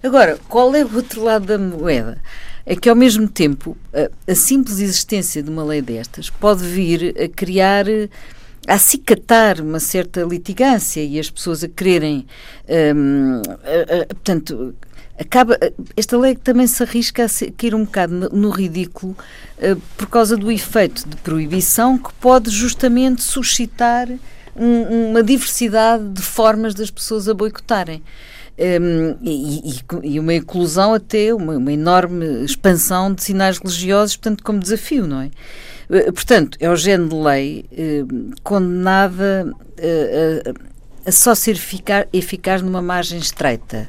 Agora, 0.00 0.38
qual 0.48 0.72
é 0.76 0.84
o 0.84 0.94
outro 0.94 1.24
lado 1.24 1.46
da 1.46 1.58
moeda? 1.58 2.22
É 2.64 2.76
que, 2.76 2.88
ao 2.88 2.94
mesmo 2.94 3.26
tempo, 3.26 3.76
a, 3.92 4.30
a 4.30 4.34
simples 4.36 4.78
existência 4.78 5.42
de 5.42 5.50
uma 5.50 5.64
lei 5.64 5.82
destas 5.82 6.30
pode 6.30 6.62
vir 6.64 7.16
a 7.20 7.26
criar 7.28 7.86
a 7.88 8.08
acicatar 8.68 9.60
uma 9.60 9.80
certa 9.80 10.20
litigância 10.22 11.02
e 11.02 11.18
as 11.18 11.30
pessoas 11.30 11.64
a 11.64 11.68
quererem. 11.68 12.26
Hum, 12.94 13.42
a, 13.46 14.02
a, 14.02 14.06
portanto, 14.06 14.74
acaba. 15.18 15.58
Esta 15.96 16.18
lei 16.18 16.36
também 16.36 16.66
se 16.66 16.82
arrisca 16.82 17.24
a 17.24 17.28
cair 17.56 17.74
um 17.74 17.84
bocado 17.84 18.14
no, 18.14 18.28
no 18.28 18.50
ridículo 18.50 19.16
uh, 19.58 19.80
por 19.96 20.06
causa 20.06 20.36
do 20.36 20.52
efeito 20.52 21.08
de 21.08 21.16
proibição 21.16 21.96
que 21.96 22.12
pode 22.14 22.50
justamente 22.50 23.22
suscitar 23.22 24.08
um, 24.54 25.10
uma 25.10 25.22
diversidade 25.22 26.06
de 26.10 26.22
formas 26.22 26.74
das 26.74 26.90
pessoas 26.90 27.28
a 27.28 27.34
boicotarem. 27.34 28.02
Um, 28.60 29.16
e, 29.22 29.70
e, 29.70 29.80
e, 30.02 30.18
uma 30.18 30.34
inclusão 30.34 30.92
até, 30.92 31.32
uma, 31.32 31.56
uma, 31.56 31.72
enorme 31.72 32.44
expansão 32.44 33.14
de 33.14 33.22
sinais 33.22 33.56
religiosos, 33.56 34.16
portanto, 34.16 34.42
como 34.42 34.58
desafio, 34.58 35.06
não 35.06 35.20
é? 35.20 35.30
Eh, 35.90 36.12
portanto, 36.12 36.56
é 36.60 36.70
o 36.70 36.76
género 36.76 37.08
de 37.08 37.14
lei 37.16 37.64
condenada 38.42 39.52
uh, 39.52 40.54
a, 41.04 41.08
a 41.08 41.12
só 41.12 41.34
ser 41.34 41.52
eficaz, 41.52 42.06
eficaz 42.12 42.62
numa 42.62 42.82
margem 42.82 43.18
estreita. 43.18 43.88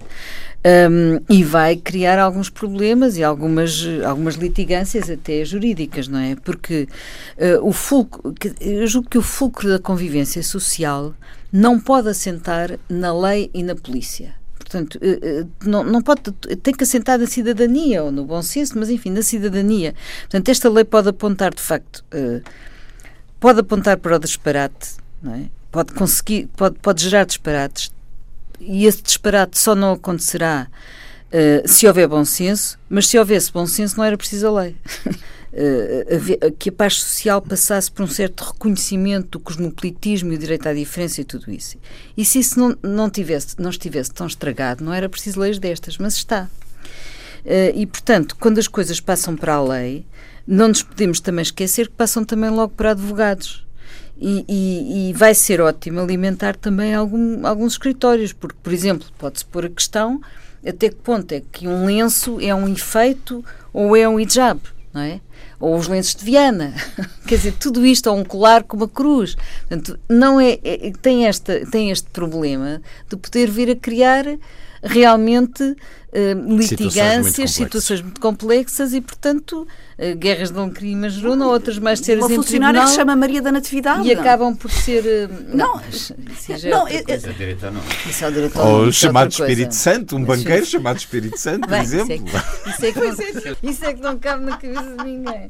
Um, 0.60 1.22
e 1.30 1.42
vai 1.42 1.78
criar 1.78 2.20
alguns 2.20 2.50
problemas 2.50 3.16
e 3.16 3.24
algumas, 3.24 3.82
algumas 4.06 4.36
litigâncias 4.36 5.10
até 5.10 5.46
jurídicas, 5.46 6.10
não 6.10 6.20
é? 6.20 6.36
Porque 6.36 6.86
uh, 7.38 7.66
o 7.66 7.72
fulcro, 7.72 8.34
eu 8.60 8.86
julgo 8.86 9.10
que 9.10 9.18
o 9.18 9.22
fulcro 9.22 9.70
da 9.70 9.80
convivência 9.80 10.44
social 10.44 11.14
não 11.50 11.80
pode 11.80 12.10
assentar 12.10 12.78
na 12.90 13.18
lei 13.18 13.50
e 13.54 13.64
na 13.64 13.74
polícia. 13.74 14.39
Portanto, 14.70 15.00
uh, 15.02 15.42
uh, 15.42 15.50
não, 15.66 15.84
não 15.84 16.02
pode, 16.02 16.22
tem 16.62 16.74
que 16.74 16.84
assentar 16.84 17.18
na 17.18 17.26
cidadania 17.26 18.04
ou 18.04 18.12
no 18.12 18.24
bom 18.24 18.42
senso, 18.44 18.78
mas 18.78 18.90
enfim, 18.90 19.10
na 19.10 19.24
cidadania. 19.24 19.96
Portanto, 20.22 20.50
esta 20.50 20.70
lei 20.70 20.84
pode 20.84 21.10
apontar, 21.10 21.52
de 21.54 21.62
facto, 21.62 22.06
pode 23.40 23.62
apontar 23.62 23.98
para 23.98 24.16
o 24.16 24.20
disparate, 24.20 24.98
é? 25.26 25.46
Pode 25.72 25.94
conseguir, 25.94 26.48
pode, 26.56 26.78
pode 26.80 27.04
gerar 27.04 27.26
disparates, 27.26 27.92
e 28.60 28.86
esse 28.86 29.02
disparate 29.02 29.58
só 29.58 29.74
não 29.74 29.94
acontecerá 29.94 30.68
se 31.66 31.88
houver 31.88 32.08
bom 32.08 32.26
senso, 32.26 32.78
mas 32.90 33.08
se 33.08 33.18
houvesse 33.18 33.52
bom 33.52 33.66
senso 33.66 33.98
não 33.98 34.04
era 34.04 34.18
preciso 34.18 34.48
a 34.48 34.62
lei. 34.62 34.76
Uh, 35.52 36.52
que 36.60 36.70
a 36.70 36.72
paz 36.72 37.02
social 37.02 37.42
passasse 37.42 37.92
por 37.92 38.04
um 38.04 38.08
certo 38.08 38.44
reconhecimento 38.44 39.30
do 39.30 39.40
cosmopolitismo 39.40 40.32
e 40.32 40.36
o 40.36 40.38
direito 40.38 40.70
à 40.70 40.74
diferença 40.74 41.22
e 41.22 41.24
tudo 41.24 41.52
isso. 41.52 41.76
E 42.16 42.24
se 42.24 42.40
isso 42.40 42.60
não, 42.60 42.78
não, 42.84 43.10
tivesse, 43.10 43.56
não 43.58 43.72
estivesse 43.72 44.12
tão 44.12 44.28
estragado, 44.28 44.84
não 44.84 44.94
era 44.94 45.10
preciso 45.10 45.40
leis 45.40 45.58
destas, 45.58 45.98
mas 45.98 46.16
está. 46.16 46.48
Uh, 47.44 47.74
e, 47.74 47.86
portanto, 47.88 48.36
quando 48.40 48.60
as 48.60 48.68
coisas 48.68 49.00
passam 49.00 49.36
para 49.36 49.56
a 49.56 49.64
lei, 49.64 50.06
não 50.46 50.68
nos 50.68 50.84
podemos 50.84 51.20
também 51.20 51.42
esquecer 51.42 51.88
que 51.88 51.96
passam 51.96 52.24
também 52.24 52.50
logo 52.50 52.74
para 52.76 52.92
advogados. 52.92 53.66
E, 54.22 54.46
e, 54.50 55.10
e, 55.10 55.14
vai 55.14 55.34
ser 55.34 55.62
ótimo 55.62 56.00
alimentar 56.02 56.56
também 56.56 56.94
algum, 56.94 57.48
alguns 57.48 57.74
escritórios, 57.74 58.34
porque, 58.34 58.58
por 58.62 58.74
exemplo, 58.74 59.08
pode-se 59.18 59.46
pôr 59.46 59.66
a 59.66 59.70
questão 59.70 60.20
até 60.66 60.90
que 60.90 60.96
ponto 60.96 61.32
é 61.32 61.42
que 61.52 61.68
um 61.68 61.86
lenço 61.86 62.38
é 62.42 62.54
um 62.54 62.68
efeito 62.68 63.44
ou 63.72 63.96
é 63.96 64.08
um 64.08 64.20
hijab, 64.20 64.60
não 64.94 65.02
é? 65.02 65.22
Ou 65.60 65.76
os 65.76 65.88
lenços 65.88 66.16
de 66.16 66.26
Viana. 66.26 66.74
Quer 67.28 67.36
dizer, 67.36 67.54
tudo 67.54 67.86
isto, 67.86 68.10
ou 68.10 68.18
um 68.18 68.24
colar 68.24 68.64
com 68.64 68.78
uma 68.78 68.88
cruz. 68.88 69.36
Portanto, 69.68 70.00
não 70.10 70.40
é, 70.40 70.60
é, 70.64 70.92
tem, 71.02 71.28
esta, 71.28 71.66
tem 71.70 71.92
este 71.92 72.10
problema 72.10 72.82
de 73.10 73.16
poder 73.18 73.50
vir 73.50 73.70
a 73.70 73.76
criar 73.76 74.26
realmente 74.82 75.76
uh, 76.14 76.56
litigâncias, 76.56 77.52
situações 77.52 78.02
muito, 78.02 78.20
complexas 78.20 78.94
e, 78.94 79.02
portanto, 79.02 79.68
uh, 79.98 80.16
guerras 80.16 80.52
de 80.52 80.60
um 80.60 80.70
crime 80.70 81.08
a 81.08 81.48
outras 81.48 81.78
mais 81.80 82.00
sérias 82.00 82.26
Uma 82.26 82.36
funcionária 82.36 82.82
que 82.82 82.90
se 82.90 82.96
chama 82.96 83.16
Maria 83.16 83.42
da 83.42 83.52
Natividade. 83.52 84.08
E 84.08 84.14
acabam 84.14 84.56
por 84.56 84.72
ser... 84.72 85.04
Uh, 85.04 85.56
não, 85.56 85.76
não, 85.76 85.82
isso 85.90 86.14
é 86.52 86.70
não, 86.70 86.88
é, 86.88 87.04
coisa, 87.04 87.34
diretor 87.34 87.72
não. 87.72 87.82
Isso 88.08 88.26
é 88.26 88.28
o 88.28 88.32
diretor 88.32 88.66
Ou 88.66 88.86
não, 88.86 88.92
chamado 88.92 89.32
Espírito 89.32 89.76
Santo, 89.76 90.16
um 90.16 90.24
banqueiro 90.24 90.66
chamado 90.66 90.98
Espírito 90.98 91.38
Santo, 91.38 91.68
por 91.68 91.78
exemplo. 91.78 92.26
Isso 92.68 92.86
é, 92.86 92.92
que, 92.92 93.00
isso, 93.00 93.22
é 93.22 93.32
que 93.32 93.50
não, 93.50 93.70
isso 93.70 93.86
é 93.86 93.94
que 93.94 94.02
não 94.02 94.20
cabe 94.20 94.46
na 94.46 94.58
cabeça 94.58 94.96
de 94.98 95.04
ninguém. 95.04 95.48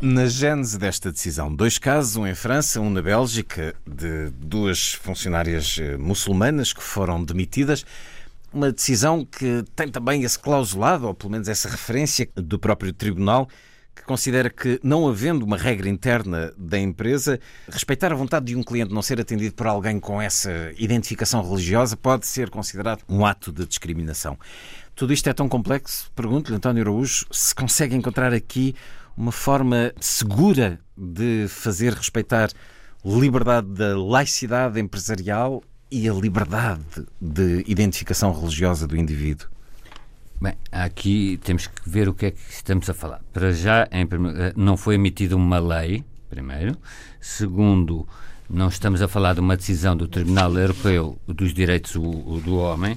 Na 0.00 0.26
gênese 0.26 0.78
desta 0.78 1.10
decisão, 1.10 1.54
dois 1.54 1.78
casos, 1.78 2.16
um 2.16 2.26
em 2.26 2.34
França, 2.34 2.80
um 2.80 2.90
na 2.90 3.02
Bélgica, 3.02 3.74
de 3.86 4.30
duas 4.30 4.94
funcionárias 4.94 5.78
muçulmanas 5.98 6.72
que 6.72 6.82
foram 6.82 7.22
demitidas 7.22 7.84
uma 8.58 8.72
decisão 8.72 9.24
que 9.24 9.64
tem 9.74 9.88
também 9.88 10.24
esse 10.24 10.38
clausulado, 10.38 11.06
ou 11.06 11.14
pelo 11.14 11.30
menos 11.30 11.48
essa 11.48 11.68
referência 11.68 12.28
do 12.34 12.58
próprio 12.58 12.92
Tribunal, 12.92 13.48
que 13.94 14.02
considera 14.02 14.50
que, 14.50 14.80
não 14.82 15.08
havendo 15.08 15.44
uma 15.44 15.56
regra 15.56 15.88
interna 15.88 16.52
da 16.56 16.78
empresa, 16.78 17.38
respeitar 17.68 18.12
a 18.12 18.16
vontade 18.16 18.46
de 18.46 18.56
um 18.56 18.62
cliente 18.62 18.92
não 18.92 19.02
ser 19.02 19.20
atendido 19.20 19.54
por 19.54 19.66
alguém 19.66 19.98
com 19.98 20.20
essa 20.20 20.72
identificação 20.76 21.42
religiosa 21.48 21.96
pode 21.96 22.26
ser 22.26 22.50
considerado 22.50 23.02
um 23.08 23.24
ato 23.24 23.52
de 23.52 23.64
discriminação. 23.64 24.38
Tudo 24.94 25.12
isto 25.12 25.28
é 25.28 25.32
tão 25.32 25.48
complexo, 25.48 26.10
pergunto-lhe, 26.14 26.56
António 26.56 26.82
Araújo, 26.82 27.26
se 27.30 27.54
consegue 27.54 27.94
encontrar 27.94 28.32
aqui 28.32 28.74
uma 29.16 29.32
forma 29.32 29.92
segura 30.00 30.80
de 30.96 31.46
fazer 31.48 31.92
respeitar 31.92 32.50
liberdade 33.04 33.68
da 33.68 33.96
laicidade 33.96 34.80
empresarial 34.80 35.62
e 35.90 36.08
a 36.08 36.12
liberdade 36.12 37.06
de 37.20 37.64
identificação 37.66 38.32
religiosa 38.32 38.86
do 38.86 38.96
indivíduo? 38.96 39.48
Bem, 40.40 40.54
aqui 40.70 41.38
temos 41.42 41.66
que 41.66 41.88
ver 41.88 42.08
o 42.08 42.14
que 42.14 42.26
é 42.26 42.30
que 42.30 42.38
estamos 42.48 42.88
a 42.88 42.94
falar. 42.94 43.20
Para 43.32 43.52
já, 43.52 43.88
em, 43.90 44.02
eh, 44.02 44.52
não 44.54 44.76
foi 44.76 44.94
emitida 44.94 45.34
uma 45.34 45.58
lei, 45.58 46.04
primeiro. 46.30 46.76
Segundo, 47.20 48.06
não 48.48 48.68
estamos 48.68 49.02
a 49.02 49.08
falar 49.08 49.34
de 49.34 49.40
uma 49.40 49.56
decisão 49.56 49.96
do 49.96 50.06
Tribunal 50.06 50.56
Europeu 50.56 51.18
dos 51.26 51.52
Direitos 51.52 51.94
do 51.94 52.56
Homem. 52.56 52.96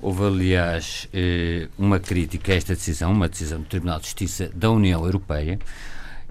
Houve, 0.00 0.24
aliás, 0.24 1.08
eh, 1.12 1.68
uma 1.78 2.00
crítica 2.00 2.52
a 2.52 2.56
esta 2.56 2.74
decisão, 2.74 3.12
uma 3.12 3.28
decisão 3.28 3.60
do 3.60 3.66
Tribunal 3.66 4.00
de 4.00 4.06
Justiça 4.06 4.50
da 4.52 4.70
União 4.70 5.04
Europeia, 5.04 5.58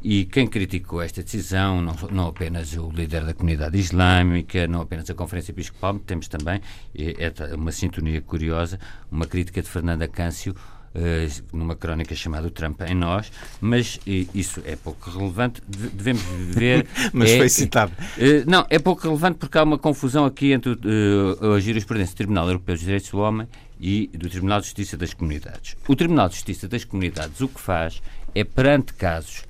e 0.04 0.26
quem 0.26 0.48
criticou 0.48 1.02
esta 1.02 1.22
decisão, 1.22 1.82
não, 1.82 1.96
não, 2.12 2.28
apenas 2.28 2.74
o 2.74 2.90
líder 2.90 3.26
da 3.26 3.34
comunidade 3.34 3.78
islâmica, 3.78 4.68
não 4.68 4.82
apenas 4.82 5.10
a 5.10 5.14
Conferência 5.14 5.52
Episcopal, 5.52 6.00
temos 6.00 6.28
também, 6.28 6.62
é 6.96 7.56
uma 7.56 7.72
sintonia 7.72 8.22
curiosa, 8.22 8.80
uma 9.12 9.26
crítica 9.26 9.62
de 9.62 9.70
Fernanda 9.70 10.08
Câncio, 10.08 10.56
Uh, 10.90 11.56
numa 11.56 11.76
crónica 11.76 12.16
chamada 12.16 12.48
O 12.48 12.50
Trump 12.50 12.82
em 12.82 12.96
Nós, 12.96 13.32
mas 13.62 14.00
isso 14.34 14.60
é 14.66 14.76
pouco 14.76 15.12
relevante. 15.12 15.62
Devemos 15.68 16.24
ver. 16.24 16.88
mas 17.14 17.30
é, 17.30 17.38
foi 17.38 17.48
citado. 17.48 17.92
Uh, 18.18 18.50
não, 18.50 18.66
é 18.72 18.80
pouco 18.80 19.04
relevante 19.04 19.38
porque 19.38 19.56
há 19.60 19.64
uma 19.64 19.78
confusão 19.78 20.26
aqui 20.26 20.52
entre 20.52 20.72
uh, 20.72 21.54
a 21.54 21.60
jurisprudência 21.60 22.16
do 22.16 22.18
Tribunal 22.18 22.48
Europeu 22.48 22.74
dos 22.74 22.84
Direitos 22.84 23.12
do 23.12 23.20
Homem 23.20 23.48
e 23.80 24.08
do 24.16 24.28
Tribunal 24.30 24.62
de 24.62 24.66
Justiça 24.66 24.98
das 24.98 25.14
Comunidades. 25.14 25.78
O 25.88 25.96
Tribunal 25.96 26.28
de 26.28 26.34
Justiça 26.34 26.68
das 26.68 26.84
Comunidades 26.84 27.40
o 27.40 27.48
que 27.48 27.62
faz 27.62 28.02
é, 28.34 28.44
perante 28.44 28.92
casos 28.94 29.44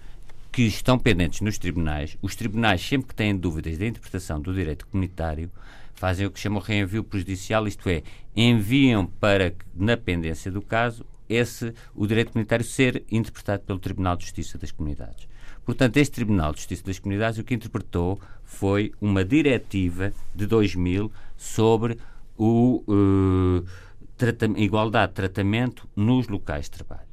que 0.59 0.67
estão 0.67 0.99
pendentes 0.99 1.39
nos 1.39 1.57
tribunais, 1.57 2.17
os 2.21 2.35
tribunais, 2.35 2.81
sempre 2.81 3.07
que 3.07 3.15
têm 3.15 3.33
dúvidas 3.33 3.77
da 3.77 3.87
interpretação 3.87 4.41
do 4.41 4.53
direito 4.53 4.85
comunitário, 4.87 5.49
fazem 5.95 6.25
o 6.25 6.31
que 6.31 6.37
chamam 6.37 6.61
reenvio 6.61 7.01
prejudicial, 7.01 7.65
isto 7.65 7.87
é, 7.87 8.03
enviam 8.35 9.05
para, 9.05 9.55
na 9.73 9.95
pendência 9.95 10.51
do 10.51 10.61
caso, 10.61 11.05
esse, 11.29 11.73
o 11.95 12.05
direito 12.05 12.33
comunitário 12.33 12.65
ser 12.65 13.05
interpretado 13.09 13.63
pelo 13.63 13.79
Tribunal 13.79 14.17
de 14.17 14.25
Justiça 14.25 14.57
das 14.57 14.69
Comunidades. 14.69 15.29
Portanto, 15.63 15.95
este 15.95 16.11
Tribunal 16.11 16.51
de 16.51 16.57
Justiça 16.57 16.83
das 16.83 16.99
Comunidades 16.99 17.39
o 17.39 17.43
que 17.45 17.53
interpretou 17.53 18.19
foi 18.43 18.91
uma 18.99 19.23
diretiva 19.23 20.11
de 20.35 20.45
2000 20.45 21.09
sobre 21.37 21.97
o 22.37 22.83
uh, 22.85 24.57
igualdade 24.57 25.13
de 25.13 25.15
tratamento 25.15 25.87
nos 25.95 26.27
locais 26.27 26.65
de 26.65 26.71
trabalho. 26.71 27.08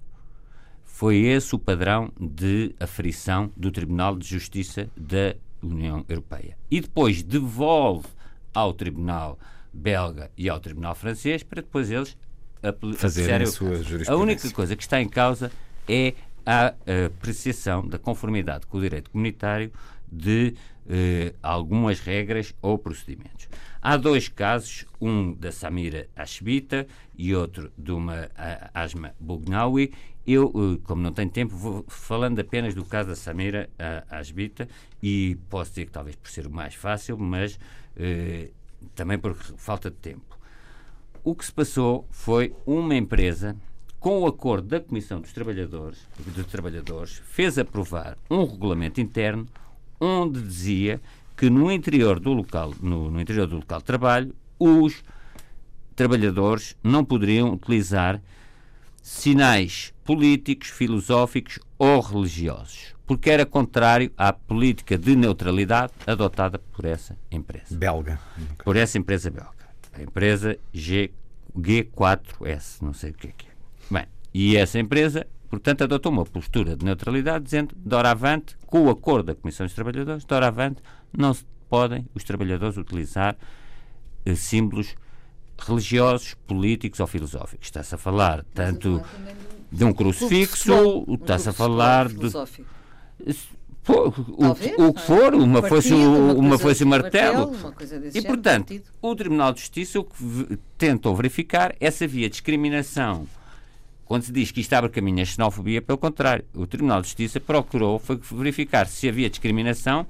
Foi 0.96 1.18
esse 1.18 1.54
o 1.54 1.58
padrão 1.58 2.10
de 2.18 2.74
aferição 2.80 3.52
do 3.54 3.70
Tribunal 3.70 4.16
de 4.16 4.26
Justiça 4.26 4.88
da 4.96 5.36
União 5.62 6.02
Europeia. 6.08 6.56
E 6.70 6.80
depois 6.80 7.22
devolve 7.22 8.08
ao 8.54 8.72
Tribunal 8.72 9.38
belga 9.70 10.30
e 10.38 10.48
ao 10.48 10.58
Tribunal 10.58 10.94
francês 10.94 11.42
para 11.42 11.60
depois 11.60 11.90
eles 11.90 12.16
fazerem 12.96 13.46
a 13.46 13.50
sua 13.50 13.76
jurisprudência. 13.76 14.14
A 14.14 14.16
única 14.16 14.50
coisa 14.52 14.74
que 14.74 14.82
está 14.82 14.98
em 14.98 15.06
causa 15.06 15.52
é 15.86 16.14
a 16.46 16.72
apreciação 17.04 17.86
da 17.86 17.98
conformidade 17.98 18.66
com 18.66 18.78
o 18.78 18.80
direito 18.80 19.10
comunitário 19.10 19.70
de 20.10 20.54
eh, 20.88 21.34
algumas 21.42 22.00
regras 22.00 22.54
ou 22.62 22.78
procedimentos. 22.78 23.50
Há 23.82 23.98
dois 23.98 24.28
casos, 24.28 24.86
um 24.98 25.34
da 25.34 25.52
Samira 25.52 26.08
Ashbita 26.16 26.86
e 27.14 27.34
outro 27.34 27.70
de 27.76 27.92
uma 27.92 28.30
Asma 28.72 29.14
Bugnawi. 29.20 29.92
Eu, 30.26 30.52
eh, 30.54 30.80
como 30.82 31.00
não 31.02 31.12
tenho 31.12 31.30
tempo, 31.30 31.56
vou 31.56 31.84
falando 31.86 32.40
apenas 32.40 32.74
do 32.74 32.84
caso 32.84 33.10
da 33.10 33.16
Samira 33.16 33.70
Ashbita 34.10 34.68
e 35.02 35.36
posso 35.48 35.70
dizer 35.70 35.86
que 35.86 35.92
talvez 35.92 36.16
por 36.16 36.28
ser 36.28 36.46
o 36.46 36.50
mais 36.50 36.74
fácil, 36.74 37.16
mas 37.16 37.58
eh, 37.96 38.50
também 38.94 39.18
por 39.18 39.34
falta 39.34 39.90
de 39.90 39.96
tempo. 39.96 40.36
O 41.22 41.34
que 41.34 41.44
se 41.44 41.52
passou 41.52 42.06
foi 42.10 42.54
uma 42.66 42.94
empresa 42.94 43.56
com 44.00 44.20
o 44.20 44.26
acordo 44.26 44.68
da 44.68 44.80
Comissão 44.80 45.20
dos 45.20 45.32
Trabalhadores, 45.32 45.98
dos 46.18 46.46
Trabalhadores, 46.46 47.22
fez 47.24 47.58
aprovar 47.58 48.16
um 48.30 48.44
regulamento 48.44 49.00
interno 49.00 49.46
onde 50.00 50.40
dizia 50.40 51.00
que 51.36 51.50
no 51.50 51.70
interior 51.70 52.18
do 52.20 52.32
local, 52.32 52.72
no, 52.80 53.10
no 53.10 53.20
interior 53.20 53.46
do 53.46 53.56
local 53.56 53.78
de 53.78 53.84
trabalho, 53.84 54.34
os 54.58 55.02
trabalhadores 55.94 56.76
não 56.82 57.04
poderiam 57.04 57.52
utilizar 57.52 58.20
sinais 59.06 59.94
políticos, 60.04 60.66
filosóficos 60.66 61.60
ou 61.78 62.00
religiosos, 62.00 62.92
porque 63.06 63.30
era 63.30 63.46
contrário 63.46 64.10
à 64.18 64.32
política 64.32 64.98
de 64.98 65.14
neutralidade 65.14 65.92
adotada 66.04 66.58
por 66.58 66.84
essa 66.84 67.16
empresa. 67.30 67.66
Belga. 67.70 68.18
Por 68.64 68.74
essa 68.74 68.98
empresa 68.98 69.30
belga. 69.30 69.52
A 69.92 70.02
empresa 70.02 70.58
G, 70.72 71.12
G4S, 71.56 72.82
não 72.82 72.92
sei 72.92 73.10
o 73.10 73.14
que 73.14 73.28
é 73.28 73.32
que 73.36 73.46
é. 73.46 73.50
Bem, 73.88 74.06
e 74.34 74.56
essa 74.56 74.76
empresa 74.80 75.24
portanto, 75.48 75.84
adotou 75.84 76.10
uma 76.10 76.26
postura 76.26 76.76
de 76.76 76.84
neutralidade, 76.84 77.44
dizendo, 77.44 77.76
doravante, 77.76 78.56
com 78.66 78.86
o 78.86 78.90
acordo 78.90 79.26
da 79.26 79.36
Comissão 79.36 79.64
dos 79.64 79.74
Trabalhadores, 79.76 80.24
doravante, 80.24 80.82
não 81.16 81.32
se 81.32 81.46
podem 81.68 82.08
os 82.12 82.24
trabalhadores 82.24 82.76
utilizar 82.76 83.36
eh, 84.24 84.34
símbolos 84.34 84.96
religiosos, 85.58 86.34
políticos 86.46 87.00
ou 87.00 87.06
filosóficos. 87.06 87.68
Está-se 87.68 87.94
a 87.94 87.98
falar 87.98 88.44
tanto 88.54 89.02
de 89.70 89.84
um 89.84 89.92
crucifixo, 89.92 91.04
está-se 91.08 91.48
a 91.48 91.52
falar 91.52 92.08
de. 92.08 92.26
O, 93.88 94.88
o, 94.88 94.92
que 94.92 95.00
for, 95.02 95.32
uma 95.32 95.62
fosse 95.62 95.94
uma 95.94 96.58
fosse 96.58 96.82
o 96.82 96.86
martelo. 96.88 97.52
e, 98.12 98.20
portanto, 98.20 98.74
o 99.00 99.14
Tribunal 99.14 99.52
de 99.52 99.60
Justiça 99.60 100.00
o 100.00 100.04
que 100.04 100.58
tentou 100.76 101.14
verificar 101.14 101.72
é 101.78 101.88
se 101.88 102.02
havia 102.02 102.28
discriminação 102.28 103.28
quando 104.06 104.22
se 104.22 104.32
diz 104.32 104.52
que 104.52 104.60
isto 104.60 104.72
abre 104.72 104.88
caminho 104.88 105.20
à 105.20 105.24
xenofobia, 105.24 105.82
pelo 105.82 105.98
contrário, 105.98 106.44
o 106.54 106.64
Tribunal 106.64 107.02
de 107.02 107.08
Justiça 107.08 107.40
procurou 107.40 107.98
foi 107.98 108.18
verificar 108.32 108.86
se 108.86 109.08
havia 109.08 109.28
discriminação 109.28 110.06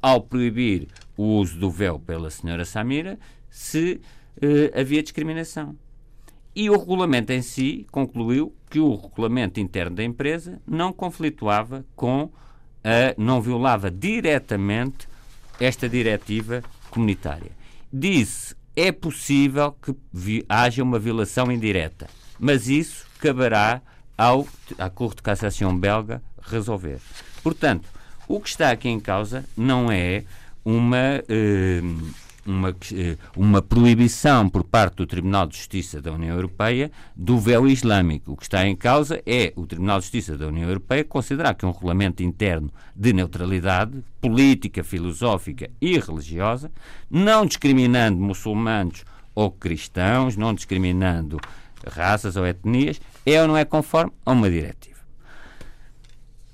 ao 0.00 0.22
proibir 0.22 0.86
o 1.16 1.24
uso 1.24 1.58
do 1.58 1.68
véu 1.68 1.98
pela 1.98 2.30
senhora 2.30 2.64
Samira, 2.64 3.18
se 3.50 4.00
uh, 4.42 4.78
havia 4.78 5.02
discriminação. 5.02 5.76
E 6.54 6.68
o 6.68 6.78
regulamento 6.78 7.32
em 7.32 7.42
si 7.42 7.86
concluiu 7.90 8.54
que 8.68 8.80
o 8.80 8.94
regulamento 8.96 9.60
interno 9.60 9.96
da 9.96 10.04
empresa 10.04 10.60
não 10.66 10.92
conflituava 10.92 11.84
com 11.94 12.30
a. 12.82 13.14
não 13.16 13.40
violava 13.40 13.90
diretamente 13.90 15.08
esta 15.60 15.88
diretiva 15.88 16.62
comunitária. 16.90 17.52
Disse 17.92 18.56
é 18.74 18.90
possível 18.90 19.72
que 19.72 20.44
haja 20.48 20.82
uma 20.82 20.98
violação 20.98 21.50
indireta 21.52 22.08
mas 22.40 22.68
isso 22.68 23.06
caberá 23.18 23.82
ao, 24.16 24.48
à 24.78 24.88
Corte 24.88 25.16
de 25.16 25.22
Cassação 25.22 25.78
belga 25.78 26.22
resolver. 26.42 26.98
Portanto, 27.42 27.86
o 28.26 28.40
que 28.40 28.48
está 28.48 28.70
aqui 28.70 28.88
em 28.88 28.98
causa 28.98 29.44
não 29.56 29.92
é 29.92 30.24
uma, 30.64 31.22
eh, 31.28 31.82
uma, 32.46 32.70
eh, 32.92 33.16
uma 33.36 33.62
proibição 33.62 34.48
por 34.48 34.64
parte 34.64 34.96
do 34.96 35.06
Tribunal 35.06 35.46
de 35.46 35.56
Justiça 35.56 36.00
da 36.00 36.12
União 36.12 36.34
Europeia 36.34 36.90
do 37.14 37.38
véu 37.38 37.66
islâmico. 37.68 38.32
O 38.32 38.36
que 38.36 38.44
está 38.44 38.66
em 38.66 38.76
causa 38.76 39.22
é 39.26 39.52
o 39.56 39.66
Tribunal 39.66 39.98
de 39.98 40.04
Justiça 40.04 40.36
da 40.36 40.46
União 40.46 40.68
Europeia 40.68 41.04
considerar 41.04 41.54
que 41.54 41.66
um 41.66 41.70
regulamento 41.70 42.22
interno 42.22 42.72
de 42.94 43.12
neutralidade 43.12 44.02
política, 44.20 44.82
filosófica 44.82 45.70
e 45.80 45.98
religiosa, 45.98 46.70
não 47.10 47.46
discriminando 47.46 48.20
muçulmanos 48.20 49.04
ou 49.34 49.50
cristãos, 49.50 50.36
não 50.36 50.54
discriminando 50.54 51.38
raças 51.86 52.36
ou 52.36 52.46
etnias, 52.46 53.00
é 53.24 53.40
ou 53.40 53.48
não 53.48 53.56
é 53.56 53.64
conforme 53.64 54.12
a 54.24 54.32
uma 54.32 54.50
diretiva. 54.50 55.00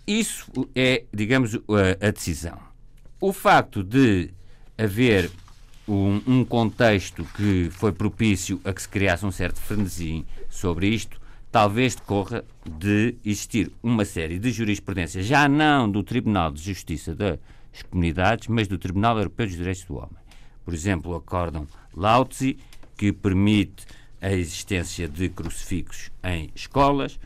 Isso 0.06 0.50
é, 0.74 1.04
digamos, 1.12 1.54
a, 1.54 2.06
a 2.06 2.10
decisão. 2.10 2.58
O 3.20 3.32
facto 3.32 3.82
de 3.82 4.30
haver 4.78 5.30
um, 5.88 6.20
um, 6.26 6.44
contexto 6.44 7.24
que 7.36 7.68
foi 7.70 7.92
propício 7.92 8.60
a 8.64 8.72
que 8.72 8.82
se 8.82 8.88
criasse 8.88 9.24
um 9.24 9.30
certo 9.30 9.60
frenesi 9.60 10.24
sobre 10.48 10.88
isto, 10.88 11.20
talvez 11.50 11.94
decorra 11.94 12.44
de 12.64 13.14
existir 13.24 13.70
uma 13.82 14.04
série 14.04 14.38
de 14.38 14.50
jurisprudências, 14.50 15.26
já 15.26 15.48
não 15.48 15.90
do 15.90 16.02
Tribunal 16.02 16.50
de 16.50 16.62
Justiça 16.62 17.14
das 17.14 17.38
Comunidades, 17.90 18.48
mas 18.48 18.68
do 18.68 18.78
Tribunal 18.78 19.16
Europeu 19.18 19.46
dos 19.46 19.56
Direitos 19.56 19.84
do 19.84 19.96
Homem. 19.96 20.26
Por 20.64 20.74
exemplo, 20.74 21.12
o 21.12 21.16
acórdão 21.16 21.66
Lautzi, 21.94 22.58
que 22.96 23.12
permite 23.12 23.86
a 24.20 24.32
existência 24.32 25.08
de 25.08 25.28
crucifixos 25.28 26.10
em 26.24 26.50
escolas. 26.54 27.18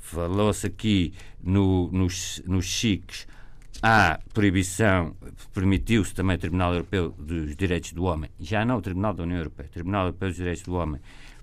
Falou-se 0.00 0.66
aqui 0.66 1.12
no, 1.42 1.90
nos, 1.92 2.40
nos 2.46 2.64
chiques 2.64 3.26
há 3.82 4.18
proibição, 4.32 5.14
permitiu-se 5.52 6.14
também 6.14 6.36
o 6.36 6.38
Tribunal 6.38 6.72
Europeu 6.72 7.14
dos 7.18 7.56
Direitos 7.56 7.92
do 7.92 8.04
Homem, 8.04 8.30
já 8.38 8.64
não 8.64 8.78
o 8.78 8.82
Tribunal 8.82 9.14
da 9.14 9.22
União 9.22 9.38
Europeia, 9.38 9.68
o 9.68 9.72
Tribunal 9.72 10.06
Europeu 10.06 10.28
dos 10.28 10.36
Direitos 10.36 10.62
do 10.62 10.74
Homem 10.74 11.00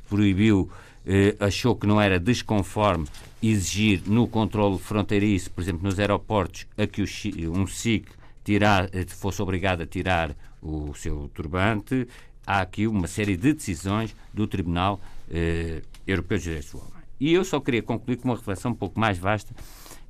proibiu, 0.10 0.69
eh, 1.06 1.36
achou 1.39 1.76
que 1.76 1.88
não 1.88 2.00
era 2.00 2.19
desconforme 2.19 3.08
exigir 3.41 4.02
no 4.06 4.28
controle 4.28 4.78
fronteiriço, 4.78 5.52
por 5.52 5.62
exemplo, 5.62 5.84
nos 5.84 6.00
aeroportos, 6.00 6.67
a 6.78 6.86
que 6.86 7.02
o, 7.02 7.06
um 7.52 7.67
SIC 7.67 8.08
tirar, 8.43 8.89
eh, 8.93 9.06
fosse 9.08 9.41
obrigado 9.41 9.82
a 9.82 9.86
tirar 9.86 10.36
o 10.62 10.93
seu 10.93 11.30
turbante, 11.34 12.08
há 12.46 12.62
aqui 12.62 12.88
uma 12.88 13.08
série 13.08 13.36
de 13.36 13.54
decisões 13.54 14.15
do 14.34 14.48
Tribunal 14.48 15.00
eh, 15.32 15.82
Europeu 16.06 16.38
dos 16.38 16.43
Direitos 16.43 16.72
do 16.72 16.80
Homem. 16.80 17.04
E 17.19 17.34
eu 17.34 17.43
só 17.46 17.60
queria 17.60 17.82
concluir 17.82 18.17
com 18.17 18.30
uma 18.30 18.36
reflexão 18.36 18.72
um 18.72 18.76
pouco 18.76 19.00
mais 19.00 19.17
vasta, 19.17 19.54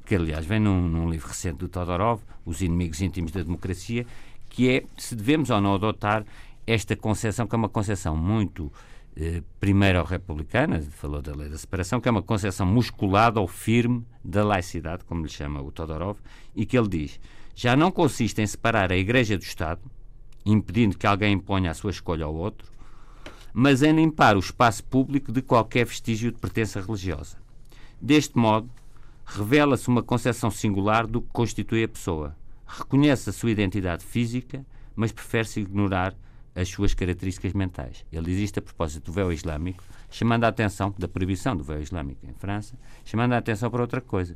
que 0.06 0.16
aliás 0.16 0.46
vem 0.46 0.60
num, 0.60 0.88
num 0.88 1.10
livro 1.10 1.28
recente 1.28 1.58
do 1.58 1.70
Todorov, 1.70 2.22
Os 2.46 2.62
Inimigos 2.62 3.02
Íntimos 3.02 3.32
da 3.32 3.42
Democracia, 3.42 4.06
que 4.50 4.70
é 4.70 4.84
se 4.98 5.16
devemos 5.16 5.50
ou 5.50 5.62
não 5.62 5.76
adotar 5.76 6.26
esta 6.66 6.96
concepção, 6.96 7.48
que 7.48 7.56
é 7.56 7.58
uma 7.58 7.70
concepção 7.70 8.16
muito 8.16 8.72
eh, 9.16 9.42
primeiro 9.60 10.04
republicana, 10.04 10.82
falou 10.82 11.22
da 11.22 11.36
lei 11.36 11.50
da 11.50 11.58
separação, 11.58 12.02
que 12.02 12.08
é 12.08 12.12
uma 12.12 12.22
concepção 12.22 12.66
musculada 12.66 13.40
ou 13.40 13.48
firme 13.48 14.06
da 14.24 14.44
laicidade, 14.44 15.04
como 15.06 15.24
lhe 15.24 15.30
chama 15.30 15.62
o 15.62 15.72
Todorov, 15.72 16.18
e 16.56 16.66
que 16.66 16.78
ele 16.78 16.88
diz: 16.88 17.20
já 17.56 17.76
não 17.76 17.92
consiste 17.92 18.42
em 18.42 18.48
separar 18.48 18.92
a 18.92 18.98
Igreja 18.98 19.38
do 19.38 19.44
Estado, 19.44 19.82
impedindo 20.46 20.98
que 20.98 21.06
alguém 21.06 21.34
imponha 21.34 21.72
a 21.72 21.74
sua 21.74 21.92
escolha 21.92 22.26
ao 22.26 22.34
outro, 22.34 22.72
mas 23.54 23.84
em 23.84 23.94
limpar 23.94 24.36
o 24.36 24.40
espaço 24.40 24.84
público 24.84 25.32
de 25.32 25.42
qualquer 25.42 25.86
vestígio 25.86 26.32
de 26.32 26.40
pertença 26.40 26.82
religiosa. 26.82 27.38
Deste 28.02 28.38
modo, 28.38 28.70
revela-se 29.34 29.88
uma 29.88 30.04
concepção 30.04 30.52
singular 30.52 31.08
do 31.08 31.22
que 31.22 31.30
constitui 31.32 31.84
a 31.84 31.88
pessoa. 31.88 32.36
Reconhece 32.66 33.30
a 33.30 33.34
sua 33.34 33.52
identidade 33.52 34.06
física, 34.06 34.66
mas 34.96 35.12
prefere-se 35.12 35.62
ignorar 35.62 36.16
as 36.56 36.70
suas 36.70 36.94
características 36.94 37.54
mentais. 37.54 38.06
Ele 38.12 38.26
diz 38.28 38.40
isto 38.40 38.60
a 38.60 38.62
propósito 38.62 39.06
do 39.06 39.12
véu 39.12 39.32
islâmico, 39.32 39.84
chamando 40.10 40.44
a 40.44 40.50
atenção 40.50 40.94
da 40.98 41.08
proibição 41.08 41.56
do 41.56 41.64
véu 41.64 41.82
islâmico 41.82 42.26
em 42.26 42.34
França, 42.34 42.78
chamando 43.04 43.34
a 43.34 43.38
atenção 43.38 43.72
para 43.72 43.82
outra 43.82 44.02
coisa. 44.02 44.36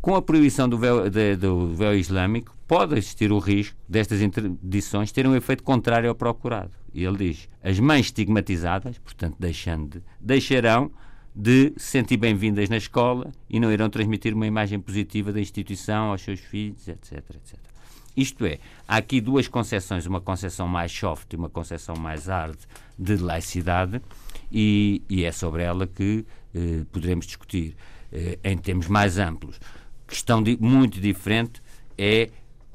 Com 0.00 0.14
a 0.14 0.22
proibição 0.22 0.68
do 0.68 0.78
véu, 0.78 1.08
de, 1.08 1.36
do 1.36 1.74
véu 1.74 1.96
islâmico, 1.96 2.56
pode 2.66 2.96
existir 2.96 3.32
o 3.32 3.38
risco 3.38 3.76
destas 3.88 4.20
interdições 4.20 5.12
terem 5.12 5.30
um 5.30 5.36
efeito 5.36 5.62
contrário 5.62 6.08
ao 6.08 6.14
procurado. 6.14 6.72
E 6.92 7.04
ele 7.04 7.16
diz: 7.16 7.48
as 7.62 7.78
mães 7.80 8.06
estigmatizadas, 8.06 8.98
portanto, 8.98 9.36
deixando 9.38 9.98
de, 9.98 10.02
deixarão 10.20 10.90
de 11.40 11.72
se 11.76 11.92
sentir 11.92 12.16
bem-vindas 12.16 12.68
na 12.68 12.78
escola 12.78 13.32
e 13.48 13.60
não 13.60 13.70
irão 13.70 13.88
transmitir 13.88 14.34
uma 14.34 14.44
imagem 14.44 14.80
positiva 14.80 15.32
da 15.32 15.40
instituição 15.40 16.10
aos 16.10 16.20
seus 16.20 16.40
filhos, 16.40 16.88
etc, 16.88 17.12
etc. 17.12 17.56
Isto 18.16 18.44
é, 18.44 18.58
há 18.88 18.96
aqui 18.96 19.20
duas 19.20 19.46
concepções, 19.46 20.04
uma 20.04 20.20
concepção 20.20 20.66
mais 20.66 20.90
soft 20.90 21.32
e 21.32 21.36
uma 21.36 21.48
concepção 21.48 21.94
mais 21.94 22.26
hard 22.26 22.58
de 22.98 23.16
laicidade, 23.18 24.02
e, 24.50 25.00
e 25.08 25.24
é 25.24 25.30
sobre 25.30 25.62
ela 25.62 25.86
que 25.86 26.26
eh, 26.52 26.84
poderemos 26.90 27.24
discutir 27.24 27.76
eh, 28.10 28.36
em 28.42 28.58
termos 28.58 28.88
mais 28.88 29.16
amplos. 29.16 29.60
Questão 30.08 30.42
de, 30.42 30.58
muito 30.60 31.00
diferente 31.00 31.62
é, 31.96 32.30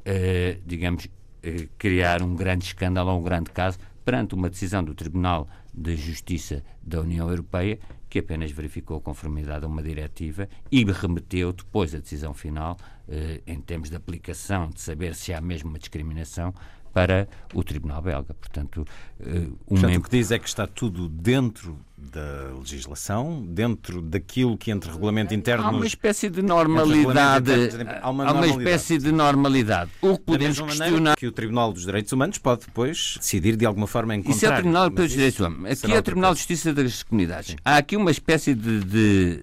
eh, 0.06 0.56
digamos, 0.64 1.06
eh, 1.42 1.68
criar 1.76 2.22
um 2.22 2.34
grande 2.34 2.64
escândalo 2.64 3.10
ou 3.10 3.20
um 3.20 3.22
grande 3.22 3.50
caso 3.50 3.78
perante 4.06 4.34
uma 4.34 4.48
decisão 4.48 4.82
do 4.82 4.94
Tribunal 4.94 5.46
de 5.74 5.96
Justiça 5.96 6.64
da 6.82 7.00
União 7.00 7.28
Europeia 7.28 7.78
que 8.14 8.20
apenas 8.20 8.52
verificou 8.52 8.98
a 8.98 9.00
conformidade 9.00 9.64
a 9.64 9.68
uma 9.68 9.82
diretiva 9.82 10.48
e 10.70 10.84
remeteu 10.84 11.52
depois 11.52 11.92
a 11.96 11.98
decisão 11.98 12.32
final, 12.32 12.76
eh, 13.08 13.40
em 13.44 13.60
termos 13.60 13.90
de 13.90 13.96
aplicação, 13.96 14.70
de 14.70 14.80
saber 14.80 15.16
se 15.16 15.34
há 15.34 15.40
mesmo 15.40 15.70
uma 15.70 15.80
discriminação, 15.80 16.54
para 16.94 17.28
o 17.52 17.64
Tribunal 17.64 18.00
Belga. 18.00 18.32
Portanto, 18.34 18.86
uma... 19.66 19.80
Portanto, 19.80 19.96
o 19.96 20.02
que 20.02 20.10
diz 20.10 20.30
é 20.30 20.38
que 20.38 20.48
está 20.48 20.66
tudo 20.66 21.08
dentro 21.08 21.76
da 21.96 22.52
legislação, 22.58 23.44
dentro 23.44 24.00
daquilo 24.00 24.56
que 24.56 24.70
entre 24.70 24.90
regulamento 24.90 25.34
interno. 25.34 25.64
Há 25.64 25.70
uma 25.70 25.86
espécie 25.86 26.30
de 26.30 26.42
normalidade. 26.42 27.50
Há 28.00 28.10
uma, 28.10 28.26
há 28.26 28.32
uma 28.32 28.46
espécie 28.46 28.98
de 28.98 29.10
normalidade. 29.10 29.90
O 30.00 30.16
que 30.18 30.24
podemos 30.24 30.60
questionar. 30.60 31.16
Que 31.16 31.26
o 31.26 31.32
Tribunal 31.32 31.72
dos 31.72 31.84
Direitos 31.84 32.12
Humanos 32.12 32.38
pode 32.38 32.66
depois 32.66 33.16
decidir 33.18 33.56
de 33.56 33.66
alguma 33.66 33.86
forma 33.86 34.14
encontrar. 34.14 34.36
Isso 34.36 34.46
é 34.46 34.50
o 34.50 34.54
Tribunal 34.54 34.90
dos 34.90 35.10
Direitos 35.10 35.40
Humanos. 35.40 35.84
Aqui 35.84 35.92
é 35.92 35.98
o 35.98 36.02
Tribunal 36.02 36.32
de 36.32 36.38
Justiça 36.38 36.72
das 36.72 37.02
Comunidades. 37.02 37.50
Sim. 37.50 37.56
Há 37.64 37.78
aqui 37.78 37.96
uma 37.96 38.10
espécie 38.10 38.54
de, 38.54 38.84
de 38.84 39.40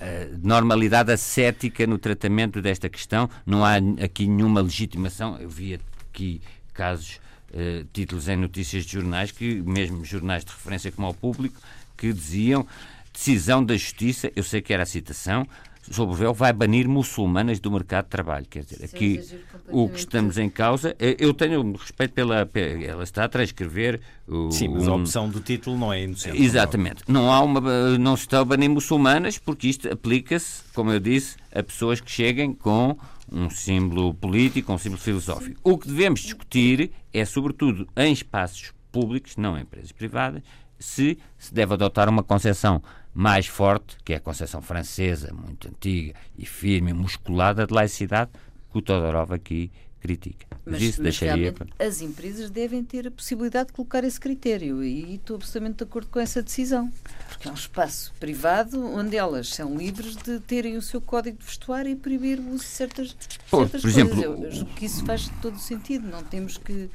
uh, 0.00 0.38
normalidade 0.42 1.10
ascética 1.10 1.86
no 1.86 1.98
tratamento 1.98 2.62
desta 2.62 2.88
questão. 2.88 3.28
Não 3.44 3.64
há 3.64 3.76
aqui 4.02 4.28
nenhuma 4.28 4.60
legitimação. 4.60 5.38
Eu 5.40 5.48
vi 5.48 5.80
aqui 6.10 6.40
casos, 6.74 7.20
uh, 7.50 7.84
títulos 7.92 8.28
em 8.28 8.36
notícias 8.36 8.84
de 8.84 8.92
jornais, 8.92 9.30
que 9.30 9.62
mesmo 9.62 10.04
jornais 10.04 10.44
de 10.44 10.50
referência 10.50 10.92
como 10.92 11.06
ao 11.06 11.14
público, 11.14 11.60
que 11.96 12.12
diziam 12.12 12.66
decisão 13.12 13.64
da 13.64 13.76
justiça, 13.76 14.30
eu 14.34 14.42
sei 14.42 14.60
que 14.60 14.72
era 14.74 14.82
a 14.82 14.86
citação, 14.86 15.46
sobre 15.90 16.14
o 16.14 16.16
véu 16.16 16.32
vai 16.32 16.52
banir 16.52 16.88
muçulmanas 16.88 17.60
do 17.60 17.70
mercado 17.70 18.04
de 18.04 18.10
trabalho. 18.10 18.46
Quer 18.48 18.64
dizer, 18.64 18.84
aqui 18.84 19.20
o 19.68 19.88
que 19.88 19.98
estamos 19.98 20.38
em 20.38 20.48
causa, 20.48 20.96
eh, 20.98 21.16
eu 21.18 21.34
tenho 21.34 21.72
respeito 21.72 22.12
pela. 22.12 22.48
Ela 22.82 23.04
está 23.04 23.24
a 23.24 23.28
transcrever. 23.28 24.00
O, 24.26 24.50
Sim, 24.50 24.68
mas 24.68 24.88
um, 24.88 24.92
a 24.92 24.96
opção 24.96 25.28
do 25.28 25.40
título 25.40 25.76
não 25.76 25.92
é 25.92 26.02
inocente. 26.02 26.42
Exatamente. 26.42 27.02
Não, 27.06 27.30
há 27.30 27.40
uma, 27.40 27.98
não 27.98 28.16
se 28.16 28.22
está 28.22 28.40
a 28.40 28.44
banir 28.44 28.70
muçulmanas, 28.70 29.36
porque 29.36 29.68
isto 29.68 29.92
aplica-se, 29.92 30.62
como 30.72 30.90
eu 30.90 31.00
disse, 31.00 31.36
a 31.54 31.62
pessoas 31.62 32.00
que 32.00 32.10
cheguem 32.10 32.54
com 32.54 32.96
um 33.34 33.50
símbolo 33.50 34.14
político, 34.14 34.72
um 34.72 34.78
símbolo 34.78 35.00
filosófico. 35.00 35.60
O 35.64 35.76
que 35.76 35.88
devemos 35.88 36.20
discutir 36.20 36.92
é, 37.12 37.24
sobretudo, 37.24 37.88
em 37.96 38.12
espaços 38.12 38.72
públicos, 38.92 39.36
não 39.36 39.58
em 39.58 39.62
empresas 39.62 39.90
privadas, 39.90 40.42
se 40.78 41.18
se 41.36 41.52
deve 41.52 41.74
adotar 41.74 42.08
uma 42.08 42.22
concepção 42.22 42.82
mais 43.12 43.46
forte, 43.46 43.96
que 44.04 44.12
é 44.12 44.16
a 44.16 44.20
concepção 44.20 44.62
francesa, 44.62 45.32
muito 45.32 45.68
antiga 45.68 46.14
e 46.38 46.46
firme 46.46 46.92
musculada 46.92 47.66
de 47.66 47.72
laicidade, 47.72 48.30
que 48.70 48.78
o 48.78 48.82
Todorov 48.82 49.32
aqui 49.32 49.70
critica. 50.04 50.46
Mas, 50.66 50.82
isso 50.82 51.02
mas 51.02 51.18
deixaria... 51.18 51.54
as 51.78 52.02
empresas 52.02 52.50
devem 52.50 52.84
ter 52.84 53.06
a 53.06 53.10
possibilidade 53.10 53.68
de 53.68 53.72
colocar 53.72 54.04
esse 54.04 54.20
critério 54.20 54.84
e 54.84 55.14
estou 55.14 55.36
absolutamente 55.36 55.78
de 55.78 55.84
acordo 55.84 56.08
com 56.08 56.20
essa 56.20 56.42
decisão. 56.42 56.92
Porque 57.30 57.48
é 57.48 57.50
um 57.50 57.54
espaço 57.54 58.12
privado 58.20 58.84
onde 58.84 59.16
elas 59.16 59.48
são 59.48 59.74
livres 59.78 60.14
de 60.16 60.40
terem 60.40 60.76
o 60.76 60.82
seu 60.82 61.00
código 61.00 61.38
de 61.38 61.44
vestuário 61.44 61.90
e 61.90 61.96
proibir 61.96 62.38
o 62.38 62.50
uso 62.50 62.64
de 62.64 62.68
certas, 62.68 63.16
Pô, 63.50 63.60
certas 63.60 63.80
por 63.80 63.92
coisas. 63.92 64.12
Exemplo, 64.12 64.44
Eu 64.44 64.66
que 64.76 64.84
isso 64.84 65.06
faz 65.06 65.30
todo 65.40 65.54
o 65.54 65.58
sentido. 65.58 66.06
Não 66.06 66.22
temos 66.22 66.58
que 66.58 66.90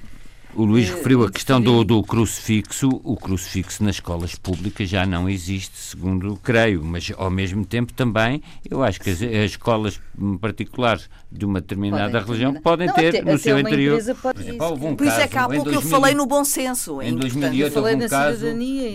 o 0.56 0.66
Luís 0.66 0.90
referiu 0.90 1.24
a 1.24 1.32
questão 1.32 1.62
do, 1.62 1.84
do, 1.84 2.02
crucifixo. 2.04 2.90
O 3.04 3.16
crucifixo 3.16 3.84
nas 3.84 3.96
escolas 3.96 4.36
públicas 4.36 4.90
já 4.90 5.06
não 5.06 5.30
existe, 5.30 5.78
segundo 5.78 6.38
creio, 6.38 6.84
mas 6.84 7.12
ao 7.18 7.30
mesmo 7.30 7.66
tempo 7.66 7.94
também 7.94 8.42
eu 8.70 8.84
acho 8.84 9.00
que 9.00 9.10
as, 9.10 9.22
as 9.22 9.52
escolas 9.52 10.02
particulares 10.42 11.10
de 11.32 11.46
uma 11.46 11.62
determinada 11.62 12.20
podem 12.20 12.26
religião 12.26 12.54
ter, 12.54 12.62
podem 12.62 12.88
não, 12.88 12.96
ter 12.96 13.08
até, 13.10 13.22
no 13.22 13.30
até 13.30 13.38
seu 13.38 13.60
interior. 13.60 14.04
Pode, 14.04 14.16
por, 14.22 14.42
exemplo, 14.42 14.88
um 14.88 14.96
por 14.96 15.08
isso 15.08 15.20
é 15.20 15.28
que 15.28 15.38
há 15.38 15.48
pouco 15.48 15.64
2000, 15.66 15.74
eu 15.74 15.82
falei 15.82 16.16
no 16.16 16.26
bom 16.26 16.44
senso. 16.44 17.02
Em 17.02 17.16
2008 17.16 17.78
houve 17.78 17.96
um 17.96 18.08
caso 18.08 18.46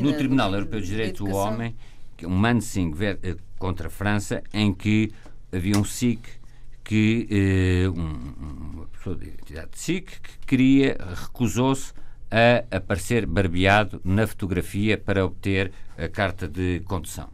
no 0.03 0.13
Tribunal 0.13 0.53
Europeu 0.53 0.81
dos 0.81 0.89
Direitos 0.89 1.25
do 1.25 1.35
Homem, 1.35 1.75
que 2.17 2.27
um 2.27 2.31
Mansing 2.31 2.95
eh, 3.01 3.37
contra 3.59 3.87
a 3.87 3.91
França, 3.91 4.43
em 4.53 4.73
que 4.75 5.11
havia 5.53 5.79
um 5.79 5.85
SIC 5.85 6.21
que 6.85 7.27
eh, 7.31 7.89
um, 7.89 8.75
uma 8.75 8.87
pessoa 8.87 9.17
de 9.17 9.29
identidade 9.29 9.71
de 9.73 9.79
SIC 9.79 10.21
que 10.21 10.47
queria, 10.47 10.97
recusou-se 11.15 11.93
a 12.31 12.77
aparecer 12.77 13.27
barbeado 13.27 14.01
na 14.05 14.27
fotografia 14.27 14.99
para 14.99 15.25
obter 15.25 15.73
a 15.97 16.09
carta 16.09 16.47
de 16.47 16.81
condução. 16.85 17.29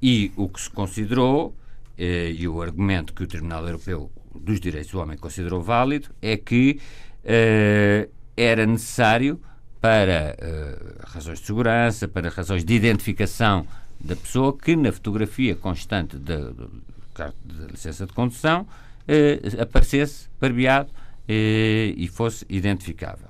E 0.00 0.32
o 0.36 0.48
que 0.48 0.60
se 0.60 0.70
considerou, 0.70 1.54
eh, 1.98 2.30
e 2.30 2.46
o 2.46 2.62
argumento 2.62 3.12
que 3.12 3.24
o 3.24 3.26
Tribunal 3.26 3.66
Europeu 3.66 4.10
dos 4.34 4.60
Direitos 4.60 4.92
do 4.92 5.00
Homem 5.00 5.18
considerou 5.18 5.60
válido, 5.60 6.08
é 6.22 6.36
que 6.36 6.80
eh, 7.24 8.08
era 8.36 8.64
necessário, 8.64 9.40
para 9.80 10.36
eh, 10.38 10.78
razões 11.06 11.40
de 11.40 11.46
segurança, 11.46 12.06
para 12.06 12.28
razões 12.28 12.64
de 12.64 12.74
identificação 12.74 13.66
da 13.98 14.14
pessoa, 14.14 14.56
que 14.56 14.76
na 14.76 14.92
fotografia 14.92 15.54
constante 15.56 16.18
da, 16.18 16.52
carta 17.14 17.36
de 17.44 17.66
licença 17.66 18.06
de 18.06 18.12
condução, 18.12 18.66
eh, 19.06 19.40
aparecesse 19.60 20.28
barbeado 20.40 20.90
eh, 21.28 21.94
e 21.96 22.08
fosse 22.08 22.44
identificável. 22.48 23.28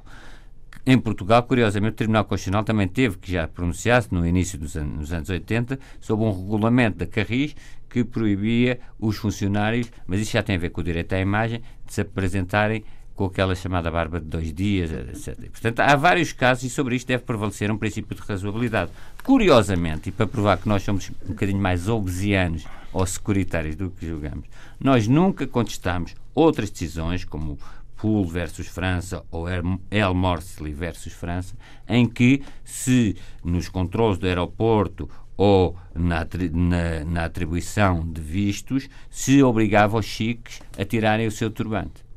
Em 0.86 0.98
Portugal, 0.98 1.42
curiosamente, 1.42 1.92
o 1.92 1.96
Tribunal 1.96 2.24
Constitucional 2.24 2.64
também 2.64 2.88
teve 2.88 3.18
que 3.18 3.32
já 3.32 3.46
pronunciar-se 3.46 4.12
no 4.12 4.26
início 4.26 4.58
dos 4.58 4.76
anos, 4.76 4.98
nos 4.98 5.12
anos 5.12 5.28
80 5.28 5.78
sobre 6.00 6.24
um 6.24 6.32
regulamento 6.32 6.98
da 6.98 7.06
Carris 7.06 7.54
que 7.88 8.02
proibia 8.04 8.80
os 8.98 9.16
funcionários, 9.16 9.90
mas 10.06 10.20
isso 10.20 10.32
já 10.32 10.42
tem 10.42 10.56
a 10.56 10.58
ver 10.58 10.70
com 10.70 10.80
o 10.80 10.84
direito 10.84 11.12
à 11.12 11.20
imagem, 11.20 11.60
de 11.86 11.92
se 11.92 12.00
apresentarem 12.00 12.84
com 13.20 13.26
aquela 13.26 13.54
chamada 13.54 13.90
barba 13.90 14.18
de 14.18 14.24
dois 14.24 14.50
dias, 14.50 14.90
etc. 14.90 15.50
Portanto, 15.50 15.80
há 15.80 15.94
vários 15.94 16.32
casos 16.32 16.64
e 16.64 16.70
sobre 16.70 16.96
isto 16.96 17.06
deve 17.06 17.22
prevalecer 17.22 17.70
um 17.70 17.76
princípio 17.76 18.16
de 18.16 18.22
razoabilidade. 18.22 18.90
Curiosamente, 19.22 20.08
e 20.08 20.12
para 20.12 20.26
provar 20.26 20.56
que 20.56 20.66
nós 20.66 20.82
somos 20.82 21.10
um 21.26 21.28
bocadinho 21.28 21.60
mais 21.60 21.86
obesianos 21.86 22.64
ou 22.90 23.04
securitários 23.04 23.76
do 23.76 23.90
que 23.90 24.08
julgamos, 24.08 24.46
nós 24.80 25.06
nunca 25.06 25.46
contestamos 25.46 26.14
outras 26.34 26.70
decisões, 26.70 27.22
como 27.22 27.58
Pool 27.94 28.24
versus 28.24 28.68
França 28.68 29.22
ou 29.30 29.44
El 29.90 30.14
Morsley 30.14 30.72
versus 30.72 31.12
França, 31.12 31.54
em 31.86 32.08
que 32.08 32.42
se 32.64 33.16
nos 33.44 33.68
controles 33.68 34.16
do 34.16 34.26
aeroporto 34.26 35.10
ou 35.36 35.76
na, 35.94 36.26
na, 36.52 37.04
na 37.04 37.24
atribuição 37.26 38.00
de 38.02 38.22
vistos, 38.22 38.88
se 39.10 39.42
obrigava 39.42 39.98
os 39.98 40.06
chiques 40.06 40.62
a 40.78 40.86
tirarem 40.86 41.26
o 41.26 41.30
seu 41.30 41.50
turbante. 41.50 42.08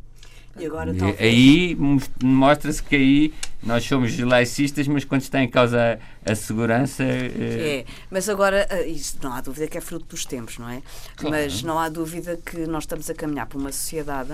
E 0.60 0.66
agora, 0.66 0.94
talvez... 0.94 1.20
Aí 1.20 1.76
mostra-se 2.22 2.84
que 2.84 2.96
aí 2.96 3.34
nós 3.64 3.84
somos 3.84 4.18
laicistas, 4.20 4.88
mas 4.88 5.04
quando 5.04 5.22
está 5.22 5.42
em 5.42 5.50
causa 5.50 6.00
a, 6.26 6.32
a 6.32 6.36
segurança. 6.36 7.04
É... 7.04 7.80
é, 7.80 7.86
mas 8.12 8.30
agora, 8.30 8.68
eh, 8.70 8.88
isso 8.88 9.18
não 9.22 9.34
há 9.34 9.42
dúvida 9.42 9.68
que 9.68 9.78
é 9.78 9.82
fruto 9.82 10.06
dos 10.10 10.26
tempos, 10.26 10.60
não 10.60 10.70
é? 10.70 10.82
Claro. 11.16 11.36
Mas 11.36 11.64
não 11.64 11.80
há 11.80 11.90
dúvida 11.90 12.38
que 12.46 12.68
nós 12.68 12.84
estamos 12.84 13.10
a 13.10 13.16
caminhar 13.16 13.48
para 13.48 13.58
uma 13.58 13.72
sociedade 13.72 14.34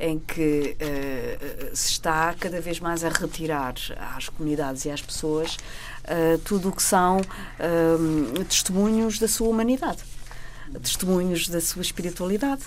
em 0.00 0.18
que 0.18 0.76
uh, 0.80 1.76
se 1.76 1.92
está 1.92 2.34
cada 2.34 2.60
vez 2.60 2.80
mais 2.80 3.04
a 3.04 3.10
retirar 3.10 3.74
às 4.16 4.30
comunidades 4.30 4.86
e 4.86 4.90
às 4.90 5.02
pessoas 5.02 5.56
uh, 5.56 6.38
tudo 6.42 6.70
o 6.70 6.72
que 6.72 6.82
são 6.82 7.18
uh, 7.18 8.44
testemunhos 8.44 9.18
da 9.18 9.28
sua 9.28 9.48
humanidade, 9.48 10.02
testemunhos 10.82 11.48
da 11.48 11.60
sua 11.60 11.82
espiritualidade 11.82 12.62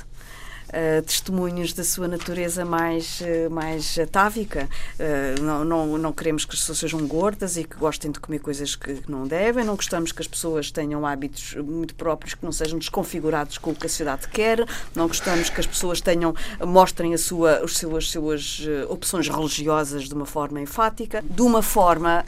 uh, 0.70 1.02
testemunhos 1.04 1.74
da 1.74 1.84
sua 1.84 2.08
natureza 2.08 2.66
mais, 2.66 3.22
uh, 3.22 3.50
mais 3.50 3.98
atávica. 3.98 4.70
Uh, 5.00 5.42
não, 5.42 5.66
não, 5.66 5.98
não 5.98 6.14
queremos 6.14 6.46
que 6.46 6.54
as 6.54 6.60
pessoas 6.60 6.80
sejam 6.80 7.06
gordas 7.08 7.58
e 7.58 7.64
que 7.64 7.76
gostem 7.76 8.12
de 8.12 8.20
comer 8.20 8.40
coisas 8.40 8.76
que 8.76 9.02
não 9.08 9.28
devem, 9.28 9.64
não 9.64 9.76
gostamos 9.76 10.12
que 10.12 10.22
as 10.22 10.28
pessoas 10.28 10.72
tenham 10.72 11.06
hábitos 11.06 11.56
muito 11.56 11.96
próprios 11.96 12.34
que 12.34 12.44
não 12.44 12.52
sejam 12.52 12.78
desconfigurados 12.80 13.58
com 13.58 13.72
o 13.72 13.76
que 13.76 13.86
a 13.86 13.90
sociedade 13.90 14.28
quer, 14.28 14.66
não 14.96 15.08
gostamos 15.08 15.50
que 15.50 15.60
as 15.60 15.68
pessoas 15.68 16.02
tenham, 16.02 16.34
mostrem 16.66 17.14
a 17.14 17.18
sua, 17.18 17.64
as 17.64 17.78
suas, 17.78 18.10
suas 18.10 18.62
opções 18.90 19.28
religiosas 19.28 20.08
de 20.08 20.14
uma 20.14 20.26
forma 20.26 20.62
enfática, 20.62 21.24
de 21.24 21.42
uma 21.42 21.62
forma 21.62 22.26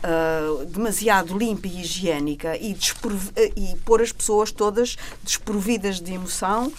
demasiado 0.67 1.37
limpa 1.37 1.67
e 1.67 1.81
higiênica 1.81 2.55
e, 2.57 2.77
e 3.55 3.75
pôr 3.77 4.01
as 4.01 4.11
pessoas 4.11 4.51
todas 4.51 4.97
desprovidas 5.23 5.99
de 5.99 6.13
emoção 6.13 6.71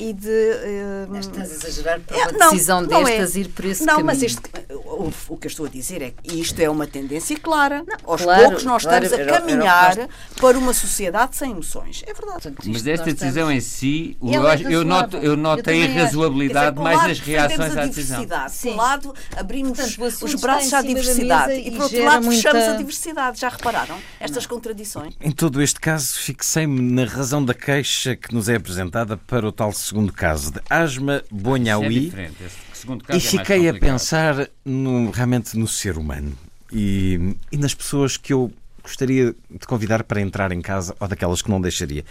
e 0.00 0.12
de. 0.12 0.28
Uh, 0.28 1.16
Estás 1.18 1.50
a 1.50 1.54
exagerar 1.54 2.00
para 2.00 2.16
uma 2.16 2.50
decisão 2.50 2.80
não, 2.80 3.02
destas 3.04 3.36
é. 3.36 3.40
ir 3.40 3.48
por 3.48 3.64
esse 3.64 3.80
não, 3.84 3.96
caminho. 3.96 4.06
Não, 4.06 4.14
mas 4.14 4.22
este, 4.22 4.40
o, 4.74 5.12
o, 5.28 5.36
que 5.36 5.46
eu 5.46 5.50
estou 5.50 5.66
a 5.66 5.68
dizer 5.68 6.00
é 6.02 6.10
que 6.10 6.40
isto 6.40 6.58
é 6.60 6.68
uma 6.70 6.86
tendência 6.86 7.36
clara. 7.38 7.84
Não, 7.86 7.96
Aos 8.04 8.22
claro, 8.22 8.42
poucos 8.44 8.64
nós 8.64 8.82
claro, 8.82 9.04
estamos 9.04 9.20
era- 9.28 9.32
a 9.32 9.36
era 9.36 9.44
o 9.44 9.46
que 9.46 9.52
caminhar 9.52 9.96
nós- 9.96 10.08
para 10.40 10.58
uma 10.58 10.72
sociedade 10.72 11.36
sem 11.36 11.50
emoções. 11.50 12.02
É 12.06 12.12
verdade. 12.14 12.42
Portanto, 12.42 12.62
Mas 12.66 12.86
esta 12.86 13.04
decisão 13.12 13.50
estamos- 13.50 13.54
em 13.56 13.60
si, 13.60 14.16
é 14.22 14.36
eu, 14.36 14.70
eu 14.70 14.84
noto, 14.84 15.16
eu 15.18 15.36
noto 15.36 15.68
Eu 15.70 15.74
a 15.74 15.76
irrazoabilidade 15.76 16.70
dizer, 16.76 16.82
mais 16.82 16.96
lado, 16.98 17.08
defendemos 17.08 17.56
reações 17.58 17.76
à 17.76 17.86
decisão. 17.86 18.26
Sim. 18.48 18.68
Por 18.68 18.74
um 18.74 18.76
lado, 18.76 19.14
abrimos 19.36 19.78
Portanto, 19.96 20.24
os 20.24 20.34
braços 20.34 20.72
à 20.72 20.82
diversidade. 20.82 21.52
E, 21.54 21.68
e 21.68 21.70
por 21.72 21.82
outro 21.82 22.04
lado, 22.04 22.24
fechamos 22.30 22.58
muita- 22.60 22.74
a 22.74 22.76
diversidade. 22.76 23.40
Já 23.40 23.48
repararam 23.48 23.98
estas 24.18 24.46
contradições? 24.46 25.14
Em 25.20 25.30
todo 25.30 25.60
este 25.62 25.78
caso, 25.80 26.14
fixei-me 26.18 26.80
na 26.80 27.04
razão 27.04 27.44
da 27.44 27.54
queixa 27.54 28.16
que 28.16 28.32
nos 28.34 28.48
é 28.48 28.56
apresentada 28.56 29.16
para 29.16 29.46
o 29.46 29.52
tal 29.52 29.72
segundo 29.90 30.12
caso 30.12 30.52
de 30.52 30.60
Asma 30.70 31.22
Isso 31.32 32.16
é 32.16 33.14
E 33.14 33.16
é 33.16 33.20
fiquei 33.20 33.68
a 33.68 33.74
pensar 33.74 34.48
no- 34.64 35.10
realmente 35.10 35.58
no 35.58 35.66
ser 35.66 35.98
humano 35.98 36.32
e, 36.72 37.36
e 37.50 37.56
nas 37.56 37.74
pessoas 37.74 38.16
que 38.16 38.32
eu 38.32 38.52
gostaria 38.84 39.34
de 39.50 39.66
convidar 39.66 40.04
para 40.04 40.20
entrar 40.20 40.52
em 40.52 40.60
casa 40.60 40.94
ou 41.00 41.08
daquelas 41.08 41.42
que 41.42 41.50
não 41.50 41.60
deixaria. 41.60 42.04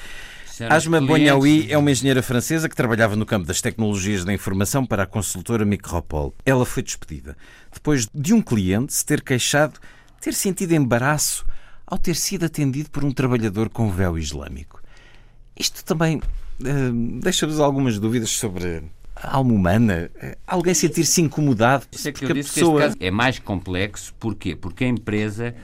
Asma 0.69 0.99
Bonhaoui 0.99 1.67
é 1.71 1.77
uma 1.77 1.89
engenheira 1.89 2.21
francesa 2.21 2.67
que 2.67 2.75
trabalhava 2.75 3.15
no 3.15 3.25
campo 3.25 3.47
das 3.47 3.61
tecnologias 3.61 4.25
da 4.25 4.33
informação 4.33 4.85
para 4.85 5.03
a 5.03 5.07
consultora 5.07 5.63
Micropol. 5.63 6.35
Ela 6.45 6.65
foi 6.65 6.83
despedida 6.83 7.37
depois 7.73 8.09
de 8.13 8.33
um 8.33 8.41
cliente 8.41 8.93
se 8.93 9.05
ter 9.05 9.21
queixado 9.21 9.79
ter 10.19 10.33
sentido 10.33 10.73
embaraço 10.73 11.45
ao 11.87 11.97
ter 11.97 12.17
sido 12.17 12.43
atendido 12.45 12.89
por 12.89 13.05
um 13.05 13.11
trabalhador 13.11 13.69
com 13.69 13.89
véu 13.89 14.17
islâmico. 14.17 14.81
Isto 15.57 15.83
também 15.85 16.21
deixa-vos 17.21 17.59
algumas 17.59 17.99
dúvidas 17.99 18.29
sobre 18.31 18.83
a 19.15 19.35
alma 19.37 19.53
humana. 19.53 20.09
Alguém 20.47 20.73
sentir-se 20.73 21.21
incomodado 21.21 21.85
Isso 21.91 22.07
é 22.07 22.11
que 22.11 22.19
porque 22.19 22.31
eu 22.31 22.35
a 22.35 22.39
disse 22.39 22.49
que 22.53 22.59
pessoa. 22.59 22.79
este 22.85 22.87
caso 22.93 22.97
é 23.01 23.11
mais 23.11 23.39
complexo. 23.39 24.13
Porquê? 24.19 24.55
Porque 24.55 24.83
a 24.83 24.87
empresa 24.87 25.55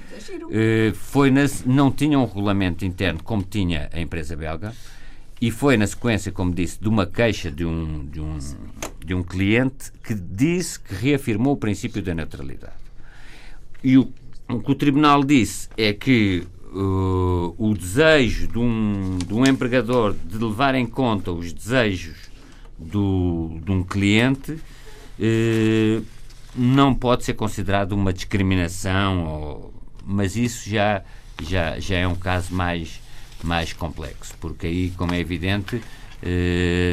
eh, 0.51 0.91
foi 0.93 1.31
na- 1.31 1.45
não 1.65 1.91
tinha 1.91 2.17
um 2.19 2.25
regulamento 2.25 2.83
interno 2.85 3.21
como 3.23 3.43
tinha 3.43 3.89
a 3.93 3.99
empresa 3.99 4.35
belga 4.35 4.73
e 5.41 5.51
foi 5.51 5.77
na 5.77 5.85
sequência, 5.87 6.31
como 6.31 6.53
disse, 6.53 6.79
de 6.81 6.87
uma 6.87 7.05
queixa 7.05 7.51
de 7.51 7.65
um, 7.65 8.05
de 8.05 8.19
um, 8.21 8.37
de 9.05 9.13
um 9.13 9.21
cliente 9.23 9.91
que 10.03 10.13
disse 10.13 10.79
que 10.79 10.93
reafirmou 10.95 11.53
o 11.53 11.57
princípio 11.57 12.01
da 12.01 12.13
neutralidade. 12.13 12.73
E 13.83 13.97
o, 13.97 14.11
o 14.49 14.59
que 14.61 14.71
o 14.71 14.75
Tribunal 14.75 15.23
disse 15.23 15.69
é 15.77 15.93
que 15.93 16.43
uh, 16.75 17.55
o 17.57 17.73
desejo 17.73 18.47
de 18.47 18.59
um, 18.59 19.17
de 19.25 19.33
um 19.33 19.45
empregador 19.45 20.13
de 20.13 20.37
levar 20.37 20.75
em 20.75 20.85
conta 20.85 21.31
os 21.31 21.51
desejos 21.53 22.15
do, 22.77 23.57
de 23.63 23.71
um 23.71 23.81
cliente 23.83 24.57
eh, 25.19 26.01
não 26.55 26.93
pode 26.93 27.23
ser 27.23 27.33
considerado 27.33 27.93
uma 27.93 28.11
discriminação, 28.11 29.25
ou- 29.25 29.73
mas 30.05 30.35
isso 30.35 30.69
já, 30.69 31.01
já, 31.41 31.79
já 31.79 31.95
é 31.97 32.07
um 32.07 32.15
caso 32.15 32.53
mais, 32.53 32.99
mais 33.43 33.71
complexo, 33.73 34.33
porque 34.41 34.67
aí, 34.67 34.91
como 34.97 35.13
é 35.13 35.19
evidente, 35.19 35.81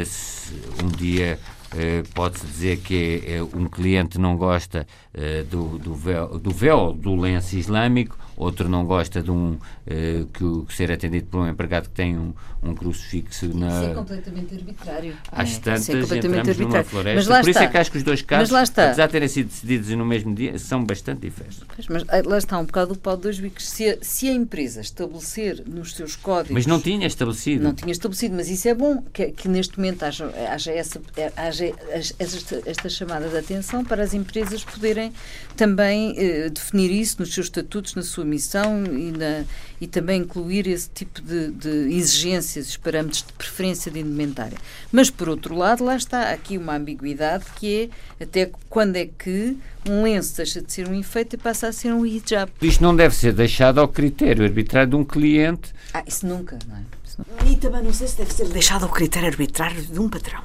se 0.05 0.53
um 0.83 0.89
dia 0.89 1.39
eh, 1.77 2.03
pode-se 2.15 2.47
dizer 2.47 2.79
que 2.79 3.23
um 3.55 3.67
cliente 3.67 4.19
não 4.19 4.37
gosta 4.37 4.87
eh, 5.15 5.43
do, 5.51 5.79
do, 5.79 5.95
véu, 5.95 6.39
do 6.39 6.51
véu, 6.51 6.93
do 6.93 7.15
lenço 7.17 7.57
islâmico, 7.57 8.17
outro 8.37 8.69
não 8.69 8.85
gosta 8.85 9.23
de 9.23 9.31
um 9.31 9.59
eh, 9.87 10.25
que, 10.33 10.65
que 10.67 10.75
ser 10.75 10.91
atendido 10.91 11.27
por 11.27 11.41
um 11.41 11.49
empregado 11.49 11.89
que 11.89 11.95
tem 11.95 12.17
um, 12.17 12.33
um 12.63 12.75
crucifixo 12.75 13.47
Isso 13.47 13.57
é 13.57 13.89
na, 13.89 13.95
completamente 13.95 14.55
arbitrário. 14.55 15.17
às 15.33 15.57
É, 15.57 15.61
tantas 15.61 15.89
isso 15.89 16.15
é 16.15 16.19
entramos 16.19 16.59
numa 16.59 16.85
floresta. 16.85 17.17
Mas 17.17 17.27
lá 17.27 17.41
Por 17.41 17.51
isso 17.51 17.59
está. 17.59 17.65
é 17.65 17.69
que 17.69 17.79
acho 17.79 17.91
que 17.91 17.99
os 17.99 18.03
dois 18.05 18.23
casos, 18.23 18.55
apesar 18.55 19.07
de 19.07 19.13
terem 19.13 19.29
sido 19.29 19.49
decididos 19.49 19.89
no 19.91 20.07
mesmo 20.07 20.35
dia, 20.35 20.59
são 20.59 20.85
bastante 20.85 21.23
diferentes. 21.23 21.61
Pois, 21.75 21.89
Mas 21.89 22.05
ah, 22.09 22.23
lá 22.25 22.39
está 22.39 22.59
um 22.59 22.65
bocado 22.65 22.93
o 22.95 22.97
pau 22.99 23.17
de 23.17 23.23
dois 23.23 23.41
bicos. 23.41 23.69
Se 23.69 23.91
a, 23.91 23.99
se 24.01 24.29
a 24.29 24.33
empresa 24.33 24.81
estabelecer 24.81 25.65
nos 25.67 25.95
seus 25.95 26.15
códigos. 26.15 26.53
Mas 26.53 26.67
não 26.67 26.81
tinha 26.81 27.07
estabelecido. 27.07 27.65
Não 27.65 27.75
tinha 27.75 27.91
estabelecido, 27.91 28.37
mas 28.37 28.49
isso 28.49 28.69
é 28.69 28.75
bom, 28.75 29.03
que, 29.13 29.33
que 29.33 29.49
neste 29.49 29.77
momento 29.79 30.05
haja, 30.05 30.33
haja, 30.51 30.73
essa, 30.73 31.01
haja 31.37 31.73
esta, 32.19 32.63
esta 32.65 32.89
chamada 32.89 33.29
de 33.29 33.37
atenção 33.39 33.85
para 33.85 34.05
as 34.05 34.15
empresas 34.15 34.63
poderem 34.65 35.13
também 35.57 36.15
eh, 36.17 36.49
definir 36.49 36.91
isso 36.91 37.17
nos 37.19 37.35
seus 37.35 37.47
estatutos, 37.47 37.95
na 37.95 38.03
sua 38.03 38.25
missão 38.25 38.85
e, 38.85 39.11
na, 39.13 39.45
e 39.83 39.87
também 39.89 40.21
incluir 40.21 40.69
esse 40.69 40.89
tipo 40.89 41.21
de, 41.21 41.51
de 41.51 41.69
exigências, 41.93 42.69
os 42.69 42.77
parâmetros 42.77 43.25
de 43.27 43.33
preferência 43.33 43.91
de 43.91 43.99
indumentária. 43.99 44.57
Mas, 44.93 45.11
por 45.11 45.29
outro 45.29 45.57
lado, 45.57 45.83
lá 45.83 45.97
está 45.97 46.31
aqui 46.31 46.57
uma 46.57 46.77
ambiguidade 46.77 47.47
que 47.57 47.91
é 48.21 48.23
até 48.23 48.49
quando 48.71 48.95
é 48.95 49.07
que 49.07 49.59
um 49.85 50.05
lenço 50.05 50.37
deixa 50.37 50.63
de 50.63 50.73
ser 50.73 50.89
um 50.89 50.95
enfeite 50.95 51.35
e 51.35 51.37
passa 51.37 51.67
a 51.67 51.73
ser 51.73 51.93
um 51.93 52.07
hijab. 52.07 52.49
Isto 52.63 52.81
não 52.81 52.95
deve 52.95 53.13
ser 53.17 53.33
deixado 53.33 53.81
ao 53.81 53.89
critério 53.89 54.45
arbitrário 54.45 54.91
de 54.91 54.95
um 54.95 55.05
cliente. 55.05 55.75
Ah, 55.93 56.05
isso 56.07 56.25
nunca, 56.29 56.57
não 56.69 56.77
é? 56.77 57.51
E 57.51 57.57
também 57.57 57.83
não 57.83 57.93
sei 57.93 58.07
se 58.07 58.19
deve 58.19 58.33
ser 58.33 58.47
deixado 58.51 58.85
ao 58.85 58.89
critério 58.89 59.29
arbitrário 59.31 59.83
de 59.83 59.99
um 59.99 60.09
patrão. 60.09 60.45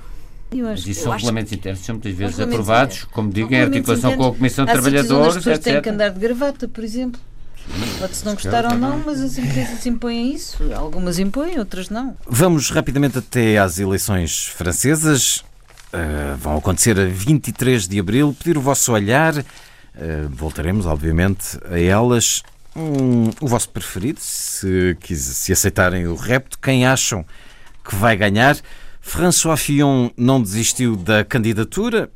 Eu 0.52 0.66
Mas 0.66 0.80
isso 0.80 0.90
Eu 0.90 1.04
são 1.04 1.12
acho 1.14 1.26
regulamentos 1.26 1.54
internos, 1.54 1.82
são 1.82 1.94
muitas 1.94 2.14
vezes 2.16 2.40
aprovados, 2.40 2.96
internos. 2.96 3.14
como 3.14 3.32
digo, 3.32 3.54
em 3.54 3.62
articulação 3.62 4.10
com 4.10 4.16
a 4.16 4.28
internos. 4.30 4.38
Comissão 4.38 4.66
de 4.66 4.72
Trabalhadores, 4.72 5.28
As 5.28 5.44
pessoas 5.44 5.60
têm 5.60 5.74
etc. 5.74 5.84
que 5.84 5.90
andar 5.92 6.10
de 6.10 6.20
gravata, 6.20 6.68
por 6.68 6.84
exemplo. 6.84 7.22
Pode-se 8.00 8.26
não 8.26 8.34
gostar 8.34 8.66
ou 8.66 8.76
não, 8.76 9.02
mas 9.06 9.22
as 9.22 9.38
empresas 9.38 9.86
impõem 9.86 10.34
isso. 10.34 10.58
Algumas 10.74 11.20
impõem, 11.20 11.60
outras 11.60 11.90
não. 11.90 12.16
Vamos 12.28 12.70
rapidamente 12.70 13.18
até 13.18 13.58
às 13.58 13.80
eleições 13.80 14.46
francesas. 14.46 15.44
Uh, 15.94 16.36
vão 16.38 16.58
acontecer 16.58 17.00
a 17.00 17.06
23 17.06 17.88
de 17.88 18.00
abril. 18.00 18.36
Pedir 18.38 18.58
o 18.58 18.62
vosso 18.62 18.92
olhar. 18.92 19.38
Uh, 19.38 19.44
voltaremos, 20.30 20.86
obviamente, 20.86 21.58
a 21.70 21.80
elas. 21.80 22.44
Um, 22.76 23.32
o 23.42 23.48
vosso 23.48 23.70
preferido, 23.70 24.20
se, 24.22 24.96
se 25.16 25.52
aceitarem 25.52 26.08
o 26.08 26.16
repto. 26.16 26.60
Quem 26.60 26.86
acham 26.86 27.26
que 27.84 27.96
vai 27.96 28.16
ganhar? 28.16 28.58
François 29.02 29.60
Fillon 29.60 30.10
não 30.18 30.42
desistiu 30.42 30.96
da 30.96 31.24
candidatura. 31.24 32.12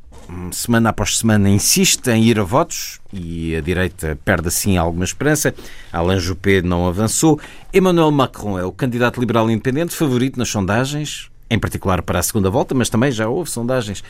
Semana 0.51 0.89
após 0.89 1.17
semana 1.17 1.49
insiste 1.49 2.07
em 2.09 2.23
ir 2.23 2.39
a 2.39 2.43
votos 2.43 2.99
e 3.11 3.55
a 3.55 3.61
direita 3.61 4.17
perde 4.23 4.47
assim 4.47 4.77
alguma 4.77 5.03
esperança. 5.03 5.53
Alain 5.91 6.19
Juppé 6.19 6.61
não 6.61 6.87
avançou. 6.87 7.39
Emmanuel 7.73 8.11
Macron 8.11 8.57
é 8.57 8.63
o 8.63 8.71
candidato 8.71 9.19
liberal 9.19 9.49
independente 9.49 9.93
favorito 9.93 10.37
nas 10.37 10.49
sondagens, 10.49 11.29
em 11.49 11.59
particular 11.59 12.01
para 12.01 12.19
a 12.19 12.23
segunda 12.23 12.49
volta, 12.49 12.73
mas 12.73 12.89
também 12.89 13.11
já 13.11 13.27
houve 13.27 13.49
sondagens 13.49 14.03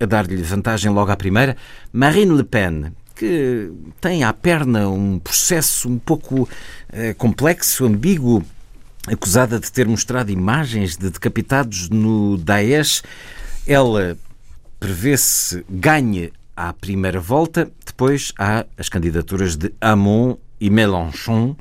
a 0.00 0.06
dar-lhe 0.06 0.42
vantagem 0.42 0.90
logo 0.90 1.10
à 1.12 1.16
primeira. 1.16 1.56
Marine 1.92 2.36
Le 2.36 2.44
Pen, 2.44 2.92
que 3.14 3.70
tem 4.00 4.24
à 4.24 4.32
perna 4.32 4.88
um 4.88 5.18
processo 5.18 5.88
um 5.88 5.98
pouco 5.98 6.48
eh, 6.92 7.14
complexo, 7.14 7.84
ambíguo, 7.84 8.42
acusada 9.06 9.60
de 9.60 9.70
ter 9.70 9.86
mostrado 9.86 10.32
imagens 10.32 10.96
de 10.96 11.10
decapitados 11.10 11.88
no 11.90 12.36
Daesh. 12.38 13.02
Ela 13.66 14.16
prevê-se 14.80 15.64
ganhe 15.68 16.32
à 16.56 16.72
primeira 16.72 17.20
volta. 17.20 17.70
Depois 17.84 18.32
há 18.38 18.66
as 18.76 18.88
candidaturas 18.88 19.54
de 19.54 19.72
Hamon 19.80 20.36
e 20.58 20.70
Mélenchon, 20.70 21.54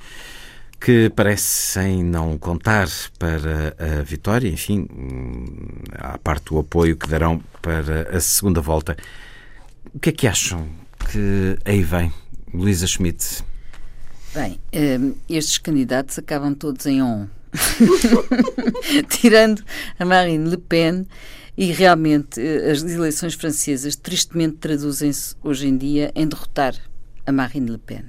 que 0.80 1.10
parecem 1.10 2.04
não 2.04 2.38
contar 2.38 2.88
para 3.20 3.76
a 3.78 4.02
vitória. 4.02 4.48
Enfim, 4.48 4.88
à 5.94 6.18
parte 6.18 6.46
do 6.46 6.60
apoio 6.60 6.96
que 6.96 7.08
darão 7.08 7.44
para 7.62 8.18
a 8.18 8.20
segunda 8.22 8.62
volta. 8.62 8.96
O 9.94 10.00
que 10.00 10.10
é 10.10 10.12
que 10.14 10.28
acham 10.28 10.68
que 11.12 11.58
aí 11.66 11.84
vem? 11.84 12.12
Luísa 12.54 12.88
Schmidt. 12.88 13.44
Bem, 14.34 14.60
hum, 14.74 15.16
estes 15.30 15.58
candidatos 15.58 16.18
acabam 16.20 16.54
todos 16.54 16.86
em 16.86 17.02
on. 17.02 17.28
Tirando 19.10 19.64
a 19.98 20.06
Marine 20.06 20.50
Le 20.50 20.58
Pen, 20.58 21.08
e 21.62 21.74
realmente 21.74 22.40
eh, 22.40 22.72
as 22.72 22.82
eleições 22.84 23.34
francesas 23.34 23.94
tristemente 23.98 24.56
traduzem-se 24.62 25.36
hoje 25.44 25.68
em 25.68 25.76
dia 25.78 26.10
em 26.16 26.26
derrotar 26.26 26.74
a 27.26 27.32
Marine 27.34 27.72
Le 27.72 27.78
Pen. 27.78 28.06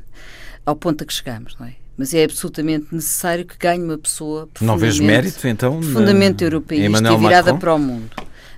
Ao 0.64 0.76
ponto 0.76 1.02
a 1.02 1.06
que 1.06 1.12
chegamos, 1.12 1.56
não 1.58 1.66
é? 1.66 1.74
Mas 1.98 2.14
é 2.14 2.22
absolutamente 2.22 2.86
necessário 2.92 3.44
que 3.44 3.56
ganhe 3.58 3.82
uma 3.82 3.98
pessoa 3.98 4.48
Não 4.60 4.78
vês 4.78 4.94
profundamente- 4.96 5.26
mérito, 5.26 5.48
então? 5.48 5.74
na- 5.74 5.80
profundamente 5.80 6.44
europeísta 6.44 6.86
Emmanuel 6.86 7.14
e 7.14 7.18
virada 7.18 7.52
Macron? 7.52 7.58
para 7.58 7.74
o 7.74 7.78
mundo. 7.78 8.10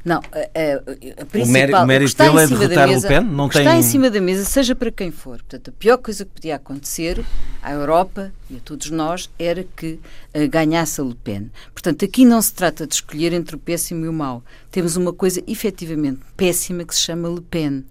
Não, 0.05 0.17
a, 0.17 0.39
a, 0.39 1.23
a 1.23 1.25
principal, 1.27 1.85
o 1.85 1.87
mérito 1.87 2.17
dele 2.17 2.41
é 2.41 2.47
derrotar 2.49 2.89
Le 2.89 2.95
mesa- 2.95 3.09
Pen? 3.09 3.21
Não 3.25 3.47
o 3.47 3.49
tem- 3.49 3.63
está 3.63 3.77
em 3.77 3.83
cima 3.83 4.11
da 4.11 4.21
mesa, 4.21 4.45
seja 4.45 4.75
para 4.75 4.91
quem 4.91 5.13
for. 5.13 5.37
Portanto, 5.39 5.69
a 5.69 5.73
pior 5.73 5.97
coisa 5.99 6.25
que 6.25 6.31
podia 6.33 6.57
acontecer 6.57 7.25
à 7.63 7.73
Europa 7.73 8.33
e 8.51 8.57
a 8.57 8.61
todos 8.65 8.91
nós 8.91 9.31
era 9.39 9.65
que 9.77 10.01
eh, 10.35 10.49
ganhasse 10.49 11.01
a 11.01 11.05
Le 11.05 11.15
Pen. 11.15 11.51
Portanto, 11.73 12.05
aqui 12.05 12.25
não 12.25 12.43
se 12.43 12.53
trata 12.53 12.85
de 12.85 12.95
escolher 12.95 13.33
entre 13.33 13.55
o 13.55 13.59
péssimo 13.59 14.05
e 14.05 14.09
o 14.09 14.13
mau. 14.13 14.43
Temos 14.73 14.97
uma 14.97 15.13
coisa 15.13 15.41
efetivamente 15.47 16.19
péssima 16.37 16.85
que 16.85 16.95
se 16.95 17.01
chama 17.03 17.29
Le 17.29 17.41
Pen. 17.41 17.85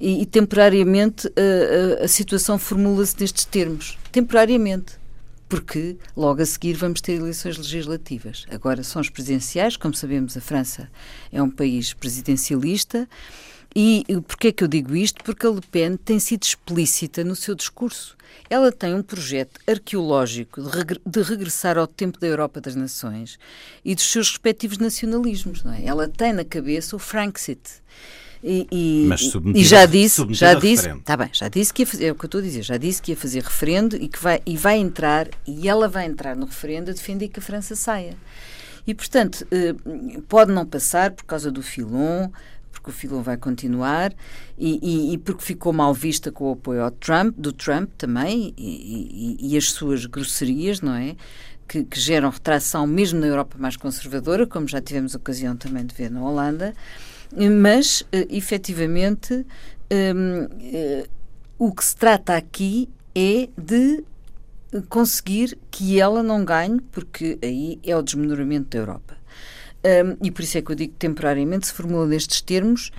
E, 0.00 0.22
e 0.22 0.26
temporariamente 0.26 1.30
eh, 1.36 1.98
a, 2.00 2.04
a 2.04 2.08
situação 2.08 2.58
formula-se 2.58 3.14
nestes 3.20 3.44
termos. 3.44 3.96
Temporariamente 4.10 4.94
porque 5.48 5.96
logo 6.16 6.42
a 6.42 6.46
seguir 6.46 6.74
vamos 6.74 7.00
ter 7.00 7.14
eleições 7.14 7.56
legislativas. 7.56 8.44
Agora 8.50 8.82
são 8.82 9.00
as 9.00 9.08
presidenciais, 9.08 9.76
como 9.76 9.94
sabemos, 9.94 10.36
a 10.36 10.40
França 10.40 10.90
é 11.32 11.42
um 11.42 11.50
país 11.50 11.92
presidencialista 11.92 13.08
E 13.78 14.04
porquê 14.26 14.48
é 14.48 14.52
que 14.52 14.64
eu 14.64 14.68
digo 14.68 14.96
isto? 14.96 15.22
Porque 15.22 15.46
a 15.46 15.50
Le 15.50 15.60
Pen 15.60 15.98
tem 15.98 16.18
sido 16.18 16.44
explícita 16.44 17.22
no 17.22 17.36
seu 17.36 17.54
discurso. 17.54 18.16
Ela 18.48 18.72
tem 18.72 18.94
um 18.94 19.02
projeto 19.02 19.60
arqueológico 19.68 20.62
de, 20.62 20.70
reg 20.70 21.00
de 21.04 21.22
regressar 21.22 21.76
ao 21.76 21.86
tempo 21.86 22.18
da 22.18 22.26
Europa 22.26 22.58
das 22.58 22.74
Nações 22.74 23.38
e 23.84 23.94
dos 23.94 24.10
seus 24.10 24.30
respectivos 24.30 24.78
nacionalismos. 24.78 25.62
É? 25.66 25.84
Ela 25.84 26.08
tem 26.08 26.32
na 26.32 26.44
cabeça 26.44 26.96
o 26.96 26.98
Franksit. 26.98 27.60
E, 28.42 28.66
e, 28.70 29.10
e, 29.54 29.64
já 29.64 29.86
disse, 29.86 30.26
já 30.30 30.54
disse, 30.54 30.94
tá 31.04 31.16
bem, 31.16 31.30
já 31.32 31.48
disse 31.48 31.72
que 31.72 31.82
ia 31.82 31.86
fazer, 31.86 32.04
é 32.06 32.12
o 32.12 32.14
que 32.14 32.24
eu 32.24 32.28
estou 32.28 32.40
a 32.40 32.44
dizer, 32.44 32.62
já 32.62 32.76
disse 32.76 33.00
que 33.00 33.12
ia 33.12 33.16
fazer 33.16 33.42
referendo 33.42 33.96
e 33.96 34.08
que 34.08 34.22
vai, 34.22 34.40
e 34.44 34.56
vai 34.56 34.76
entrar, 34.76 35.28
e 35.46 35.68
ela 35.68 35.88
vai 35.88 36.06
entrar 36.06 36.36
no 36.36 36.46
referendo 36.46 36.90
a 36.90 36.94
defender 36.94 37.28
que 37.28 37.40
a 37.40 37.42
França 37.42 37.74
saia. 37.74 38.16
E, 38.86 38.94
portanto, 38.94 39.46
eh, 39.50 39.74
pode 40.28 40.52
não 40.52 40.64
passar 40.64 41.10
por 41.10 41.24
causa 41.24 41.50
do 41.50 41.60
Filon, 41.60 42.28
porque 42.70 42.90
o 42.90 42.92
Filon 42.92 43.20
vai 43.20 43.36
continuar, 43.36 44.12
e, 44.56 44.78
e, 44.80 45.14
e, 45.14 45.18
porque 45.18 45.42
ficou 45.42 45.72
mal 45.72 45.92
vista 45.92 46.30
com 46.30 46.50
o 46.50 46.52
apoio 46.52 46.82
ao 46.82 46.90
Trump, 46.92 47.34
do 47.36 47.52
Trump 47.52 47.90
também, 47.98 48.54
e, 48.56 49.36
e 49.40 49.56
as 49.56 49.72
suas 49.72 50.06
grosserias, 50.06 50.80
não 50.80 50.94
é? 50.94 51.16
Que, 51.66 51.82
que, 51.82 51.98
geram 51.98 52.30
retração 52.30 52.86
mesmo 52.86 53.18
na 53.18 53.26
Europa 53.26 53.56
mais 53.58 53.76
conservadora, 53.76 54.46
como 54.46 54.68
já 54.68 54.80
tivemos 54.80 55.16
ocasião 55.16 55.56
também 55.56 55.84
de 55.84 55.92
ver 55.92 56.12
na 56.12 56.22
Holanda, 56.22 56.72
mas, 57.60 58.02
uh, 58.02 58.26
efetivamente, 58.30 59.44
um, 59.92 60.48
eh, 60.60 61.06
o 61.58 61.72
que 61.72 61.84
se 61.84 61.96
trata 61.96 62.36
aqui 62.36 62.88
é 63.14 63.48
de 63.56 64.04
conseguir 64.88 65.56
que 65.70 66.00
ela 66.00 66.22
não 66.22 66.44
ganhe, 66.44 66.80
porque 66.92 67.38
aí 67.42 67.78
é 67.84 67.96
o 67.96 68.02
desmenoramento 68.02 68.70
da 68.70 68.78
Europa. 68.78 69.16
Um, 69.84 70.16
e 70.26 70.30
por 70.30 70.42
isso 70.42 70.58
é 70.58 70.62
que 70.62 70.70
eu 70.72 70.76
digo 70.76 70.92
que 70.94 70.98
temporariamente 70.98 71.68
se 71.68 71.72
formula 71.72 72.06
nestes 72.06 72.40
termos, 72.40 72.90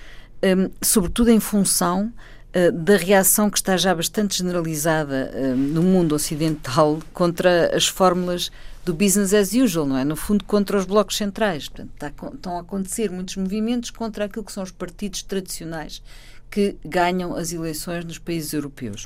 um, 0.41 0.69
sobretudo 0.81 1.29
em 1.29 1.39
função 1.39 2.13
uh, 2.55 2.71
da 2.71 2.95
reação 2.95 3.49
que 3.49 3.57
está 3.57 3.75
já 3.75 3.93
bastante 3.93 4.37
generalizada 4.37 5.31
uh, 5.35 5.55
no 5.55 5.83
mundo 5.83 6.15
ocidental 6.15 6.99
contra 7.13 7.75
as 7.75 7.87
fórmulas 7.87 8.49
do 8.87 8.93
business 8.93 9.33
as 9.33 9.51
usual, 9.51 9.85
não 9.85 9.97
é? 9.97 10.05
No 10.05 10.15
fundo, 10.15 10.45
contra 10.45 10.77
os 10.77 10.85
blocos 10.85 11.17
centrais. 11.17 11.67
Portanto, 11.67 11.91
está, 11.93 12.07
estão 12.33 12.57
a 12.57 12.61
acontecer 12.61 13.11
muitos 13.11 13.35
movimentos 13.35 13.89
contra 13.89 14.25
aquilo 14.25 14.45
que 14.45 14.51
são 14.51 14.63
os 14.63 14.71
partidos 14.71 15.21
tradicionais 15.21 16.01
que 16.49 16.77
ganham 16.85 17.35
as 17.35 17.51
eleições 17.51 18.05
nos 18.05 18.17
países 18.17 18.53
europeus. 18.53 19.05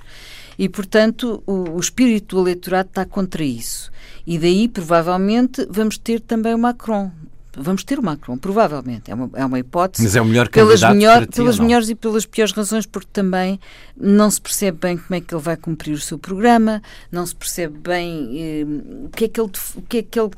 E, 0.59 0.69
portanto, 0.69 1.41
o, 1.47 1.71
o, 1.71 1.79
espírito 1.79 2.35
do 2.35 2.43
eleitorado 2.43 2.89
está 2.89 3.03
contra 3.03 3.43
isso. 3.43 3.91
E 4.27 4.37
daí, 4.37 4.67
provavelmente, 4.67 5.65
vamos 5.67 5.97
ter 5.97 6.19
também 6.19 6.53
o 6.53 6.59
Macron. 6.59 7.11
Vamos 7.57 7.83
ter 7.83 7.99
o 7.99 8.03
Macron, 8.03 8.37
provavelmente. 8.37 9.11
É 9.11 9.15
uma, 9.15 9.29
é 9.33 9.45
uma 9.45 9.59
hipótese. 9.59 10.03
Mas 10.03 10.15
é 10.15 10.21
o 10.21 10.25
melhor 10.25 10.47
pelas 10.49 10.81
melhor, 10.81 11.25
ti, 11.25 11.35
Pelas 11.35 11.59
melhores 11.59 11.89
e 11.89 11.95
pelas 11.95 12.25
piores 12.25 12.53
razões, 12.53 12.85
porque 12.85 13.09
também 13.11 13.59
não 13.95 14.29
se 14.31 14.39
percebe 14.39 14.77
bem 14.79 14.97
como 14.97 15.15
é 15.15 15.21
que 15.21 15.33
ele 15.33 15.41
vai 15.41 15.57
cumprir 15.57 15.93
o 15.93 15.99
seu 15.99 16.17
programa, 16.17 16.81
não 17.11 17.25
se 17.25 17.35
percebe 17.35 17.77
bem 17.77 18.29
eh, 18.39 18.65
o 19.05 19.09
que 19.09 19.25
é 19.25 19.27
que 19.27 19.41
ele, 19.41 19.51
o 19.75 19.81
que 19.81 19.97
é 19.97 20.03
que 20.03 20.19
ele 20.19 20.31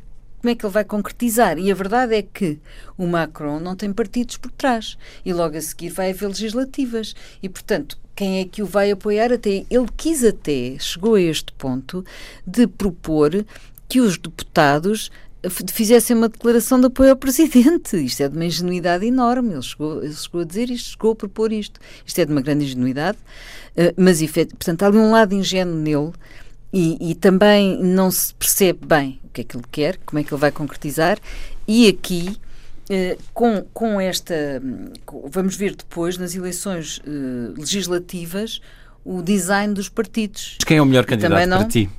como 0.43 0.51
é 0.51 0.55
que 0.55 0.66
ele 0.66 0.74
vai 0.74 0.84
concretizar? 0.84 1.57
E 1.57 1.72
a 1.72 1.74
verdade 1.74 2.16
é 2.16 2.22
que 2.22 2.59
o 2.97 3.07
Macron 3.07 3.61
não 3.61 3.78
tem 3.78 3.93
partidos 3.93 4.36
por 4.36 4.51
trás 4.51 4.97
e 5.24 5.32
logo 5.32 5.55
a 5.55 5.61
seguir 5.61 5.88
vai 5.89 6.11
haver 6.11 6.28
legislativas. 6.28 7.16
E, 7.41 7.47
portanto, 7.47 7.97
quem 8.14 8.41
é 8.41 8.45
que 8.45 8.61
o 8.61 8.66
vai 8.66 8.91
apoiar 8.91 9.32
até? 9.32 9.64
Ele 9.70 9.88
quis 9.95 10.22
até, 10.22 10.76
chegou 10.80 11.16
a 11.16 11.22
este 11.22 11.53
ponto, 11.53 12.05
de 12.45 12.68
propor 12.68 13.45
que 13.88 14.01
os 14.01 14.18
deputados 14.18 15.09
fizessem 15.50 16.16
uma 16.16 16.30
declaração 16.30 16.80
de 16.80 16.88
apoio 16.88 17.12
ao 17.12 17.16
Presidente. 17.16 17.98
Isto 17.98 18.24
é 18.24 18.30
de 18.30 18.36
uma 18.36 18.46
ingenuidade 18.46 19.06
enorme. 19.06 19.54
Ele 19.54 19.62
chegou, 19.62 20.04
ele 20.04 20.14
chegou 20.14 20.41
a 20.41 20.44
dizer 20.46 20.70
isto, 20.70 20.91
chegou 20.91 21.12
a 21.12 21.16
propor 21.16 21.52
isto. 21.52 21.80
Isto 22.06 22.20
é 22.20 22.26
de 22.26 22.32
uma 22.32 22.41
grande 22.41 22.66
ingenuidade, 22.66 23.18
uh, 23.18 23.94
mas, 23.98 24.22
portanto, 24.22 24.84
há 24.84 24.88
ali 24.88 24.98
um 24.98 25.12
lado 25.12 25.34
ingênuo 25.34 25.76
nele 25.76 26.12
e, 26.72 27.12
e, 27.12 27.16
também 27.16 27.78
não 27.84 28.10
se 28.10 28.34
percebe 28.34 28.86
bem 28.86 29.20
o 29.24 29.30
que 29.30 29.41
é 29.41 29.44
que 29.44 29.56
ele 29.56 29.66
quer, 29.72 29.98
como 30.06 30.20
é 30.20 30.24
que 30.24 30.34
ele 30.34 30.41
vai 30.41 30.52
concretizar, 30.52 31.20
e 31.68 31.88
aqui. 31.88 32.38
Uh, 32.89 33.18
com, 33.34 33.66
com 33.74 34.02
esta. 34.02 34.62
Com, 35.06 35.30
vamos 35.30 35.56
ver 35.56 35.74
depois, 35.74 36.18
nas 36.18 36.36
eleições 36.36 36.98
uh, 36.98 37.54
legislativas, 37.58 38.60
o 39.06 39.22
design 39.22 39.74
dos 39.74 39.88
partidos. 39.88 40.58
Quem 40.68 40.78
é 40.78 40.82
o 40.82 40.86
melhor 40.86 41.06
candidato 41.06 41.48
não, 41.48 41.60
para 41.60 41.70
ti? 41.70 41.89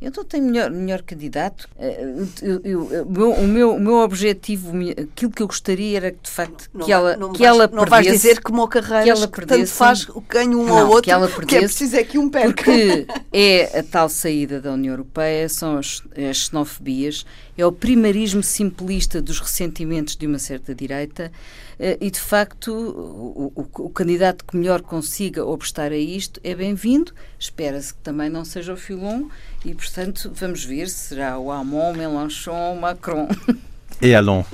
Eu 0.00 0.12
não 0.14 0.24
tenho 0.24 0.44
melhor, 0.44 0.70
melhor 0.70 1.02
candidato. 1.02 1.66
Eh, 1.78 2.26
eu, 2.42 2.60
eu, 2.62 3.02
o, 3.02 3.46
meu, 3.46 3.74
o 3.74 3.80
meu 3.80 3.94
objetivo, 3.94 4.72
aquilo 4.90 5.30
que 5.30 5.42
eu 5.42 5.46
gostaria 5.46 5.96
era 5.96 6.10
que, 6.10 6.18
de 6.22 6.30
facto, 6.30 6.68
não, 6.72 6.84
que 6.84 6.92
ela, 6.92 7.16
não 7.16 7.32
que 7.32 7.38
vais, 7.38 7.50
ela 7.50 7.66
não 7.66 7.84
perdesse, 7.84 7.90
vais 7.90 8.06
dizer 8.06 8.42
que 8.42 8.52
o 8.52 8.68
Carreiras, 8.68 9.04
que, 9.04 9.10
ela 9.10 9.28
perdesse, 9.28 9.60
que 9.60 9.66
tanto 9.66 9.74
faz 9.74 10.08
o 10.10 10.20
ganho 10.20 10.60
um 10.60 10.66
não, 10.66 10.84
ou 10.84 10.88
outro, 10.88 11.02
que, 11.04 11.10
ela 11.10 11.26
perdesse, 11.26 11.46
que 11.48 11.56
é 11.56 11.60
preciso 11.60 11.96
é 11.96 12.04
que 12.04 12.18
um 12.18 12.28
perca. 12.28 12.52
Porque 12.52 13.06
é 13.32 13.78
a 13.78 13.82
tal 13.82 14.10
saída 14.10 14.60
da 14.60 14.72
União 14.72 14.92
Europeia, 14.92 15.48
são 15.48 15.78
as, 15.78 16.02
as 16.14 16.36
xenofobias, 16.36 17.24
é 17.56 17.64
o 17.64 17.72
primarismo 17.72 18.42
simplista 18.42 19.22
dos 19.22 19.40
ressentimentos 19.40 20.14
de 20.14 20.26
uma 20.26 20.38
certa 20.38 20.74
direita, 20.74 21.32
e 21.78 22.10
de 22.10 22.20
facto 22.20 22.72
o, 22.72 23.52
o, 23.54 23.84
o, 23.84 23.90
candidato 23.90 24.44
que 24.44 24.56
melhor 24.56 24.80
consiga 24.80 25.44
obstar 25.44 25.92
a 25.92 25.96
isto 25.96 26.40
é 26.42 26.54
bem-vindo. 26.54 27.12
Espera-se 27.38 27.92
que 27.92 28.00
também 28.00 28.30
não 28.30 28.44
seja 28.44 28.72
o 28.72 28.76
Filon 28.76 29.28
e, 29.64 29.74
portanto, 29.74 30.32
vamos 30.34 30.64
ver 30.64 30.88
se 30.88 31.08
será 31.08 31.38
o 31.38 31.50
Amon, 31.50 31.92
Mélenchon 31.92 32.70
ou 32.70 32.76
Macron. 32.76 33.28
E 34.00 34.14
Alon, 34.14 34.44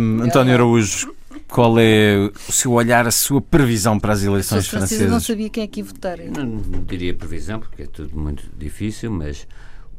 um, 0.00 0.22
António 0.22 0.54
Araújo, 0.54 1.14
qual 1.48 1.78
é 1.78 2.30
o 2.48 2.52
seu 2.52 2.72
olhar, 2.72 3.06
a 3.06 3.10
sua 3.10 3.40
previsão 3.40 3.98
para 3.98 4.12
as 4.12 4.22
eleições 4.22 4.68
francesas? 4.68 5.10
não 5.10 5.20
sabia 5.20 5.48
quem 5.50 5.64
é 5.64 5.66
que 5.66 5.80
ia 5.80 5.84
votar. 5.84 6.18
Não, 6.18 6.44
não 6.44 6.84
diria 6.84 7.12
previsão, 7.12 7.58
porque 7.58 7.82
é 7.82 7.86
tudo 7.86 8.16
muito 8.16 8.44
difícil, 8.56 9.10
mas 9.10 9.46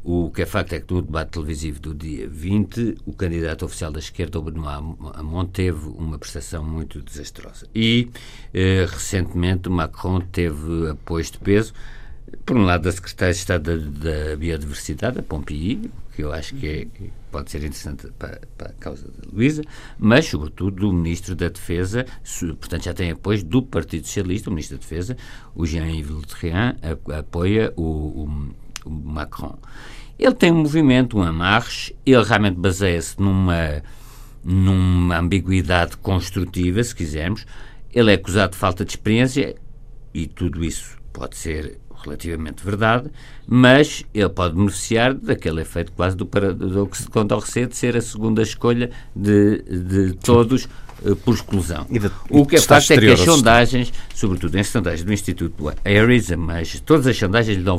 o 0.08 0.30
que 0.30 0.42
é 0.42 0.46
facto 0.46 0.72
é 0.72 0.78
que 0.78 0.94
no 0.94 1.02
debate 1.02 1.32
televisivo 1.32 1.80
do 1.80 1.92
dia 1.92 2.28
20, 2.28 2.98
o 3.04 3.12
candidato 3.12 3.64
oficial 3.64 3.90
da 3.90 3.98
esquerda, 3.98 4.38
o 4.38 4.42
Benoît 4.42 4.76
Hamon, 5.14 5.46
teve 5.46 5.88
uma 5.88 6.16
prestação 6.16 6.62
muito 6.62 7.02
desastrosa. 7.02 7.66
E, 7.74 8.08
eh, 8.54 8.86
recentemente, 8.88 9.68
Macron 9.68 10.20
teve 10.20 10.90
apoio 10.90 11.24
de 11.24 11.38
peso, 11.38 11.74
por 12.44 12.56
um 12.56 12.62
lado, 12.62 12.84
da 12.84 12.92
Secretária 12.92 13.34
de 13.34 13.40
Estado 13.40 13.80
da, 13.80 14.10
da 14.30 14.36
Biodiversidade, 14.36 15.18
a 15.18 15.22
Pompei, 15.24 15.90
que 16.14 16.22
eu 16.22 16.32
acho 16.32 16.54
que 16.54 16.68
é, 16.68 16.86
pode 17.32 17.50
ser 17.50 17.58
interessante 17.58 18.06
para, 18.16 18.40
para 18.56 18.68
a 18.68 18.74
causa 18.74 19.08
da 19.08 19.28
Luísa, 19.32 19.64
mas, 19.98 20.26
sobretudo, 20.26 20.82
do 20.82 20.92
Ministro 20.92 21.34
da 21.34 21.48
Defesa, 21.48 22.06
portanto, 22.60 22.84
já 22.84 22.94
tem 22.94 23.10
apoio 23.10 23.42
do 23.42 23.60
Partido 23.60 24.06
Socialista, 24.06 24.50
o 24.50 24.52
Ministro 24.52 24.76
da 24.76 24.82
Defesa, 24.82 25.16
o 25.52 25.66
Jean-Yves 25.66 26.14
Le 26.44 27.12
apoia 27.12 27.72
o, 27.76 27.82
o 27.82 28.54
Macron. 28.88 29.58
Ele 30.18 30.34
tem 30.34 30.50
um 30.50 30.58
movimento, 30.58 31.18
um 31.18 31.22
amarres, 31.22 31.92
ele 32.04 32.22
realmente 32.22 32.56
baseia-se 32.56 33.20
numa, 33.20 33.82
numa 34.42 35.18
ambiguidade 35.18 35.96
construtiva, 35.98 36.82
se 36.82 36.94
quisermos. 36.94 37.46
Ele 37.92 38.10
é 38.10 38.14
acusado 38.14 38.52
de 38.52 38.58
falta 38.58 38.84
de 38.84 38.92
experiência 38.92 39.56
e 40.14 40.26
tudo 40.26 40.64
isso 40.64 40.96
pode 41.12 41.36
ser 41.36 41.78
relativamente 42.02 42.64
verdade, 42.64 43.10
mas 43.46 44.04
ele 44.14 44.28
pode 44.28 44.54
beneficiar 44.54 45.14
daquele 45.14 45.62
efeito 45.62 45.92
quase 45.92 46.16
do, 46.16 46.26
que 46.26 46.96
se 46.98 47.08
conta 47.08 47.34
ao 47.34 47.40
receio 47.40 47.66
de 47.66 47.76
ser 47.76 47.96
a 47.96 48.00
segunda 48.00 48.42
escolha 48.42 48.90
de, 49.14 49.62
de 49.62 50.12
todos 50.14 50.68
por 51.24 51.34
exclusão. 51.34 51.86
De, 51.90 52.10
o 52.30 52.46
que 52.46 52.56
é 52.56 52.60
facto 52.60 52.90
é 52.92 52.98
que 52.98 53.10
as 53.10 53.20
sondagens, 53.20 53.92
sobretudo 54.14 54.56
em 54.56 54.64
sondagens 54.64 55.04
do 55.04 55.12
Instituto 55.12 55.72
Harris, 55.84 56.30
mas 56.30 56.80
todas 56.80 57.06
as 57.06 57.16
sondagens 57.16 57.58
lhe 57.58 57.64
dão 57.64 57.76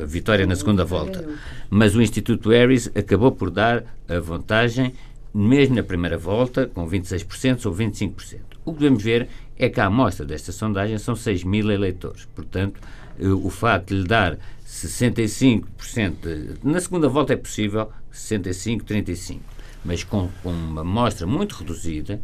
a 0.00 0.04
vitória 0.04 0.46
na 0.46 0.56
segunda 0.56 0.84
volta, 0.84 1.24
mas 1.70 1.94
o 1.94 2.02
Instituto 2.02 2.50
Harris 2.50 2.90
acabou 2.94 3.32
por 3.32 3.50
dar 3.50 3.84
a 4.08 4.18
vantagem 4.18 4.92
mesmo 5.32 5.76
na 5.76 5.82
primeira 5.82 6.16
volta, 6.18 6.66
com 6.66 6.88
26% 6.88 7.66
ou 7.66 7.74
25%. 7.74 8.38
O 8.64 8.72
que 8.72 8.80
devemos 8.80 9.02
ver 9.02 9.28
é 9.58 9.68
que 9.68 9.80
a 9.80 9.86
amostra 9.86 10.24
desta 10.24 10.52
sondagem 10.52 10.98
são 10.98 11.14
6 11.14 11.44
mil 11.44 11.70
eleitores. 11.70 12.26
Portanto, 12.34 12.80
eh, 13.18 13.28
o 13.28 13.50
facto 13.50 13.88
de 13.88 14.02
lhe 14.02 14.06
dar 14.06 14.38
65%, 14.66 16.58
na 16.62 16.80
segunda 16.80 17.08
volta 17.08 17.32
é 17.32 17.36
possível 17.36 17.90
65, 18.10 18.84
35, 18.84 19.42
mas 19.84 20.04
com, 20.04 20.28
com 20.42 20.50
uma 20.50 20.82
amostra 20.82 21.26
muito 21.26 21.54
reduzida, 21.56 22.20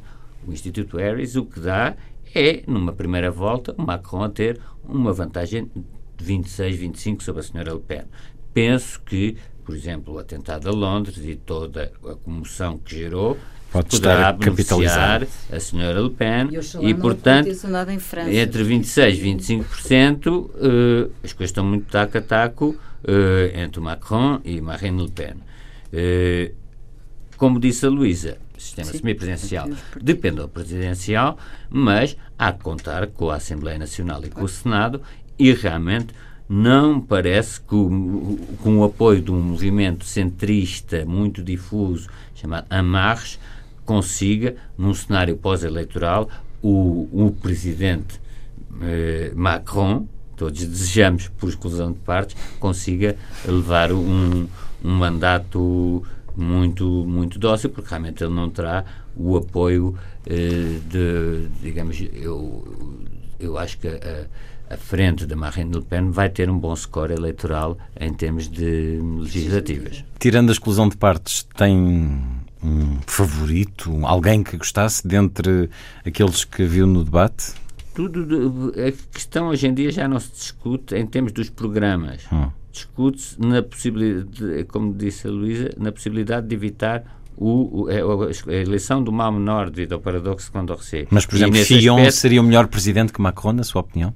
o 0.47 0.53
Instituto 0.53 0.97
Harris 0.97 1.37
o 1.37 1.45
que 1.45 1.61
dá 1.61 1.97
é, 2.35 2.63
numa 2.67 2.93
primeira 2.93 3.31
volta, 3.31 3.75
o 3.79 3.83
Macron 3.83 4.25
a 4.25 4.29
ter 4.29 4.61
uma 4.89 5.13
vantagem 5.13 5.71
de 6.17 6.25
26, 6.25 6.77
25 6.77 7.23
sobre 7.23 7.41
a 7.41 7.45
senhora 7.45 7.73
Le 7.73 7.81
Pen. 7.81 8.03
Penso 8.53 9.01
que, 9.03 9.37
por 9.65 9.75
exemplo, 9.75 10.15
o 10.15 10.19
atentado 10.19 10.69
a 10.69 10.73
Londres 10.73 11.19
e 11.25 11.37
toda 11.37 11.93
a 12.05 12.15
comoção 12.17 12.79
que 12.79 12.97
gerou 12.97 13.39
pode 13.71 13.95
estar 13.95 14.29
a 14.29 14.33
capitalizar 14.35 15.27
a 15.51 15.61
senhora 15.61 16.01
Le 16.01 16.11
Pen 16.11 16.49
e, 16.81 16.91
e 16.91 16.95
portanto, 16.95 17.49
entre 18.29 18.63
26 18.63 19.19
e 19.19 19.23
25%, 19.23 20.27
uh, 20.27 21.13
as 21.23 21.33
coisas 21.33 21.51
estão 21.51 21.65
muito 21.65 21.91
taco 21.91 22.19
a 22.19 22.21
taco 22.21 22.67
uh, 22.67 23.59
entre 23.59 23.81
Macron 23.81 24.41
e 24.45 24.61
Marine 24.61 25.03
Le 25.03 25.11
Pen. 25.11 25.35
Uh, 25.93 26.55
como 27.37 27.59
disse 27.59 27.85
a 27.85 27.89
Luísa, 27.89 28.39
sistema 28.65 28.91
semipresidencial. 28.91 29.69
depende 30.01 30.37
do 30.37 30.49
presidencial, 30.49 31.39
mas 31.71 32.17
há 32.39 32.53
que 32.53 32.63
contar 32.63 33.07
com 33.09 33.31
a 33.31 33.37
Assembleia 33.37 33.79
Nacional 33.79 34.25
e 34.25 34.31
com 34.31 34.43
o 34.43 34.49
Senado 34.49 35.01
e 35.39 35.53
realmente 35.53 36.15
não 36.49 37.01
parece 37.01 37.61
que, 37.61 37.67
com 37.69 38.79
o 38.79 38.85
apoio 38.85 39.23
de 39.23 39.31
um 39.31 39.41
movimento 39.41 40.05
centrista 40.05 41.05
muito 41.05 41.43
difuso 41.43 42.09
chamado 42.35 42.67
Amarres, 42.69 43.39
consiga, 43.85 44.57
num 44.77 44.95
cenário 44.95 45.37
pós-eleitoral, 45.37 46.29
o, 46.63 47.09
o 47.13 47.37
presidente 47.41 48.21
eh, 48.81 49.33
Macron, 49.35 50.07
todos 50.37 50.65
desejamos 50.65 51.29
por 51.29 51.49
exclusão 51.49 51.93
de 51.93 51.99
partes, 52.01 52.37
consiga 52.59 53.17
levar 53.47 53.93
um, 53.93 54.47
um 54.83 54.91
mandato 54.91 56.03
muito, 56.37 56.85
muito 56.87 57.39
dócil, 57.39 57.71
porque 57.71 57.91
realmente 57.91 58.23
ele 58.23 58.35
não 58.35 58.51
terá 58.51 58.85
o 59.17 59.37
apoio 59.37 59.97
eh, 60.27 60.79
de, 60.89 61.49
digamos, 61.63 62.01
eu, 62.13 63.03
eu 63.39 63.57
acho 63.59 63.79
que 63.79 63.89
a, 63.89 64.27
a 64.75 64.77
frente 64.77 65.27
da 65.27 65.37
Marine 65.37 65.75
Le 65.75 65.83
Pen 65.83 66.11
vai 66.11 66.29
ter 66.29 66.51
um 66.51 66.59
bom 66.59 66.75
score 66.75 67.13
eleitoral 67.13 67.79
em 67.99 68.13
termos 68.13 68.49
de 68.49 68.99
legislativas. 69.19 70.05
Tirando 70.19 70.49
a 70.49 70.53
exclusão 70.53 70.89
de 70.89 70.97
partes, 70.97 71.47
tem 71.57 71.77
um 72.63 72.99
favorito, 73.07 74.05
alguém 74.05 74.43
que 74.43 74.57
gostasse 74.57 75.07
dentre 75.07 75.69
aqueles 76.05 76.45
que 76.45 76.65
viu 76.65 76.87
no 76.87 77.05
debate? 77.05 77.53
Tudo, 77.95 78.73
a 78.77 78.91
questão 79.13 79.49
hoje 79.49 79.69
em 79.69 79.75
dia 79.75 79.93
já 79.93 80.09
não 80.09 80.19
se 80.19 80.33
discute 80.33 80.97
em 80.97 81.07
termos 81.07 81.31
dos 81.31 81.51
programas. 81.51 82.23
Hum. 82.33 82.49
Discute-se 82.75 83.41
na 83.41 83.63
possibilidade, 83.63 84.65
como 84.65 84.93
disse 84.93 85.29
a 85.29 85.31
Luísa, 85.31 85.71
na 85.79 85.93
possibilidade 85.93 86.49
de 86.49 86.57
evitar 86.57 87.05
o, 87.37 87.89
é, 87.89 88.01
a, 88.01 88.53
eleição 88.53 89.03
do 89.03 89.13
mal 89.13 89.31
menor 89.31 89.71
devido 89.71 89.93
ao 89.93 90.01
paradoxo 90.01 90.47
de 90.47 90.53
Condorcet. 90.53 91.07
Mas, 91.09 91.25
por 91.25 91.37
exemplo, 91.37 91.55
Fillon 91.65 91.99
aspecto, 91.99 92.17
seria 92.17 92.41
o 92.41 92.45
melhor 92.45 92.67
presidente 92.67 93.13
que 93.13 93.23
Macron, 93.23 93.53
na 93.53 93.63
sua 93.63 93.81
opinião? 93.81 94.13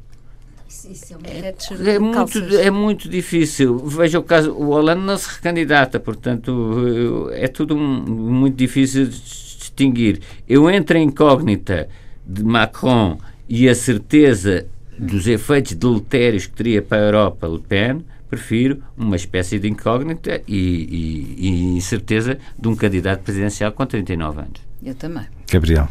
É, 1.25 1.55
é, 1.95 1.99
muito, 2.01 2.57
é 2.57 2.71
muito 2.71 3.09
difícil. 3.09 3.79
Veja 3.79 4.19
o 4.19 4.25
caso, 4.25 4.53
o 4.53 4.71
Holanda 4.71 5.03
não 5.03 5.17
se 5.17 5.37
recandidata, 5.37 6.01
portanto 6.01 7.31
é 7.33 7.47
tudo 7.47 7.77
um, 7.77 7.79
muito 7.79 8.57
difícil 8.57 9.07
de 9.07 9.21
distinguir. 9.21 10.21
Eu 10.49 10.69
entro 10.69 10.99
em 10.99 11.05
incógnita 11.05 11.89
de 12.27 12.43
Macron 12.43 13.19
e 13.49 13.69
a 13.69 13.75
certeza 13.75 14.67
dos 14.99 15.27
efeitos 15.27 15.75
deletérios 15.75 16.47
que 16.47 16.55
teria 16.55 16.83
para 16.83 16.99
a 16.99 17.07
Europa 17.07 17.47
Le 17.47 17.61
Pen, 17.61 18.05
prefiro 18.29 18.83
uma 18.97 19.17
espécie 19.17 19.59
de 19.59 19.69
incógnita 19.69 20.43
e, 20.47 21.37
e, 21.39 21.47
e 21.47 21.77
incerteza 21.77 22.39
de 22.59 22.69
um 22.69 22.77
candidato 22.77 23.23
presidencial 23.23 23.73
com 23.73 23.85
39 23.87 24.41
anos. 24.41 24.61
Eu 24.83 24.95
também. 24.95 25.27
Gabriel. 25.51 25.89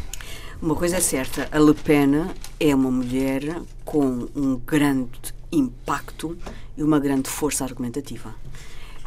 Uma 0.60 0.74
coisa 0.74 0.96
é 0.96 1.00
certa, 1.00 1.48
a 1.52 1.58
Le 1.58 1.74
Pen 1.74 2.26
é 2.58 2.74
uma 2.74 2.90
mulher 2.90 3.62
com 3.84 4.28
um 4.34 4.56
grande 4.66 5.10
impacto 5.52 6.36
e 6.76 6.82
uma 6.82 6.98
grande 6.98 7.28
força 7.28 7.64
argumentativa. 7.64 8.34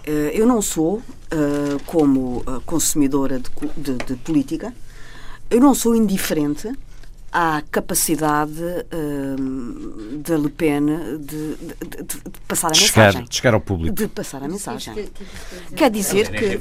Eh, 0.06 0.32
eu 0.34 0.48
não 0.48 0.62
sou, 0.62 1.02
eh, 1.30 1.78
como 1.86 2.44
eh, 2.48 2.62
consumidora 2.66 3.40
de, 3.40 3.50
de, 3.78 3.98
de 3.98 4.16
política, 4.16 4.74
eu 5.50 5.60
não 5.60 5.76
sou 5.76 5.96
indiferente 5.96 6.72
à 7.32 7.62
capacidade 7.72 8.52
uh, 8.62 10.18
da 10.18 10.38
Le 10.38 10.50
Pen 10.50 10.86
de, 11.20 11.56
de, 11.56 12.04
de 12.04 12.22
passar 12.48 12.72
a 12.72 12.74
chegar, 12.74 13.06
mensagem. 13.06 13.28
De 13.28 13.36
chegar 13.36 13.54
ao 13.54 13.62
público. 13.62 13.96
De 13.96 14.08
passar 14.08 14.44
a 14.44 14.48
mensagem. 14.48 15.10
Quer 15.76 15.90
dizer 15.90 16.30
que. 16.30 16.60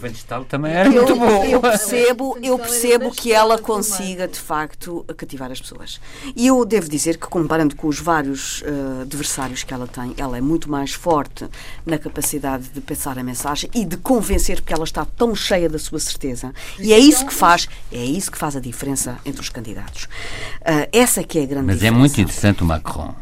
também 0.49 0.73
era 0.73 0.89
eu, 0.89 0.93
muito 0.93 1.17
bom. 1.17 1.45
Eu 1.45 1.61
percebo, 1.61 2.39
eu 2.43 2.59
percebo 2.59 3.11
que 3.11 3.33
ela 3.33 3.59
consiga, 3.59 4.29
de 4.29 4.39
facto, 4.39 5.05
cativar 5.17 5.51
as 5.51 5.61
pessoas. 5.61 6.01
E 6.37 6.47
eu 6.47 6.65
devo 6.65 6.89
dizer 6.89 7.17
que, 7.17 7.27
comparando 7.27 7.75
com 7.75 7.89
os 7.89 7.99
vários 7.99 8.63
uh, 8.63 9.03
adversários 9.03 9.65
que 9.65 9.75
ela 9.75 9.89
tem, 9.89 10.15
ela 10.17 10.39
é 10.39 10.41
muito 10.41 10.71
mais 10.71 10.93
forte 10.93 11.49
na 11.85 11.99
capacidade 11.99 12.69
de 12.69 12.81
passar 12.81 13.19
a 13.19 13.23
mensagem 13.25 13.69
e 13.75 13.85
de 13.85 13.97
convencer, 13.97 14.61
porque 14.61 14.73
ela 14.73 14.85
está 14.85 15.05
tão 15.05 15.35
cheia 15.35 15.69
da 15.69 15.79
sua 15.79 15.99
certeza. 15.99 16.53
E 16.79 16.93
é 16.93 16.99
isso 16.99 17.27
que 17.27 17.35
faz, 17.35 17.69
é 17.91 18.05
isso 18.05 18.31
que 18.31 18.39
faz 18.39 18.55
a 18.55 18.61
diferença 18.61 19.19
entre 19.25 19.41
os 19.41 19.49
candidatos. 19.49 20.09
Uh, 20.61 20.87
essa 20.93 21.23
que 21.25 21.39
é 21.39 21.43
a 21.43 21.47
grande 21.47 21.67
Mas 21.67 21.77
diferença. 21.77 21.97
é 21.97 21.99
muito 21.99 22.21
interessante 22.21 22.63
o 22.63 22.67
Macron. 22.67 23.15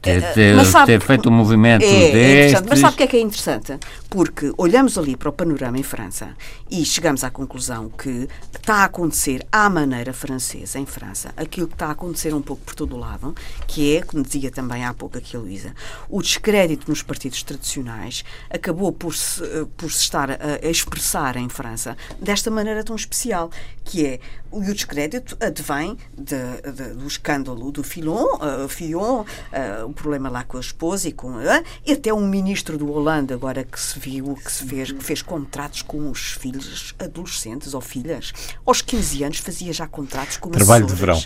Ter, 0.00 0.22
eh, 0.22 0.32
ter, 0.32 0.64
sabe, 0.64 0.86
ter, 0.86 1.00
feito 1.00 1.28
um 1.28 1.32
movimento 1.32 1.82
é, 1.84 2.50
é 2.50 2.62
Mas 2.66 2.78
sabe 2.78 2.94
o 2.94 2.96
que 2.96 3.02
é 3.02 3.06
que 3.06 3.16
é 3.16 3.20
interessante? 3.20 3.78
Porque 4.08 4.52
olhamos 4.56 4.96
ali 4.96 5.16
para 5.16 5.28
o 5.28 5.32
panorama 5.32 5.78
em 5.78 5.82
França 5.82 6.34
e 6.70 6.82
chegamos 6.84 7.22
à 7.24 7.30
conclusão 7.30 7.90
que 7.90 8.26
está 8.54 8.76
a 8.76 8.84
acontecer 8.84 9.46
à 9.52 9.68
maneira 9.68 10.14
francesa 10.14 10.78
em 10.78 10.86
França 10.86 11.34
aquilo 11.36 11.66
que 11.66 11.74
está 11.74 11.88
a 11.88 11.90
acontecer 11.90 12.34
um 12.34 12.40
pouco 12.40 12.62
por 12.64 12.74
todo 12.74 12.96
o 12.96 12.98
lado, 12.98 13.34
que 13.66 13.96
é, 13.96 14.02
como 14.02 14.22
dizia 14.22 14.50
também 14.50 14.84
há 14.84 14.94
pouco 14.94 15.18
aqui 15.18 15.36
a 15.36 15.40
Luísa, 15.40 15.74
o 16.08 16.22
descrédito 16.22 16.88
nos 16.88 17.02
partidos 17.02 17.42
tradicionais 17.42 18.24
acabou 18.48 18.92
por 18.92 19.14
se, 19.14 19.44
eh, 19.44 19.66
por 19.76 19.92
se 19.92 20.02
estar 20.02 20.30
a, 20.30 20.36
a 20.62 20.70
expressar 20.70 21.36
em 21.36 21.48
França 21.48 21.96
desta 22.18 22.50
maneira 22.50 22.82
tão 22.82 22.96
especial, 22.96 23.50
que 23.84 24.06
é 24.06 24.20
o 24.50 24.60
descrédito 24.60 25.36
advém 25.40 25.96
de, 26.16 26.36
de, 26.72 26.94
do 26.94 27.06
escândalo 27.06 27.70
do 27.70 27.82
Filon, 27.82 28.26
uh, 28.36 28.68
Fillon, 28.68 29.24
uh, 29.52 29.86
o 29.86 29.92
problema 29.92 30.28
lá 30.28 30.44
com 30.44 30.56
a 30.56 30.60
esposa 30.60 31.08
e 31.08 31.12
com 31.12 31.36
uh, 31.36 31.64
e 31.86 31.92
até 31.92 32.12
um 32.12 32.26
ministro 32.26 32.78
do 32.78 32.90
Holanda 32.90 33.34
agora 33.34 33.64
que 33.64 33.78
se 33.78 33.98
viu 33.98 34.34
que 34.34 34.50
se 34.50 34.64
fez 34.64 34.92
que 34.92 35.04
fez 35.04 35.22
contratos 35.22 35.82
com 35.82 36.10
os 36.10 36.32
filhos 36.32 36.94
adolescentes 36.98 37.74
ou 37.74 37.80
filhas. 37.80 38.32
Aos 38.64 38.82
15 38.82 39.24
anos 39.24 39.38
fazia 39.38 39.72
já 39.72 39.86
contratos 39.86 40.36
com 40.36 40.50
trabalho 40.50 40.86
de 40.86 40.94
verão 40.94 41.20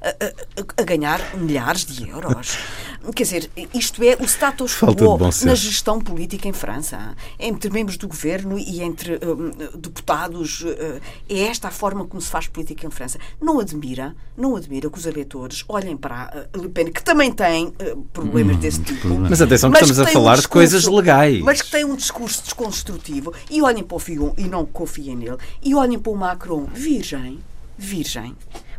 a, 0.00 0.08
a, 0.08 0.82
a, 0.82 0.84
ganhar 0.84 1.36
milhares 1.36 1.84
de 1.84 2.08
euros. 2.08 2.58
Quer 3.14 3.22
dizer, 3.22 3.50
isto 3.72 4.02
é 4.02 4.16
o 4.20 4.24
status 4.24 4.76
quo 4.76 5.18
na 5.44 5.54
gestão 5.54 6.00
política 6.00 6.48
em 6.48 6.52
França, 6.52 7.16
entre 7.38 7.70
membros 7.70 7.96
do 7.96 8.08
governo 8.08 8.58
e 8.58 8.82
entre 8.82 9.18
um, 9.24 9.50
deputados. 9.78 10.60
Uh, 10.62 11.00
é 11.28 11.40
esta 11.42 11.68
a 11.68 11.70
forma 11.70 12.04
como 12.04 12.20
se 12.20 12.28
faz 12.28 12.48
política 12.48 12.86
em 12.86 12.90
França. 12.90 13.18
Não 13.40 13.60
admira, 13.60 14.14
não 14.36 14.56
admira 14.56 14.90
que 14.90 14.98
os 14.98 15.06
eleitores 15.06 15.64
olhem 15.68 15.96
para 15.96 16.48
uh, 16.54 16.60
Le 16.60 16.68
Pen, 16.68 16.92
que 16.92 17.02
também 17.02 17.32
tem 17.32 17.68
uh, 17.68 18.02
problemas 18.12 18.56
hum, 18.56 18.60
desse 18.60 18.82
tipo. 18.82 19.08
Mas 19.08 19.40
atenção, 19.40 19.70
que 19.70 19.78
estamos 19.78 20.00
a 20.00 20.06
falar 20.06 20.32
um 20.32 20.36
discurso, 20.36 20.42
de 20.42 20.48
coisas 20.48 20.86
legais. 20.86 21.42
Mas 21.42 21.62
que 21.62 21.70
tem 21.70 21.84
um 21.84 21.96
discurso 21.96 22.42
desconstrutivo 22.42 23.32
e 23.48 23.62
olhem 23.62 23.84
para 23.84 23.96
o 23.96 24.00
Fillon 24.00 24.32
e 24.36 24.44
não 24.44 24.66
confiem 24.66 25.16
nele, 25.16 25.38
e 25.62 25.74
olhem 25.74 25.98
para 25.98 26.12
o 26.12 26.16
Macron, 26.16 26.66
virgem, 26.74 27.38
virgem 27.76 28.36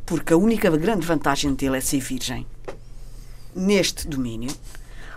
porque 0.10 0.34
a 0.34 0.38
única 0.38 0.76
grande 0.76 1.06
vantagem 1.06 1.54
dele 1.54 1.78
é 1.78 1.82
ser 1.82 2.00
virgem 2.00 2.44
neste 3.56 4.08
domínio. 4.08 4.50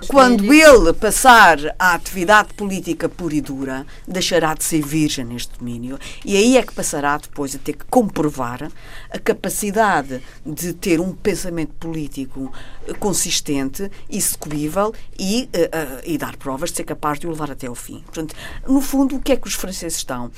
Quando 0.06 0.52
ele 0.52 0.92
passar 0.92 1.58
à 1.78 1.94
atividade 1.94 2.52
política 2.52 3.08
pura 3.08 3.34
e 3.34 3.40
dura, 3.40 3.86
deixará 4.06 4.52
de 4.52 4.64
ser 4.64 4.84
virgem 4.84 5.24
neste 5.24 5.58
domínio. 5.58 5.98
E 6.26 6.36
aí 6.36 6.58
é 6.58 6.62
que 6.62 6.74
passará 6.74 7.16
depois 7.16 7.54
a 7.54 7.58
ter 7.58 7.72
que 7.72 7.86
comprovar 7.86 8.70
a 9.10 9.18
capacidade 9.18 10.22
de 10.44 10.74
ter 10.74 11.00
um 11.00 11.14
pensamento 11.14 11.72
político 11.74 12.52
consistente, 12.98 13.90
execuível 14.10 14.92
e, 15.18 15.44
uh, 15.44 15.46
uh, 15.46 16.02
e 16.04 16.18
dar 16.18 16.36
provas 16.36 16.70
de 16.70 16.76
ser 16.76 16.84
capaz 16.84 17.18
de 17.18 17.26
o 17.26 17.30
levar 17.30 17.50
até 17.50 17.66
ao 17.66 17.74
fim. 17.74 18.00
Portanto, 18.00 18.34
no 18.68 18.82
fundo, 18.82 19.16
o 19.16 19.20
que 19.22 19.32
é 19.32 19.36
que 19.36 19.48
os 19.48 19.54
franceses 19.54 19.96
estão 19.96 20.26
uh, 20.26 20.32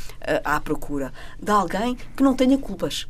à 0.44 0.60
procura? 0.60 1.12
De 1.42 1.50
alguém 1.50 1.96
que 2.14 2.22
não 2.22 2.36
tenha 2.36 2.56
culpas 2.56 3.08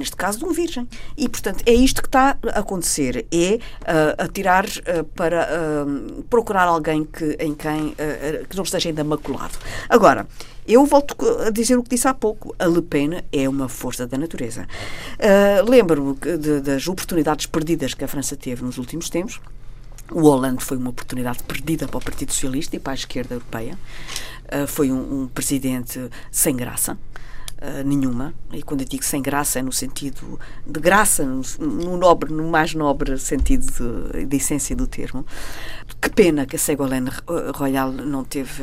neste 0.00 0.16
caso 0.16 0.38
de 0.38 0.44
um 0.44 0.52
virgem. 0.52 0.88
E, 1.16 1.28
portanto, 1.28 1.62
é 1.64 1.72
isto 1.72 2.02
que 2.02 2.08
está 2.08 2.36
a 2.42 2.58
acontecer, 2.58 3.26
é 3.30 3.54
uh, 3.54 4.24
atirar 4.24 4.64
uh, 4.66 5.04
para 5.14 5.46
uh, 5.46 6.22
procurar 6.24 6.64
alguém 6.64 7.04
que, 7.04 7.36
em 7.38 7.54
quem 7.54 7.94
que 8.48 8.56
não 8.56 8.64
esteja 8.64 8.88
ainda 8.88 9.04
maculado. 9.04 9.58
Agora, 9.88 10.26
eu 10.66 10.84
volto 10.86 11.16
a 11.46 11.50
dizer 11.50 11.76
o 11.76 11.82
que 11.82 11.90
disse 11.90 12.08
há 12.08 12.14
pouco. 12.14 12.54
A 12.58 12.66
Le 12.66 12.82
Pen 12.82 13.22
é 13.32 13.48
uma 13.48 13.68
força 13.68 14.06
da 14.06 14.16
natureza. 14.16 14.66
Lembro-me 15.68 16.14
das 16.60 16.88
oportunidades 16.88 17.46
perdidas 17.46 17.94
que 17.94 18.04
a 18.04 18.08
França 18.08 18.36
teve 18.36 18.64
nos 18.64 18.78
últimos 18.78 19.10
tempos. 19.10 19.40
O 20.10 20.22
Hollande 20.22 20.64
foi 20.64 20.76
uma 20.76 20.90
oportunidade 20.90 21.42
perdida 21.42 21.86
para 21.86 21.98
o 21.98 22.00
Partido 22.00 22.32
Socialista 22.32 22.76
e 22.76 22.78
para 22.78 22.92
a 22.92 22.94
esquerda 22.94 23.34
europeia. 23.34 23.78
foi 24.66 24.90
um, 24.90 25.22
um 25.22 25.28
presidente 25.28 26.08
sem 26.30 26.56
graça 26.56 26.96
uh, 27.60 27.86
nenhuma. 27.86 28.34
E 28.52 28.62
quando 28.62 28.80
eu 28.80 28.86
digo 28.86 29.04
sem 29.04 29.22
graça 29.22 29.58
é 29.58 29.62
no 29.62 29.72
sentido 29.72 30.38
de 30.66 30.80
graça, 30.80 31.24
no, 31.24 31.42
no 31.58 31.96
nobre, 31.96 32.32
no 32.32 32.48
mais 32.50 32.74
nobre 32.74 33.18
sentido 33.18 33.66
de, 34.12 34.26
de, 34.26 34.36
essência 34.36 34.74
do 34.74 34.86
termo. 34.86 35.24
Que 36.00 36.08
pena 36.08 36.46
que 36.46 36.56
a 36.56 36.58
Ségolène 36.58 37.10
Royal 37.54 37.92
não 37.92 38.24
teve 38.24 38.62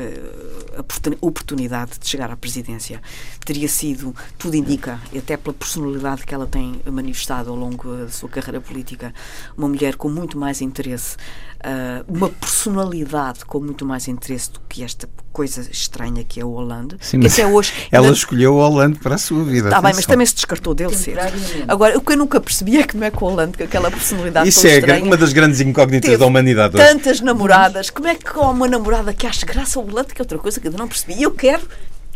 a 0.76 0.84
oportunidade 1.22 2.00
de 2.00 2.08
chegar 2.08 2.32
à 2.32 2.38
presidência. 2.38 3.02
Teria 3.46 3.68
sido, 3.68 4.16
tudo 4.38 4.56
indica, 4.56 5.00
e 5.14 5.20
até 5.20 5.38
pela 5.38 5.54
personalidade 5.54 6.26
que 6.26 6.34
ela 6.34 6.48
tem 6.48 6.82
manifestado 6.90 7.50
ao 7.50 7.56
longo 7.56 7.96
da 7.96 8.10
sua 8.10 8.30
carreira 8.30 8.60
política, 8.60 9.14
uma 9.56 9.68
mulher 9.68 9.96
com 9.96 10.10
muito 10.10 10.38
mais 10.38 10.62
interesse 10.62 11.16
uh, 11.64 12.06
uma 12.08 12.30
personalidade 12.30 13.46
com 13.46 13.60
muito 13.60 13.86
mais 13.86 14.08
interesse 14.08 14.52
do 14.52 14.60
que 14.68 14.84
esta 14.84 15.08
coisa 15.32 15.62
estranha 15.72 16.24
que 16.24 16.40
é 16.40 16.46
o 16.46 16.50
Hollande. 16.50 16.98
Sim, 17.00 17.20
mas 17.20 17.38
é 17.38 17.46
hoje, 17.46 17.72
ela 17.92 18.10
escolheu 18.10 18.56
o 18.56 18.58
Hollande 18.58 19.00
para 19.00 19.16
a 19.16 19.18
sua 19.18 19.44
vida. 19.44 19.68
Está 19.68 19.82
bem, 19.82 19.94
mas 19.94 20.06
também 20.06 20.26
se 20.26 20.36
descartou 20.36 20.74
dele 20.74 20.96
cedo. 20.96 21.20
Agora, 21.68 21.98
o 21.98 22.02
que 22.02 22.14
eu 22.14 22.18
nunca 22.18 22.40
percebi 22.40 22.78
é 22.78 22.84
que 22.84 22.98
não 22.98 23.06
é 23.06 23.12
com 23.12 23.26
o 23.26 23.30
Hollande, 23.30 23.58
com 23.58 23.64
aquela 23.64 23.92
personalidade 23.92 24.50
Isso 24.50 24.66
é 24.66 24.78
estranha, 24.78 25.04
uma 25.04 25.18
das 25.18 25.34
grandes 25.34 25.62
incógnitas 25.62 26.18
da 26.18 26.26
humanidade. 26.26 26.76
Tantas 26.76 27.22
namoradas. 27.22 27.90
Como 27.90 28.08
é 28.08 28.16
que 28.16 28.26
com 28.26 28.42
uma 28.42 28.68
namorada 28.68 29.14
que 29.14 29.28
acha 29.28 29.46
graça 29.46 29.80
ao 29.80 29.86
Hollande, 29.86 30.14
que 30.14 30.22
é 30.22 30.24
outra 30.24 30.38
coisa 30.38 30.60
que 30.60 30.68
eu 30.68 30.72
não 30.72 30.88
percebi. 30.88 31.14
E 31.20 31.24
eu 31.24 31.32
quero 31.32 31.68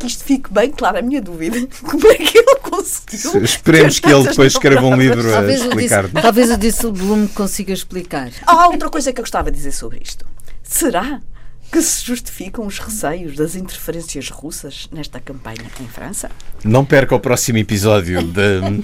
que 0.01 0.07
isto 0.07 0.23
fique 0.23 0.51
bem 0.51 0.71
claro, 0.71 0.97
a 0.97 1.01
minha 1.01 1.21
dúvida. 1.21 1.67
Como 1.81 2.07
é 2.07 2.15
que 2.15 2.37
ele 2.37 2.55
conseguiu? 2.61 3.43
Esperemos 3.43 3.99
que 3.99 4.11
ele 4.11 4.27
depois 4.27 4.53
escreva 4.53 4.85
um 4.85 4.95
livro 4.95 5.35
a 5.35 5.51
explicar. 5.51 6.09
talvez 6.09 6.49
o 6.49 6.57
Disselblum 6.57 7.27
consiga 7.27 7.71
explicar. 7.71 8.31
Há 8.45 8.67
outra 8.67 8.89
coisa 8.89 9.13
que 9.13 9.19
eu 9.19 9.23
gostava 9.23 9.51
de 9.51 9.57
dizer 9.57 9.71
sobre 9.71 9.99
isto. 10.03 10.25
Será 10.63 11.21
que 11.71 11.81
se 11.81 12.05
justificam 12.05 12.67
os 12.67 12.79
receios 12.79 13.35
das 13.37 13.55
interferências 13.55 14.29
russas 14.29 14.89
nesta 14.91 15.21
campanha 15.21 15.63
em 15.79 15.87
França? 15.87 16.29
Não 16.65 16.83
perca 16.83 17.15
o 17.15 17.19
próximo 17.19 17.59
episódio. 17.59 18.21
De... 18.23 18.83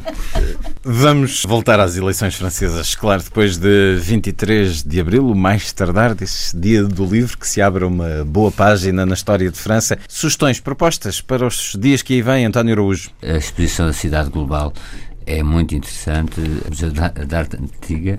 Vamos 0.81 1.43
voltar 1.43 1.81
às 1.81 1.97
eleições 1.97 2.35
francesas. 2.35 2.95
Claro, 2.95 3.21
depois 3.21 3.57
de 3.57 3.97
23 3.99 4.83
de 4.83 5.01
abril, 5.01 5.29
o 5.29 5.35
mais 5.35 5.73
tardar 5.73 6.15
desse 6.15 6.55
dia 6.55 6.83
do 6.83 7.05
livro, 7.05 7.37
que 7.37 7.47
se 7.47 7.61
abre 7.61 7.83
uma 7.83 8.23
boa 8.23 8.51
página 8.51 9.05
na 9.05 9.13
história 9.13 9.51
de 9.51 9.57
França. 9.57 9.99
Sugestões, 10.07 10.61
propostas 10.61 11.19
para 11.19 11.45
os 11.45 11.75
dias 11.77 12.01
que 12.01 12.13
aí 12.13 12.21
vêm, 12.21 12.45
António 12.45 12.73
Araújo? 12.73 13.11
A 13.21 13.37
exposição 13.37 13.85
da 13.85 13.93
Cidade 13.93 14.29
Global 14.29 14.71
é 15.25 15.43
muito 15.43 15.75
interessante, 15.75 16.39
da 17.27 17.37
arte 17.37 17.57
antiga, 17.57 18.17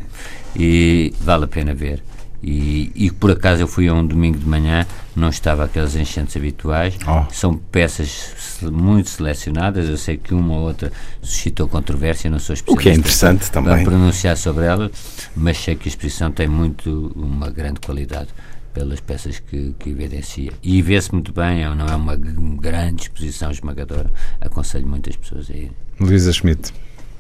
e 0.55 1.14
vale 1.23 1.45
a 1.45 1.49
pena 1.49 1.75
ver. 1.75 2.03
E, 2.43 2.93
e, 2.95 3.11
por 3.11 3.32
acaso 3.32 3.62
eu 3.62 3.66
fui 3.66 3.89
a 3.89 3.95
um 3.95 4.07
domingo 4.07 4.39
de 4.39 4.47
manhã, 4.47 4.86
não 5.14 5.28
estava 5.28 5.64
aquelas 5.64 5.97
enchentes 5.97 6.36
habituais. 6.36 6.97
Oh. 7.07 7.32
São 7.32 7.57
peças 7.57 8.61
muito 8.62 9.11
selecionadas. 9.11 9.89
Eu 9.89 9.97
sei 9.97 10.16
que 10.16 10.32
uma 10.32 10.55
ou 10.55 10.62
outra 10.62 10.93
suscitou 11.20 11.66
controvérsia, 11.66 12.30
não 12.30 12.39
sou 12.39 12.55
especialista. 12.55 12.80
O 12.80 12.82
que 12.82 12.89
é 12.89 12.95
interessante 12.95 13.51
também. 13.51 13.74
Para 13.74 13.84
pronunciar 13.84 14.36
sobre 14.36 14.66
ela, 14.66 14.91
mas 15.34 15.59
sei 15.59 15.74
que 15.74 15.89
a 15.89 15.91
exposição 15.91 16.30
tem 16.30 16.47
muito, 16.47 17.12
uma 17.16 17.51
grande 17.51 17.80
qualidade 17.80 18.28
pelas 18.72 19.01
peças 19.01 19.41
que, 19.41 19.74
que 19.76 19.91
evidencia. 19.91 20.53
E 20.62 20.80
vê-se 20.80 21.12
muito 21.12 21.32
bem, 21.32 21.64
é, 21.64 21.74
não 21.74 21.86
é 21.86 21.97
uma 21.97 22.14
grande 22.14 23.03
exposição 23.03 23.51
esmagadora. 23.51 24.12
Aconselho 24.41 24.86
muitas 24.86 25.16
pessoas 25.16 25.51
a 25.51 25.55
ir. 25.55 25.72
Luísa 25.99 26.32
Schmidt. 26.32 26.72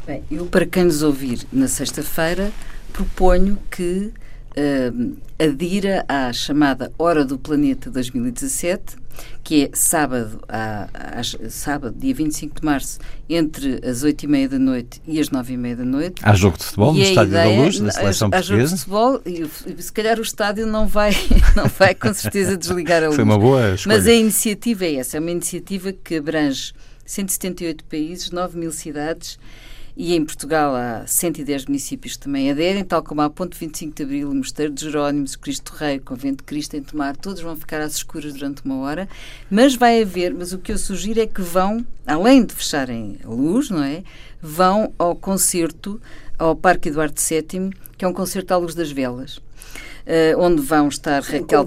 Bem, 0.06 0.22
eu, 0.30 0.46
para 0.46 0.64
quem 0.64 0.84
nos 0.84 1.02
ouvir 1.02 1.40
na 1.52 1.66
sexta-feira, 1.66 2.52
proponho 2.92 3.58
que 3.68 4.12
uh, 4.56 5.16
adira 5.38 6.04
à 6.08 6.32
chamada 6.32 6.92
Hora 6.98 7.24
do 7.24 7.38
Planeta 7.38 7.90
2017, 7.90 8.96
que 9.42 9.64
é 9.64 9.70
sábado, 9.72 10.40
a, 10.48 10.88
sábado, 11.48 11.94
dia 11.98 12.14
25 12.14 12.60
de 12.60 12.64
março, 12.64 12.98
entre 13.28 13.80
as 13.84 14.02
8 14.02 14.22
e 14.22 14.26
meia 14.26 14.48
da 14.48 14.58
noite 14.58 15.00
e 15.06 15.18
as 15.18 15.30
9 15.30 15.54
e 15.54 15.56
meia 15.56 15.76
da 15.76 15.84
noite. 15.84 16.20
Há 16.22 16.34
jogo 16.34 16.56
de 16.56 16.64
futebol 16.64 16.94
no 16.94 17.00
Estádio 17.00 17.30
ideia, 17.30 17.56
da 17.56 17.62
Luz, 17.62 17.80
na 17.80 17.90
seleção 17.90 18.28
há, 18.28 18.30
portuguesa? 18.30 18.74
Há 18.74 18.78
jogo 18.78 19.22
de 19.22 19.24
futebol 19.24 19.78
e 19.78 19.82
se 19.82 19.92
calhar 19.92 20.18
o 20.18 20.22
estádio 20.22 20.66
não 20.66 20.86
vai, 20.86 21.12
não 21.56 21.66
vai 21.66 21.94
com 21.94 22.12
certeza 22.14 22.56
desligar 22.56 23.02
a 23.02 23.06
luz. 23.06 23.16
Foi 23.16 23.24
uma 23.24 23.38
boa 23.38 23.74
escolha. 23.74 23.96
Mas 23.96 24.06
a 24.06 24.12
iniciativa 24.12 24.84
é 24.84 24.96
essa, 24.96 25.16
é 25.16 25.20
uma 25.20 25.30
iniciativa 25.30 25.92
que 25.92 26.16
abrange 26.16 26.72
178 27.04 27.84
países, 27.84 28.30
9 28.30 28.58
mil 28.58 28.70
cidades 28.70 29.38
e 29.98 30.14
em 30.14 30.24
Portugal 30.24 30.76
há 30.76 31.04
110 31.08 31.66
municípios 31.66 32.14
que 32.14 32.20
também 32.20 32.52
aderem, 32.52 32.84
tal 32.84 33.02
como 33.02 33.20
há 33.20 33.28
Ponto 33.28 33.58
25 33.58 33.96
de 33.96 34.02
Abril, 34.04 34.32
Mosteiro 34.32 34.72
de 34.72 34.84
Jerónimos, 34.84 35.34
Cristo 35.34 35.72
Rei, 35.74 35.98
Convento 35.98 36.36
de 36.36 36.44
Cristo 36.44 36.76
em 36.76 36.82
Tomar, 36.84 37.16
todos 37.16 37.42
vão 37.42 37.56
ficar 37.56 37.80
às 37.80 37.96
escuras 37.96 38.32
durante 38.32 38.62
uma 38.64 38.78
hora, 38.78 39.08
mas 39.50 39.74
vai 39.74 40.00
haver, 40.00 40.32
mas 40.32 40.52
o 40.52 40.58
que 40.58 40.70
eu 40.70 40.78
sugiro 40.78 41.20
é 41.20 41.26
que 41.26 41.42
vão, 41.42 41.84
além 42.06 42.44
de 42.44 42.54
fecharem 42.54 43.18
a 43.24 43.28
luz, 43.28 43.70
não 43.70 43.82
é? 43.82 44.04
Vão 44.40 44.94
ao 44.96 45.16
concerto 45.16 46.00
ao 46.38 46.54
Parque 46.54 46.90
Eduardo 46.90 47.20
VII, 47.20 47.72
que 47.96 48.04
é 48.04 48.08
um 48.08 48.12
concerto 48.12 48.54
à 48.54 48.56
luz 48.56 48.76
das 48.76 48.92
velas. 48.92 49.38
Uh, 49.38 50.38
onde 50.38 50.62
vão 50.62 50.88
estar 50.88 51.22
Raquel, 51.22 51.66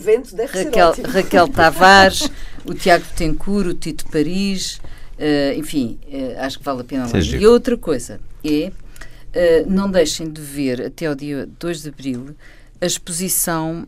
Raquel, 0.52 0.94
Raquel 1.06 1.48
Tavares, 1.50 2.32
o 2.66 2.74
Tiago 2.74 3.06
Tencourt, 3.16 3.68
o 3.68 3.74
Tito 3.76 4.06
Paris, 4.10 4.81
Uh, 5.22 5.60
enfim, 5.60 6.00
uh, 6.08 6.40
acho 6.40 6.58
que 6.58 6.66
vale 6.66 6.82
a 6.82 6.84
pena 6.84 7.06
lá. 7.06 7.20
E 7.20 7.46
outra 7.46 7.78
coisa 7.78 8.20
é, 8.44 8.72
uh, 8.72 9.70
não 9.70 9.92
deixem 9.92 10.28
de 10.28 10.42
ver 10.42 10.82
até 10.82 11.06
ao 11.06 11.14
dia 11.14 11.48
2 11.60 11.84
de 11.84 11.90
Abril 11.90 12.36
a 12.82 12.86
exposição, 12.88 13.88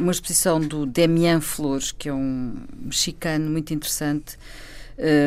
uma 0.00 0.10
exposição 0.10 0.58
do 0.58 0.86
Demian 0.86 1.42
Flores, 1.42 1.92
que 1.92 2.08
é 2.08 2.14
um 2.14 2.54
mexicano 2.80 3.50
muito 3.50 3.74
interessante, 3.74 4.38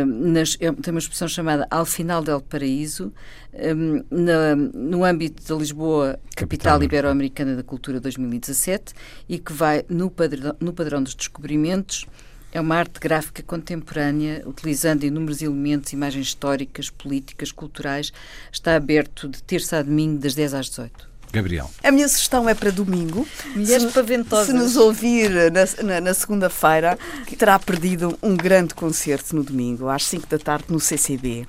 nas, 0.08 0.58
é, 0.60 0.72
tem 0.72 0.92
uma 0.92 0.98
exposição 0.98 1.28
chamada 1.28 1.68
Al 1.70 1.86
Final 1.86 2.24
del 2.24 2.42
Paraíso, 2.42 3.14
um, 3.54 4.04
na, 4.10 4.56
no 4.56 5.06
âmbito 5.06 5.48
da 5.48 5.56
Lisboa, 5.56 6.20
Capital, 6.36 6.82
Ibero-Americana 6.82 7.56
da 7.56 7.62
Cultura 7.62 8.00
2017, 8.00 8.96
e 9.30 9.38
que 9.38 9.54
vai 9.54 9.86
no 9.88 10.10
padrão, 10.10 10.56
no 10.60 10.74
padrão 10.74 11.04
dos 11.04 11.14
descobrimentos 11.14 12.08
é 12.52 12.60
uma 12.60 12.76
arte 12.76 13.00
gráfica 13.00 13.44
contemporânea, 13.44 14.44
utilizando 14.46 15.04
inúmeros 15.04 15.42
elementos, 15.42 15.94
imagens 15.94 16.28
históricas, 16.28 16.90
políticas, 16.90 17.52
culturais. 17.52 18.12
Está 18.52 18.76
aberto 18.76 19.28
de 19.28 19.42
terça 19.44 19.78
a 19.78 19.82
domingo, 19.82 20.20
das 20.20 20.34
10 20.34 20.54
às 20.54 20.70
18. 20.70 21.10
Gabriel. 21.32 21.70
A 21.84 21.92
minha 21.92 22.08
sugestão 22.08 22.50
é 22.50 22.56
para 22.56 22.72
domingo. 22.72 23.28
Mulheres 23.56 23.92
paventosas. 23.94 24.48
Se 24.48 24.54
nos 24.54 24.76
ouvir 24.76 25.30
na, 25.30 25.84
na, 25.84 26.02
na 26.02 26.14
segunda-feira, 26.14 26.98
terá 27.38 27.60
perdido 27.60 28.18
um 28.22 28.36
grande 28.36 28.74
concerto 28.74 29.36
no 29.36 29.44
domingo, 29.44 29.90
às 29.90 30.06
5 30.06 30.28
da 30.28 30.40
tarde, 30.40 30.66
no 30.70 30.80
CCB. 30.80 31.48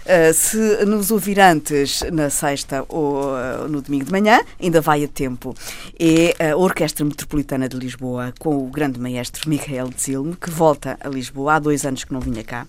Uh, 0.00 0.32
se 0.32 0.84
nos 0.86 1.10
ouvir 1.10 1.38
antes, 1.38 2.02
na 2.12 2.30
sexta 2.30 2.84
ou 2.88 3.22
uh, 3.22 3.68
no 3.68 3.82
domingo 3.82 4.06
de 4.06 4.12
manhã, 4.12 4.40
ainda 4.60 4.80
vai 4.80 5.04
a 5.04 5.08
tempo. 5.08 5.54
É 5.98 6.50
a 6.50 6.56
Orquestra 6.56 7.04
Metropolitana 7.04 7.68
de 7.68 7.76
Lisboa, 7.76 8.32
com 8.38 8.56
o 8.56 8.66
grande 8.68 8.98
maestro 8.98 9.48
Michael 9.48 9.90
Zilm, 9.98 10.32
que 10.32 10.50
volta 10.50 10.96
a 11.00 11.08
Lisboa 11.08 11.54
há 11.54 11.58
dois 11.58 11.84
anos 11.84 12.04
que 12.04 12.12
não 12.12 12.20
vinha 12.20 12.42
cá, 12.42 12.66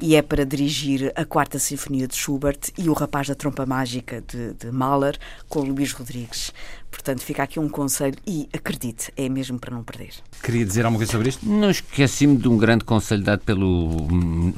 e 0.00 0.16
é 0.16 0.22
para 0.22 0.44
dirigir 0.44 1.12
a 1.14 1.24
Quarta 1.24 1.58
Sinfonia 1.58 2.08
de 2.08 2.16
Schubert 2.16 2.58
e 2.76 2.88
o 2.88 2.92
Rapaz 2.92 3.28
da 3.28 3.34
Trompa 3.34 3.64
Mágica 3.64 4.22
de, 4.26 4.54
de 4.54 4.70
Mahler, 4.70 5.16
com 5.48 5.60
Luís 5.60 5.92
Rodrigues. 5.92 6.52
Portanto, 6.94 7.22
fica 7.22 7.42
aqui 7.42 7.58
um 7.58 7.68
conselho 7.68 8.14
e 8.24 8.48
acredite, 8.52 9.12
é 9.16 9.28
mesmo 9.28 9.58
para 9.58 9.74
não 9.74 9.82
perder. 9.82 10.10
Queria 10.42 10.64
dizer 10.64 10.84
alguma 10.84 10.98
coisa 10.98 11.10
sobre 11.10 11.28
isto? 11.28 11.44
Não 11.44 11.68
esqueci-me 11.68 12.36
de 12.36 12.48
um 12.48 12.56
grande 12.56 12.84
conselho 12.84 13.22
dado 13.22 13.40
pelo 13.40 14.06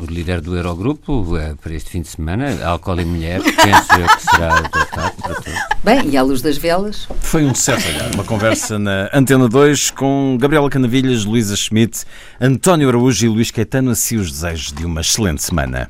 líder 0.06 0.42
do 0.42 0.54
Eurogrupo 0.54 1.36
eh, 1.38 1.54
para 1.60 1.74
este 1.74 1.90
fim 1.90 2.02
de 2.02 2.08
semana, 2.08 2.62
álcool 2.62 3.00
e 3.00 3.04
mulher, 3.06 3.42
penso 3.42 3.92
eu 3.98 4.06
que 4.06 4.22
será 4.22 4.58
adotado 4.58 5.16
para 5.22 5.34
todos. 5.34 5.52
Bem, 5.82 6.10
e 6.10 6.16
à 6.16 6.22
luz 6.22 6.42
das 6.42 6.58
velas? 6.58 7.08
Foi 7.20 7.42
um 7.44 7.54
certo 7.54 7.88
olhar, 7.88 8.14
uma 8.14 8.24
conversa 8.24 8.78
na 8.78 9.08
Antena 9.14 9.48
2 9.48 9.90
com 9.92 10.36
Gabriela 10.38 10.68
Canavilhas, 10.68 11.24
Luísa 11.24 11.56
Schmidt, 11.56 12.04
António 12.38 12.88
Araújo 12.88 13.24
e 13.24 13.28
Luís 13.30 13.50
Caetano, 13.50 13.90
assim 13.90 14.18
os 14.18 14.30
desejos 14.30 14.72
de 14.72 14.84
uma 14.84 15.00
excelente 15.00 15.42
semana. 15.42 15.88